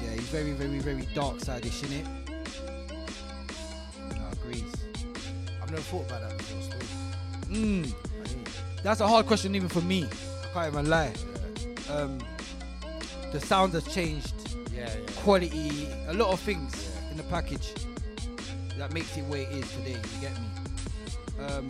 [0.03, 2.07] Yeah, he's very, very, very dark side-ish, innit?
[4.17, 4.75] No, agrees.
[5.63, 6.63] I've never thought about that before.
[6.63, 7.57] Still.
[7.57, 7.95] Mm.
[8.83, 10.05] That's a hard question even for me.
[10.05, 11.13] I can't even lie.
[11.91, 12.19] Um,
[13.31, 14.35] the sound has changed.
[14.75, 15.07] Yeah, yeah.
[15.19, 17.73] Quality, a lot of things in the package
[18.79, 19.93] that makes it where it is today.
[19.93, 21.45] You get me?
[21.45, 21.67] Um,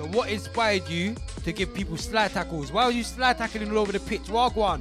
[0.00, 1.14] so what inspired you
[1.44, 2.72] to give people slide tackles?
[2.72, 4.22] Why are you slide tackling all over the pitch?
[4.22, 4.80] Wagwan.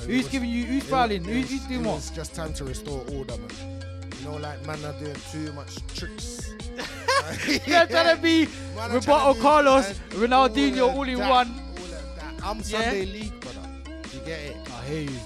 [0.00, 0.66] Who's was- giving you?
[0.66, 1.24] Who's it fouling?
[1.24, 1.94] Who's, who's doing what?
[1.94, 4.10] was just time to restore order, man.
[4.18, 6.52] You know, like man are doing too much tricks.
[7.66, 8.44] You're trying to be
[8.76, 11.48] Man Roberto to Carlos, and Ronaldinho, all all in that, one.
[12.42, 12.50] All.
[12.50, 12.62] I'm Yeah.
[12.62, 13.66] Sunday League, brother.
[14.12, 14.56] You get it?
[14.70, 15.18] I hear you.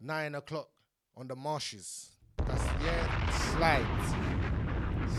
[0.00, 0.70] Nine o'clock
[1.18, 2.12] on the marshes.
[2.38, 3.30] That's yeah.
[3.52, 3.86] Slide.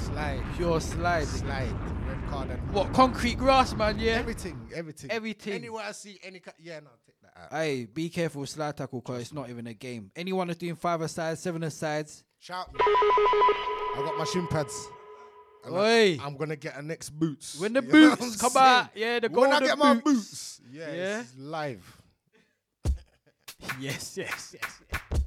[0.03, 0.43] Slide.
[0.57, 1.27] Pure slide.
[1.27, 1.90] Slide.
[2.31, 3.99] Card and What concrete grass, man?
[3.99, 4.13] Yeah.
[4.13, 4.57] everything.
[4.73, 5.11] Everything.
[5.11, 5.53] Everything.
[5.53, 7.51] Anywhere I see any yeah, no, take that out.
[7.51, 10.11] Hey, be careful with slide tackle because it's not even a game.
[10.15, 12.79] Anyone that's doing five sides, seven sides, Shout me.
[12.81, 14.87] I got my shin pads.
[15.69, 16.17] Oi.
[16.21, 17.59] I, am gonna get a next boots.
[17.59, 18.65] When the You boots come saying?
[18.65, 20.03] out, yeah, the When I golden get my boots.
[20.03, 21.19] boots, yeah, Yeah.
[21.19, 22.01] it's live.
[23.79, 25.20] yes, yes, yes.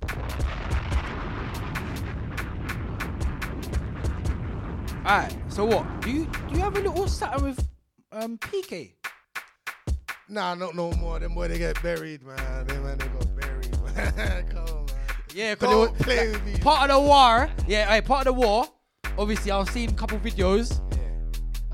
[5.04, 6.00] Alright, so what?
[6.00, 7.68] Do you do you have a little something with
[8.12, 8.92] um PK?
[10.28, 11.18] Nah, not no more.
[11.18, 12.66] Them boy they get buried, man.
[12.66, 13.78] Them man they got buried,
[14.16, 14.46] man.
[14.48, 14.94] Come on, man.
[15.34, 16.58] Yeah, because Don't play with me.
[16.58, 17.50] part of the war.
[17.66, 18.66] Yeah, hey, part of the war.
[19.18, 20.80] Obviously, I've seen a couple videos.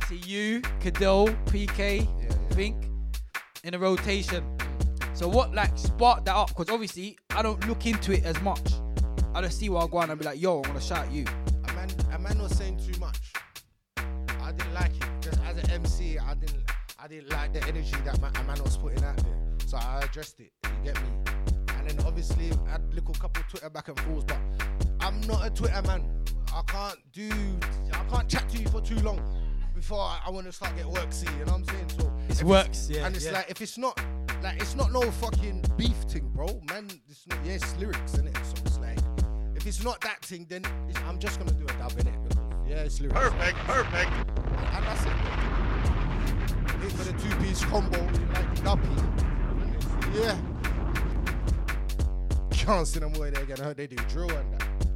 [0.02, 2.08] I see you, Cadell, PK,
[2.54, 2.84] think
[3.62, 4.44] in a rotation.
[5.14, 6.48] So what like sparked that up?
[6.48, 8.72] Because obviously I don't look into it as much.
[9.34, 11.24] I just see what I go on and be like, yo, I'm gonna shout you.
[11.68, 12.56] A man, a man was
[14.80, 15.08] like it.
[15.20, 16.62] Just as an MC, I didn't,
[16.98, 19.38] I didn't like the energy that a man was putting out there.
[19.66, 20.52] So I addressed it.
[20.64, 21.08] You get me?
[21.76, 24.38] And then obviously I had a little couple Twitter back and forths, but
[25.00, 26.08] I'm not a Twitter man.
[26.54, 27.30] I can't do,
[27.92, 29.20] I can't chat to you for too long
[29.74, 31.30] before I, I want to start get worksy.
[31.38, 31.88] You know what I'm saying?
[31.98, 33.32] So It's works, yeah, And it's yeah.
[33.32, 34.00] like if it's not,
[34.42, 36.46] like it's not no fucking beef thing, bro.
[36.68, 37.38] Man, it's not.
[37.44, 38.36] Yeah, it's lyrics, innit?
[38.44, 38.98] So it's like.
[39.54, 42.39] If it's not that thing, then it's, I'm just gonna do a dub in it.
[42.70, 43.18] Yeah, it's lyrics.
[43.18, 44.12] Perfect, perfect.
[44.72, 45.16] I'm not saying
[46.80, 47.98] Here for the two piece combo,
[48.32, 48.94] like nappy.
[50.14, 50.38] Yeah.
[52.52, 53.76] Can't see them way they're gonna hurt.
[53.76, 54.89] They do drill and that.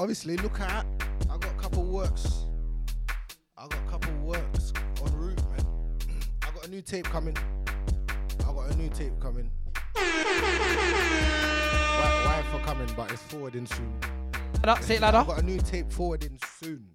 [0.00, 0.86] Obviously, look at
[1.28, 2.46] I got a couple works.
[3.56, 4.72] I got a couple works
[5.04, 5.66] en route, man.
[6.42, 7.36] I got a new tape coming.
[8.40, 9.50] I got a new tape coming.
[9.94, 10.02] Why,
[12.24, 12.88] why for coming?
[12.96, 13.94] But it's forwarding soon.
[14.64, 15.18] Ladder, say it ladder.
[15.18, 16.86] I got a new tape forwarding soon.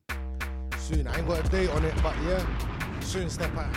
[0.79, 1.07] Soon.
[1.07, 2.43] I ain't got a date on it, but yeah,
[3.01, 3.73] soon step out.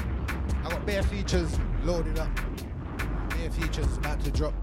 [0.65, 2.35] I got bare features loaded up.
[3.31, 4.55] Bare features about to drop.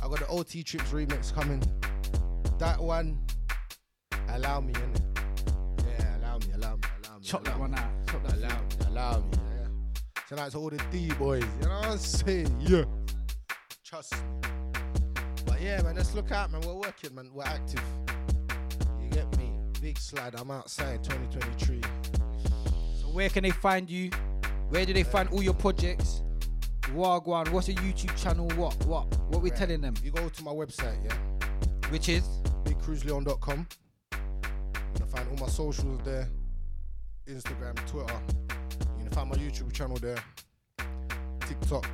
[0.00, 1.62] I got the OT Trips remix coming.
[2.58, 3.18] That one,
[4.36, 5.00] allow me, innit?
[5.98, 7.24] Yeah, allow me, allow me, allow me.
[7.24, 7.90] Chop allow that one out.
[8.08, 9.26] Chop that Allow me, allow me.
[9.32, 9.66] Yeah.
[10.28, 11.44] So that's all the D boys.
[11.60, 12.56] You know what I'm saying?
[12.60, 12.84] Yeah.
[13.84, 14.20] Trust me.
[15.46, 16.60] But yeah, man, let's look out, man.
[16.62, 17.30] We're working, man.
[17.32, 17.82] We're active.
[19.00, 19.52] You get me?
[19.80, 20.34] Big slide.
[20.34, 21.80] I'm outside 2023.
[23.00, 24.10] So where can they find you?
[24.70, 26.22] Where do they find all your projects?
[26.94, 28.48] Wagwan, what's your YouTube channel?
[28.56, 28.74] What?
[28.86, 29.06] What?
[29.28, 29.58] What we Right.
[29.58, 29.94] telling them?
[30.02, 31.16] You go to my website, yeah?
[31.90, 32.24] Which is?
[32.64, 33.66] BigKruzLeone.com.
[34.94, 36.28] You're gonna find all my socials there.
[37.26, 38.14] Instagram, Twitter.
[38.98, 40.18] You can find my YouTube channel there.
[41.40, 41.86] TikTok.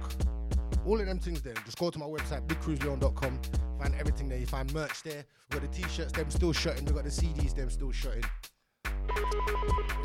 [0.86, 1.54] All of them things there.
[1.64, 3.40] Just go to my website, BigKruzLeone.com.
[3.78, 4.38] Find everything there.
[4.38, 5.24] You find merch there.
[5.50, 6.84] We got the t-shirts, them still shutting.
[6.84, 8.24] We got the CDs, them still shutting.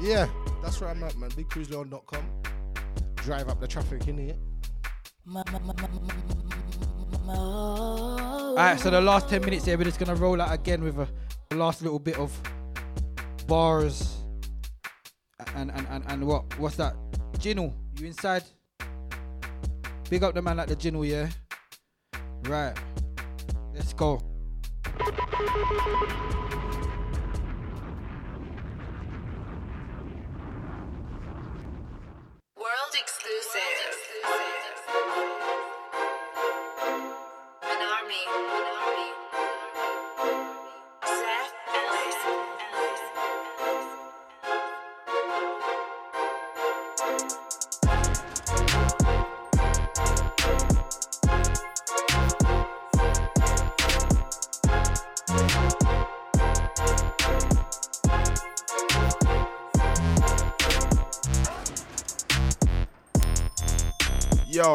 [0.02, 0.28] Yeah,
[0.64, 1.30] that's where I'm at, man.
[1.32, 2.30] BigKruzLeone.com.
[3.16, 4.36] Drive up the traffic in here.
[7.28, 11.08] Alright, so the last 10 minutes here, we're just gonna roll out again with a,
[11.52, 12.32] a last little bit of
[13.48, 14.18] bars.
[15.56, 16.58] And and, and, and what?
[16.60, 16.96] What's that?
[17.40, 18.44] Jingle, you inside?
[20.10, 21.30] Big up the man like the Jingle, yeah?
[22.44, 22.78] Right.
[23.74, 24.22] Let's go.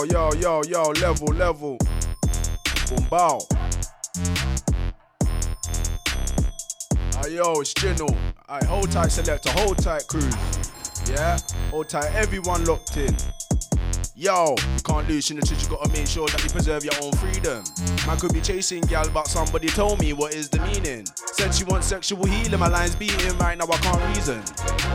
[0.00, 1.76] Yo, yo, yo, yo, level, level.
[2.88, 3.38] Boom, bow.
[7.16, 8.06] Ah, yo, it's Gino.
[8.48, 10.26] I hold tight, selector, hold tight, crew.
[11.06, 11.36] Yeah,
[11.70, 13.14] hold tight, everyone locked in.
[14.16, 16.94] Yo, you can't lose in the church, you gotta make sure that you preserve your
[17.02, 17.62] own freedom.
[18.06, 21.04] Man could be chasing gal, but somebody told me what is the meaning.
[21.14, 24.40] Said she wants sexual healing, my line's beating right now, I can't reason.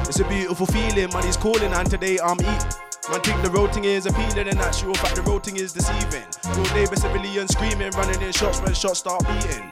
[0.08, 2.85] It's a beautiful feeling, money's calling, and today I'm eating.
[3.12, 6.26] Man think the roting is appealing and actual fact the roting is deceiving.
[6.56, 9.72] Real neighbor civilian screaming, running in shots when shots start beating.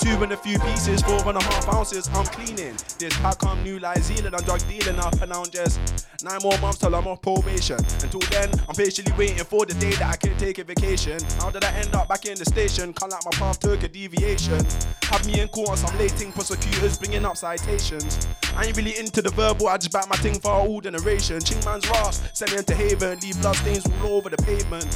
[0.00, 2.74] Two and a few pieces, four and a half ounces, I'm cleaning.
[2.98, 5.78] This how come new lies Zealand, I'm drug dealing up and I'm just
[6.24, 7.76] nine more months till I'm off probation.
[8.02, 11.20] Until then, I'm patiently waiting for the day that I can take a vacation.
[11.38, 12.94] How did I end up back in the station?
[12.94, 14.64] Can't like my path took a deviation.
[15.02, 18.26] Have me in court some lating prosecutors bringing up citations.
[18.56, 21.42] I ain't really into the verbal, I just back my thing for old generation.
[21.42, 24.86] Ching man's Ross, send me into haven, leave blood stains all over the pavement.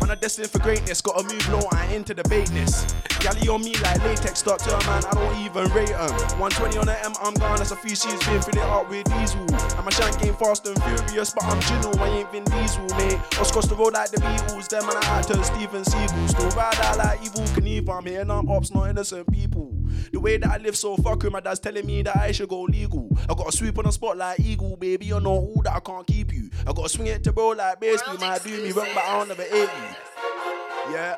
[0.00, 2.94] Man, I'm destined for greatness, gotta move low, I ain't into the baitness.
[3.20, 6.12] Galley on me like latex, doctor, man, I don't even rate 'em.
[6.38, 9.04] 120 on the M, I'm gone, that's a few C's, been filling it up with
[9.04, 9.40] diesel.
[9.40, 13.18] And my shank game fast and furious, but I'm Gino, I ain't Vin Diesel, mate.
[13.40, 16.28] Us cross the road like the Beatles, them and I had turn Steven Seagal.
[16.28, 19.72] Still ride out like Evel Knievel, I'm up ops, not innocent people.
[20.12, 22.62] The way that I live so fucking, my dad's telling me that I should go
[22.62, 23.08] legal.
[23.28, 26.06] I gotta sweep on the spot like eagle, baby, you know all that I can't
[26.06, 26.50] keep you.
[26.66, 29.42] I gotta swing it to bro like baseball, might do me wrong, but I'll never
[29.42, 29.85] hate you.
[30.90, 31.16] Yeah.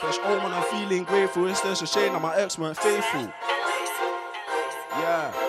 [0.00, 1.46] Fresh home and I'm feeling grateful.
[1.46, 3.32] It's just a shame that my ex weren't faithful.
[4.92, 5.39] Yeah.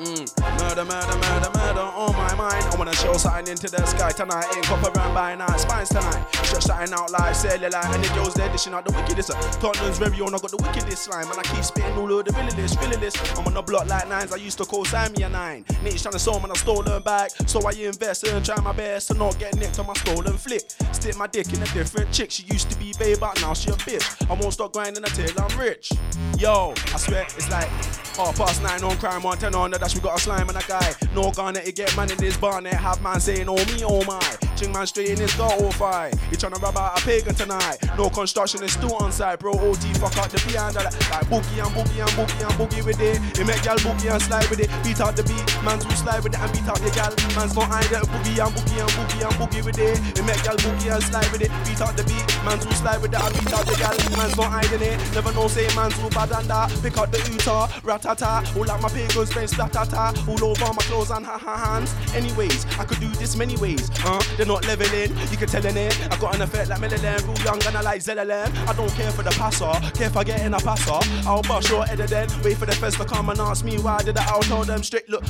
[0.00, 0.24] Mm.
[0.58, 2.64] Murder, murder, murder, murder on my mind.
[2.64, 4.46] I wanna show something into the sky tonight.
[4.56, 5.60] Ain't copper around by night.
[5.60, 6.24] Spines tonight.
[6.42, 7.94] Stretch something out like cellulite.
[7.94, 9.28] And the girls there dishing out the wickedest.
[9.60, 10.34] Tottenham's very own.
[10.34, 11.28] I got the wickedest slime.
[11.28, 13.14] And I keep spitting all of the villainous, villainous.
[13.38, 14.32] I'm on the block like nines.
[14.32, 15.64] I used to call Sammy a nine.
[15.84, 17.32] Niggas trying to sell man, I stolen back.
[17.44, 20.62] So I invest and try my best to not get nicked on my stolen flick.
[20.92, 22.30] Stick my dick in a different chick.
[22.30, 24.30] She used to be babe, but now she a bitch.
[24.30, 25.92] I won't stop grinding until I'm rich.
[26.40, 27.68] Yo, I swear it's like
[28.16, 29.94] half past nine on crime, one ten on the dash.
[29.94, 30.94] We got a slime and a guy.
[31.14, 32.72] No garnet, it get man in this barnet.
[32.72, 34.20] Have man saying, oh me, oh my.
[34.56, 36.12] Ching man straight in his got oh five.
[36.30, 37.76] He tryna rub out a pagan tonight.
[37.98, 39.52] No construction is still on site, bro.
[39.52, 43.00] OT fuck out the piano like, like boogie and boogie and boogie and boogie with
[43.00, 43.20] it.
[43.36, 44.70] He make gal boogie and slide with it.
[44.82, 47.12] Beat out the beat, man's who slide with it and beat out the gal.
[47.36, 50.00] Man's got eye that boogie and boogie and boogie and boogie with it.
[50.16, 51.52] He make gal boogie and slide with it.
[51.68, 53.92] Beat out the beat, man's who slide with it and beat out the gal.
[54.16, 54.96] Man's got eye in it.
[55.12, 56.70] Never know say man's who bad and that.
[56.82, 58.56] Pick out the Utah, ratata.
[58.56, 60.28] All like my pagans, spend splatata.
[60.28, 61.94] All over my clothes and ha ha hands.
[62.14, 63.90] Anyways, I could do this many ways.
[64.04, 65.16] Uh, they're not leveling.
[65.30, 65.96] You can tell in it.
[66.10, 68.50] I got an effect like Melalan, real young and I like Zelalan.
[68.68, 70.98] I don't care for the passer, care for getting a passer.
[71.28, 72.28] I'll bust your head then.
[72.42, 74.18] Wait for the feds to come and ask me why I did.
[74.18, 75.08] I'll tell them straight.
[75.08, 75.24] Look,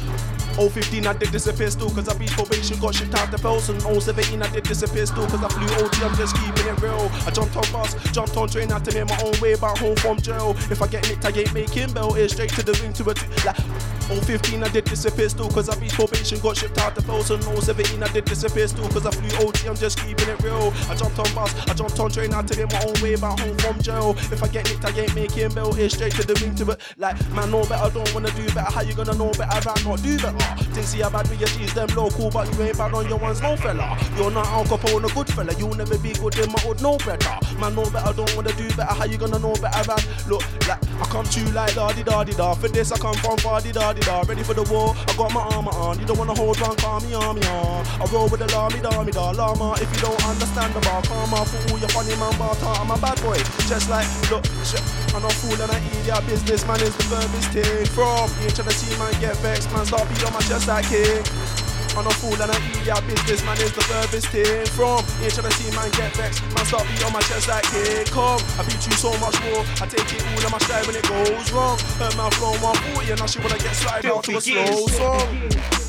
[0.56, 3.80] 015 I did a pistol cause I beat probation, got shipped out the Feltham.
[3.80, 7.10] 017 I did a pistol cause I flew OT, I'm just keeping it real.
[7.26, 9.96] I jumped on bus, jumped on train, had to make my own way back home
[9.96, 10.54] from jail.
[10.70, 12.14] If I get nicked, I ain't making bail.
[12.14, 15.48] It's straight to the ring to a t- like 015 I did this a pistol
[15.48, 17.40] cause I beat probation, got shipped out the Feltham.
[17.42, 20.72] 017 I did a pistol cause I flew OG I'm just keeping it real.
[20.88, 23.38] I jumped on bus, I jumped on train, had to make my own way back
[23.38, 24.14] home from jail.
[24.32, 25.74] If I get nicked, I ain't making bail.
[25.76, 26.80] It's straight to the ring to it.
[26.98, 28.70] Like, man, know better, don't wanna do better.
[28.70, 29.60] How you gonna know better?
[29.66, 30.38] Rather not do better.
[30.74, 33.40] Things see how bad with your them local, but you ain't bad on your ones,
[33.40, 33.96] no fella.
[34.16, 35.54] You're not Al Capone, a good fella.
[35.58, 37.38] You'll never be good in my hood, no better.
[37.58, 38.94] Man, know better, don't wanna do better.
[38.94, 39.86] How you gonna know better?
[39.86, 42.54] Man, look, like, I come to like da di da di da.
[42.54, 45.32] For this, I come from far di da di Ready for the war, I got
[45.32, 45.98] my armor on.
[46.00, 47.86] You don't wanna hold on, call me army on.
[48.00, 49.30] I roll with the law, me da.
[49.30, 52.90] Llama, if you don't understand the bar, come on, fool, You're funny man, bar I'm
[52.90, 53.38] a bad boy.
[53.68, 54.82] Just like, look, shit,
[55.14, 58.30] I'm not fool and I eat your business, man, is the furthest thing from.
[58.42, 61.59] You tryna see man get vexed, man, start beat on my chest like king.
[61.96, 65.02] I'm a fool and I eat your business, man, is the furthest thing from.
[65.20, 68.06] Ain't tryna see man get vexed, man, start beat on my chest like king.
[68.06, 70.96] Come, I beat you so much more, I take it all in my stride when
[70.96, 71.78] it goes wrong.
[71.98, 75.28] Hurt my flow 140 and now she wanna get slide out to a slow song.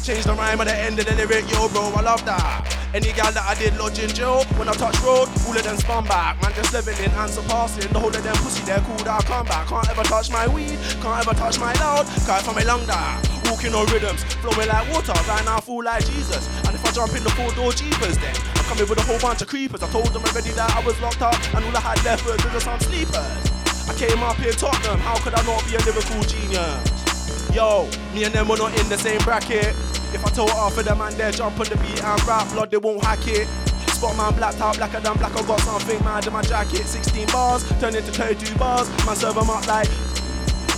[0.02, 2.66] Change the rhyme at the end of the lyric, yo, bro, I love that.
[2.94, 5.78] Any gal that I did lodge in jail, when I touch road, all of them
[5.78, 6.42] spun back.
[6.42, 7.88] Man, just living in and surpassing.
[7.94, 9.68] The whole of them pussy, they're cool that I come back.
[9.68, 12.08] Can't ever touch my weed, can't ever touch my loud.
[12.26, 13.41] Can't from my lung that.
[13.52, 16.48] Walking on rhythms, flowing like water, right now I feel like Jesus.
[16.64, 19.20] And if I jump in the four door jeepers, then I'm coming with a whole
[19.20, 19.84] bunch of creepers.
[19.84, 22.40] I told them already that I was locked up, and all I had left was
[22.40, 23.52] just some sleepers.
[23.92, 27.52] I came up here Tottenham, how could I not be a lyrical genius?
[27.52, 29.76] Yo, me and them were not in the same bracket.
[30.16, 32.72] If I told half of them and they jump on the beat and rap, blood
[32.72, 33.50] they won't hack it.
[33.92, 36.88] Spot man blacked out blacker than black, I got something mad in my jacket.
[36.88, 38.88] 16 bars, turn into 32 bars.
[39.06, 39.90] Man serve 'em up like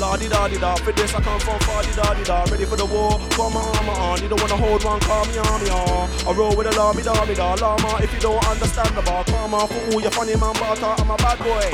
[0.04, 2.44] La di da di da, for this I come from far di da di da.
[2.52, 4.22] Ready for the war, got my armor on.
[4.22, 6.10] You don't wanna hold one, call me army on.
[6.28, 8.04] I roll with a la mi da mi da llama.
[8.04, 11.10] If you don't understand the bar, come on for all your funny man, but I'm
[11.10, 11.72] a bad boy.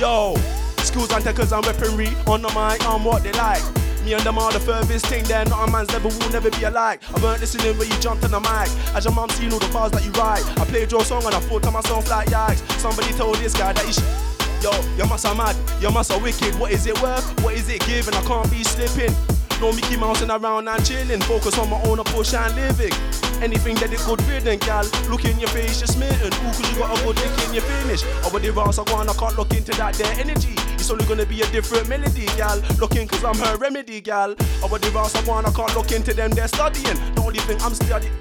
[0.00, 0.34] Yo,
[0.82, 3.62] skills and techers and weaponry on the mic, I'm what they like.
[4.04, 6.64] Me and them are the furthest thing there, not a man's level will never be
[6.64, 7.00] alike.
[7.14, 8.68] I weren't listening when you jumped on the mic.
[8.96, 10.42] As your mum seen all the bars that you write.
[10.58, 12.66] I played your song and I thought to myself like yikes.
[12.80, 14.29] Somebody told this guy that he sh-
[14.62, 16.54] Yo, your must are mad, your must are wicked.
[16.56, 17.24] What is it worth?
[17.42, 18.14] What is it giving?
[18.14, 19.14] I can't be slipping.
[19.60, 21.20] No Mickey Mouse and around and chilling.
[21.22, 22.92] Focus on my own push and living.
[23.42, 24.84] Anything that is good ridden, gal.
[25.08, 26.26] Look in your face, you're smitten.
[26.26, 28.02] Ooh, cause you got a good lick in your finish.
[28.24, 30.54] Over the rocks, I go on, I can't look into that their energy.
[30.74, 32.60] It's only gonna be a different melody, gal.
[32.78, 34.34] Looking cause I'm her remedy, gal.
[34.62, 36.96] Over the rocks, I go on, I can't look into them, they're studying.
[37.14, 38.12] The only thing I'm studying.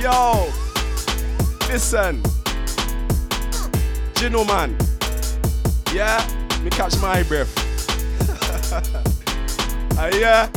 [0.00, 0.50] Yo,
[1.68, 2.31] listen.
[4.22, 4.76] Gino man.
[5.92, 6.24] Yeah,
[6.62, 7.52] me catch my breath.
[9.98, 10.48] uh, yeah.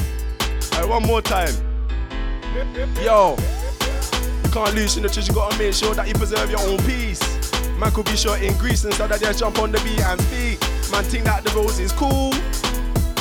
[0.74, 1.52] Uh, one more time.
[3.02, 3.36] Yo,
[4.44, 6.78] you can't lose in the church, you gotta make sure that you preserve your own
[6.86, 7.20] peace.
[7.80, 10.62] Man could be short in Greece instead of just jump on the beat and speak.
[10.92, 12.34] Man think that the rose is cool,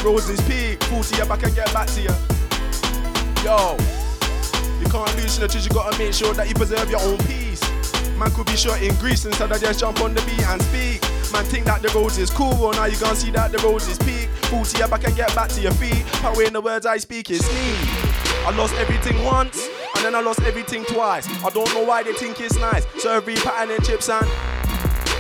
[0.04, 0.78] rose is peak.
[0.90, 2.14] Pull to your back and get back to you.
[3.42, 3.78] Yo,
[4.78, 7.16] you can't lose in the church, you gotta make sure that you preserve your own
[7.24, 7.62] peace.
[8.18, 11.02] Man could be short in Greece instead of just jump on the beat and speak.
[11.32, 13.88] Man think that the rose is cool, well now you gonna see that the rose
[13.88, 14.28] is peak.
[14.42, 16.06] Pull to your back and get back to your feet.
[16.22, 17.74] Power in the words I speak is me.
[18.46, 21.26] I lost everything once, and then I lost everything twice.
[21.42, 22.86] I don't know why they think it's nice.
[22.98, 24.26] So every pattern and chips and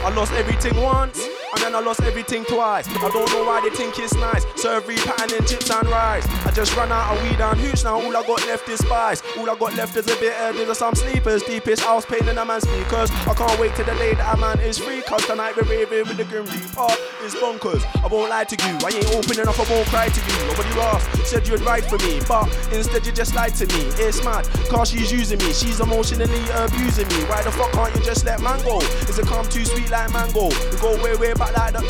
[0.04, 1.18] I lost everything once,
[1.54, 2.88] and then I lost everything twice.
[2.88, 4.44] I don't know why they think it's nice.
[4.56, 6.26] So every pattern and chips and rice.
[6.44, 9.22] I just ran out of weed and hooch, now all I got left is spice.
[9.38, 11.42] All I got left is a bit of there's some sleepers.
[11.44, 13.10] Deepest house pain in a man's speakers.
[13.28, 16.08] I can't wait till the day that a man is free, cause tonight we're raving
[16.08, 16.90] with the Grim Reaper.
[17.22, 17.84] It's bonkers.
[18.02, 20.46] I won't lie to you, I ain't opening up, I won't cry to you.
[20.48, 23.90] Nobody asked, said you'd ride for me, but instead you just lied to me.
[24.00, 27.20] It's mad, cause she's using me, she's emotionally abusing me.
[27.28, 28.80] Why the fuck can't you just let man go?
[29.08, 30.48] Is it come too sweet like mango?
[30.48, 31.84] We go way, way back like that.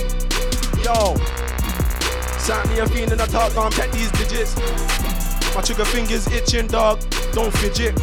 [0.84, 1.14] Yo,
[2.38, 5.13] sat me a fiend in the talk, can't check these digits.
[5.54, 7.00] My trigger fingers itching, dog.
[7.32, 7.94] Don't fidget.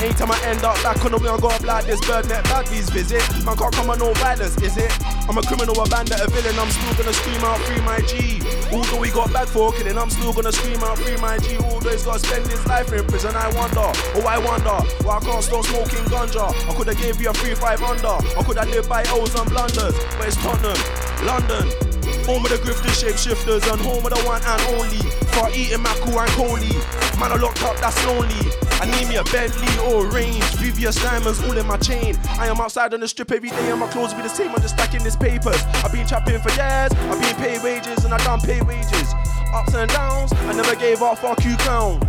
[0.00, 2.44] Anytime I end up back on the way, I go up like this bird net
[2.44, 3.22] baddies visit.
[3.44, 4.90] Man can't come on no violence, is it?
[5.28, 6.58] I'm a criminal, a bandit, a villain.
[6.58, 8.42] I'm still gonna scream out free my G.
[8.72, 11.56] Although we got bad for killing, I'm still gonna scream out free my G.
[11.58, 13.88] Although he's gotta spend his life in prison, I wonder.
[14.18, 16.50] Oh, I wonder why I can't stop smoking ganja.
[16.50, 18.18] I coulda gave you a free five under.
[18.18, 20.76] I coulda lived by O's and blunders, but it's Tottenham,
[21.24, 21.93] London.
[22.26, 25.02] Home of the grifted shapeshifters and home of the one and only.
[25.34, 26.72] For eating Macu and Coley.
[27.20, 28.50] Man, I locked up, that's lonely.
[28.80, 30.42] I need me a Bentley or a range.
[30.60, 32.16] VVS diamonds all in my chain.
[32.38, 34.50] I am outside on the strip every day and my clothes will be the same.
[34.50, 35.62] I'm just stacking this papers.
[35.82, 36.92] I've been trapping for years.
[37.10, 39.14] I've been paid wages and I done pay wages.
[39.54, 40.32] Ups and downs.
[40.32, 41.18] I never gave up.
[41.18, 42.00] Fuck you, clown.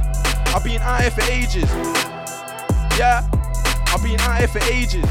[0.54, 1.70] I've been out here for ages.
[2.98, 3.22] Yeah.
[3.96, 5.06] I've been out here for ages.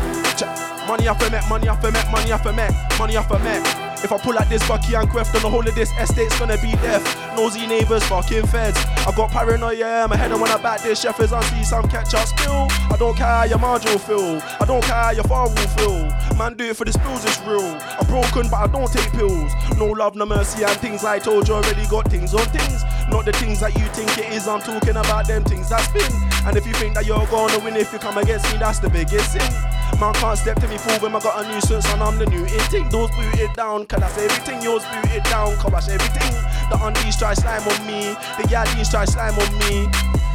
[0.86, 3.38] Money off a met, money off a met, money off a met, money off a
[3.38, 3.83] met.
[4.04, 6.58] If I pull out this Bucky and Queft, then the whole of this estate's gonna
[6.58, 7.02] be death.
[7.36, 8.76] Nosy neighbors, fucking feds.
[8.76, 11.88] I got paranoia, my head on when I back this chef is on see some
[11.88, 12.68] catch up spill.
[12.92, 16.36] I don't care how your margin feel, I don't care how your far will feel.
[16.36, 17.64] Man, do it for the spills, it's real.
[17.64, 19.50] I'm broken, but I don't take pills.
[19.78, 22.84] No love, no mercy, and things I told you already got things on things.
[23.08, 26.12] Not the things that you think it is, I'm talking about them things that's been.
[26.44, 28.90] And if you think that you're gonna win if you come against me, that's the
[28.90, 29.50] biggest sin.
[30.00, 32.42] Man can't step to me full when I got a nuisance and I'm the new
[32.42, 32.88] in thing.
[32.88, 34.60] Those boot it down, cause that's everything.
[34.62, 36.34] Yours boot it down, cause everything.
[36.70, 39.86] The undies try slime on me, the yaddies try slime on me.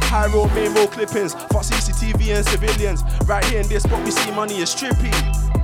[0.08, 3.04] High road, main road clippings, for CCTV and civilians.
[3.26, 5.12] Right here in this spot, we see money is trippy.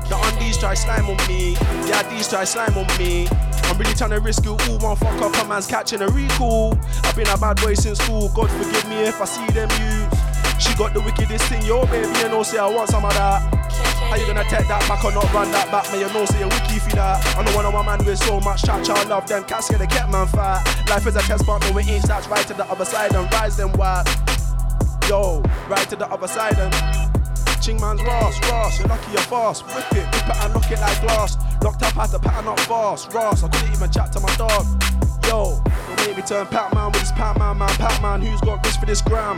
[0.08, 3.26] The undies try slime on me, the yaddies try slime on me.
[3.64, 6.78] I'm really trying to risk it all, one fuck up, a man's catching a recall.
[7.02, 10.62] I've been a bad boy since school, God forgive me if I see them youths.
[10.62, 13.55] She got the wickedest thing, yo baby, you know say I want some of that.
[14.08, 15.90] How you gonna take that back or not run that back?
[15.90, 17.24] Man, you know say you're wiki for that.
[17.36, 19.78] I know one of my man with so much chat, child love them cats get
[19.78, 20.64] the cat man fat.
[20.88, 23.30] Life is a test, but no it ain't that's right to the other side and
[23.32, 24.06] rise them wide.
[25.08, 26.72] Yo, right to the other side and
[27.60, 29.66] Ching man's Ross, Ross, you're lucky you're fast.
[29.66, 31.36] Whip it, whip it and knock it like glass.
[31.62, 33.12] Locked up, had to pattern up fast.
[33.12, 34.64] Ross, I couldn't even chat to my dog.
[35.26, 37.68] Yo, don't make me turn Pac-Man with this Pac-Man, man.
[37.70, 39.36] Pac-Man, who's got risk for this gram?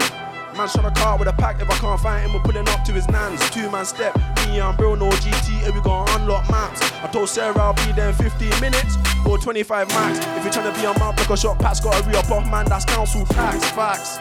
[0.58, 1.62] Man shot a car with a pack.
[1.62, 3.38] If I can't find him, we're pulling up to his nans.
[3.50, 4.16] Two man step.
[4.48, 6.82] Me and bro, no GT, and we gonna unlock maps.
[7.00, 10.18] I told Sarah I'll be there in 15 minutes or 25 max.
[10.18, 12.50] If you're trying to be on map, like a shot pass, gotta re up off,
[12.50, 12.66] man.
[12.66, 14.18] That's council tax, facts.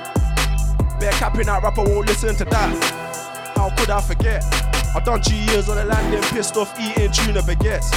[1.00, 3.54] Better capping that rapper, won't listen to that.
[3.58, 4.44] How could I forget?
[4.94, 7.90] I done two years on the landing, pissed off eating tuna baguettes.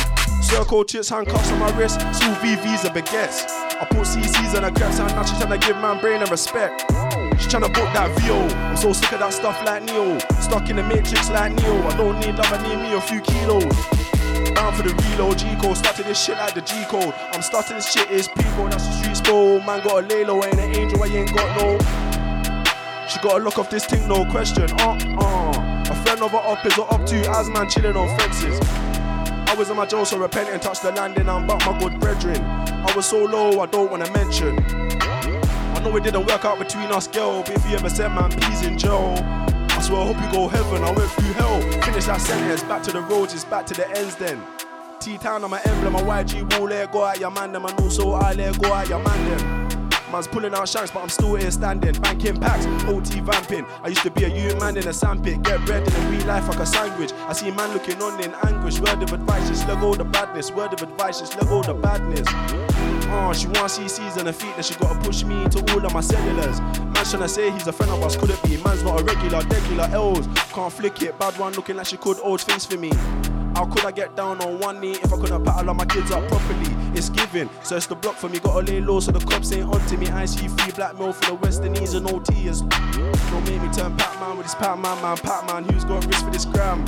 [0.43, 3.45] Circle chips, handcuffs on my wrist, school VVs and baguettes.
[3.83, 6.31] I put CCs on the crepes and now she's trying to give man brain and
[6.31, 6.91] respect.
[7.41, 8.37] She tryna book that VO.
[8.69, 10.19] I'm so sick of that stuff like Neo.
[10.41, 11.83] Stuck in the matrix like Neo.
[11.89, 13.65] I don't need love, I need me a few kilos.
[14.55, 15.79] Down for the reload, G code.
[15.79, 17.15] Started this shit like the G code.
[17.33, 19.65] I'm starting this shit, is people, that's the street sport.
[19.65, 21.79] Man got a lay low, ain't an angel, I ain't got no.
[23.09, 24.71] She got a look off this thing, no question.
[24.79, 25.87] Uh uh.
[25.91, 28.61] A friend of her up is her up to, as man chilling on fences.
[29.49, 32.41] I was in my jail, so repenting, touched the landing, I'm back my good brethren.
[32.45, 34.57] I was so low, I don't wanna mention.
[35.81, 37.43] I know it didn't work out between us, girl.
[37.43, 40.47] But if you ever sent man peas in jail, I swear I hope you go
[40.47, 40.85] heaven.
[40.85, 41.59] I went through hell.
[41.81, 44.43] Finish that sentence, back to the roads, it's back to the ends then.
[44.99, 47.81] T Town on my emblem, my YG wall, let go at your man them, and
[47.81, 49.91] also I let go at your man them.
[50.13, 51.95] Man's pulling out shanks, but I'm still here standing.
[51.95, 53.65] Banking packs, OT vamping.
[53.83, 55.43] I used to be a youth man in a sandpit.
[55.43, 57.13] Get bread in a real life like a sandwich.
[57.27, 58.81] I see man looking on in anguish.
[58.81, 60.51] Word of advice, just let go the badness.
[60.51, 63.00] Word of advice, just let go the badness.
[63.13, 65.93] Oh, she wants CCs on her feet, then she gotta push me into all of
[65.93, 66.61] my cellulars.
[66.79, 68.57] Man tryna say he's a friend of us, could it be?
[68.63, 70.27] Man's not a regular, regular L's.
[70.53, 72.91] Can't flick it, bad one looking like she could old things for me.
[73.57, 76.27] How could I get down on one knee if I couldn't paddle my kids up
[76.29, 76.75] properly?
[76.95, 78.39] It's giving, so it's the block for me.
[78.39, 80.09] Gotta lay low so the cops ain't onto me.
[80.09, 82.61] I see free blackmail for the Westernese and OTs.
[83.31, 85.17] Don't make me turn Pac-Man with this Pac-Man, man.
[85.17, 86.85] Pac-Man, who's got risk for this gram?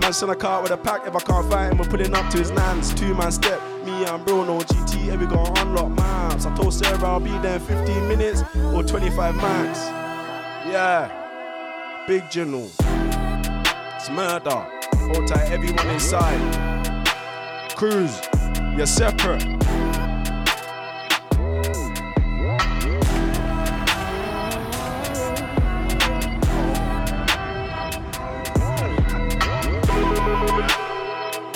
[0.00, 1.06] Man, send a car with a pack.
[1.06, 2.92] If I can't find him, we're pulling up to his nans.
[2.94, 5.10] Two man step, me and bro, no GT.
[5.10, 6.46] And we gonna unlock maps.
[6.46, 8.42] I told Sarah I'll be there in 15 minutes
[8.74, 9.78] or 25 max.
[10.70, 11.10] Yeah,
[12.06, 12.70] big general.
[13.96, 14.66] It's murder.
[14.94, 16.40] Hold tight, everyone inside.
[17.76, 18.12] Kruz,
[18.76, 19.42] you're separate.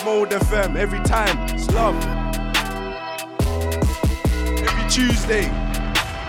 [0.07, 1.37] Mode FM every time.
[1.53, 1.93] It's love.
[4.65, 5.43] Every Tuesday.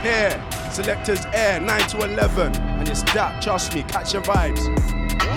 [0.03, 2.57] Here, selectors air 9 to 11.
[2.57, 4.67] And it's that, trust me, catch your vibes.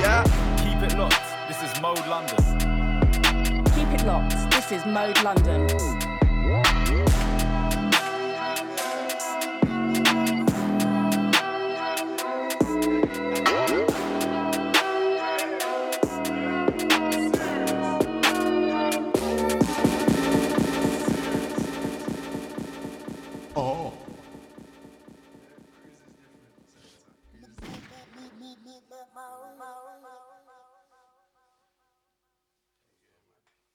[0.01, 0.23] Yeah?
[0.57, 1.21] Keep it locked.
[1.47, 2.39] This is Mode London.
[3.75, 4.33] Keep it locked.
[4.49, 5.67] This is Mode London.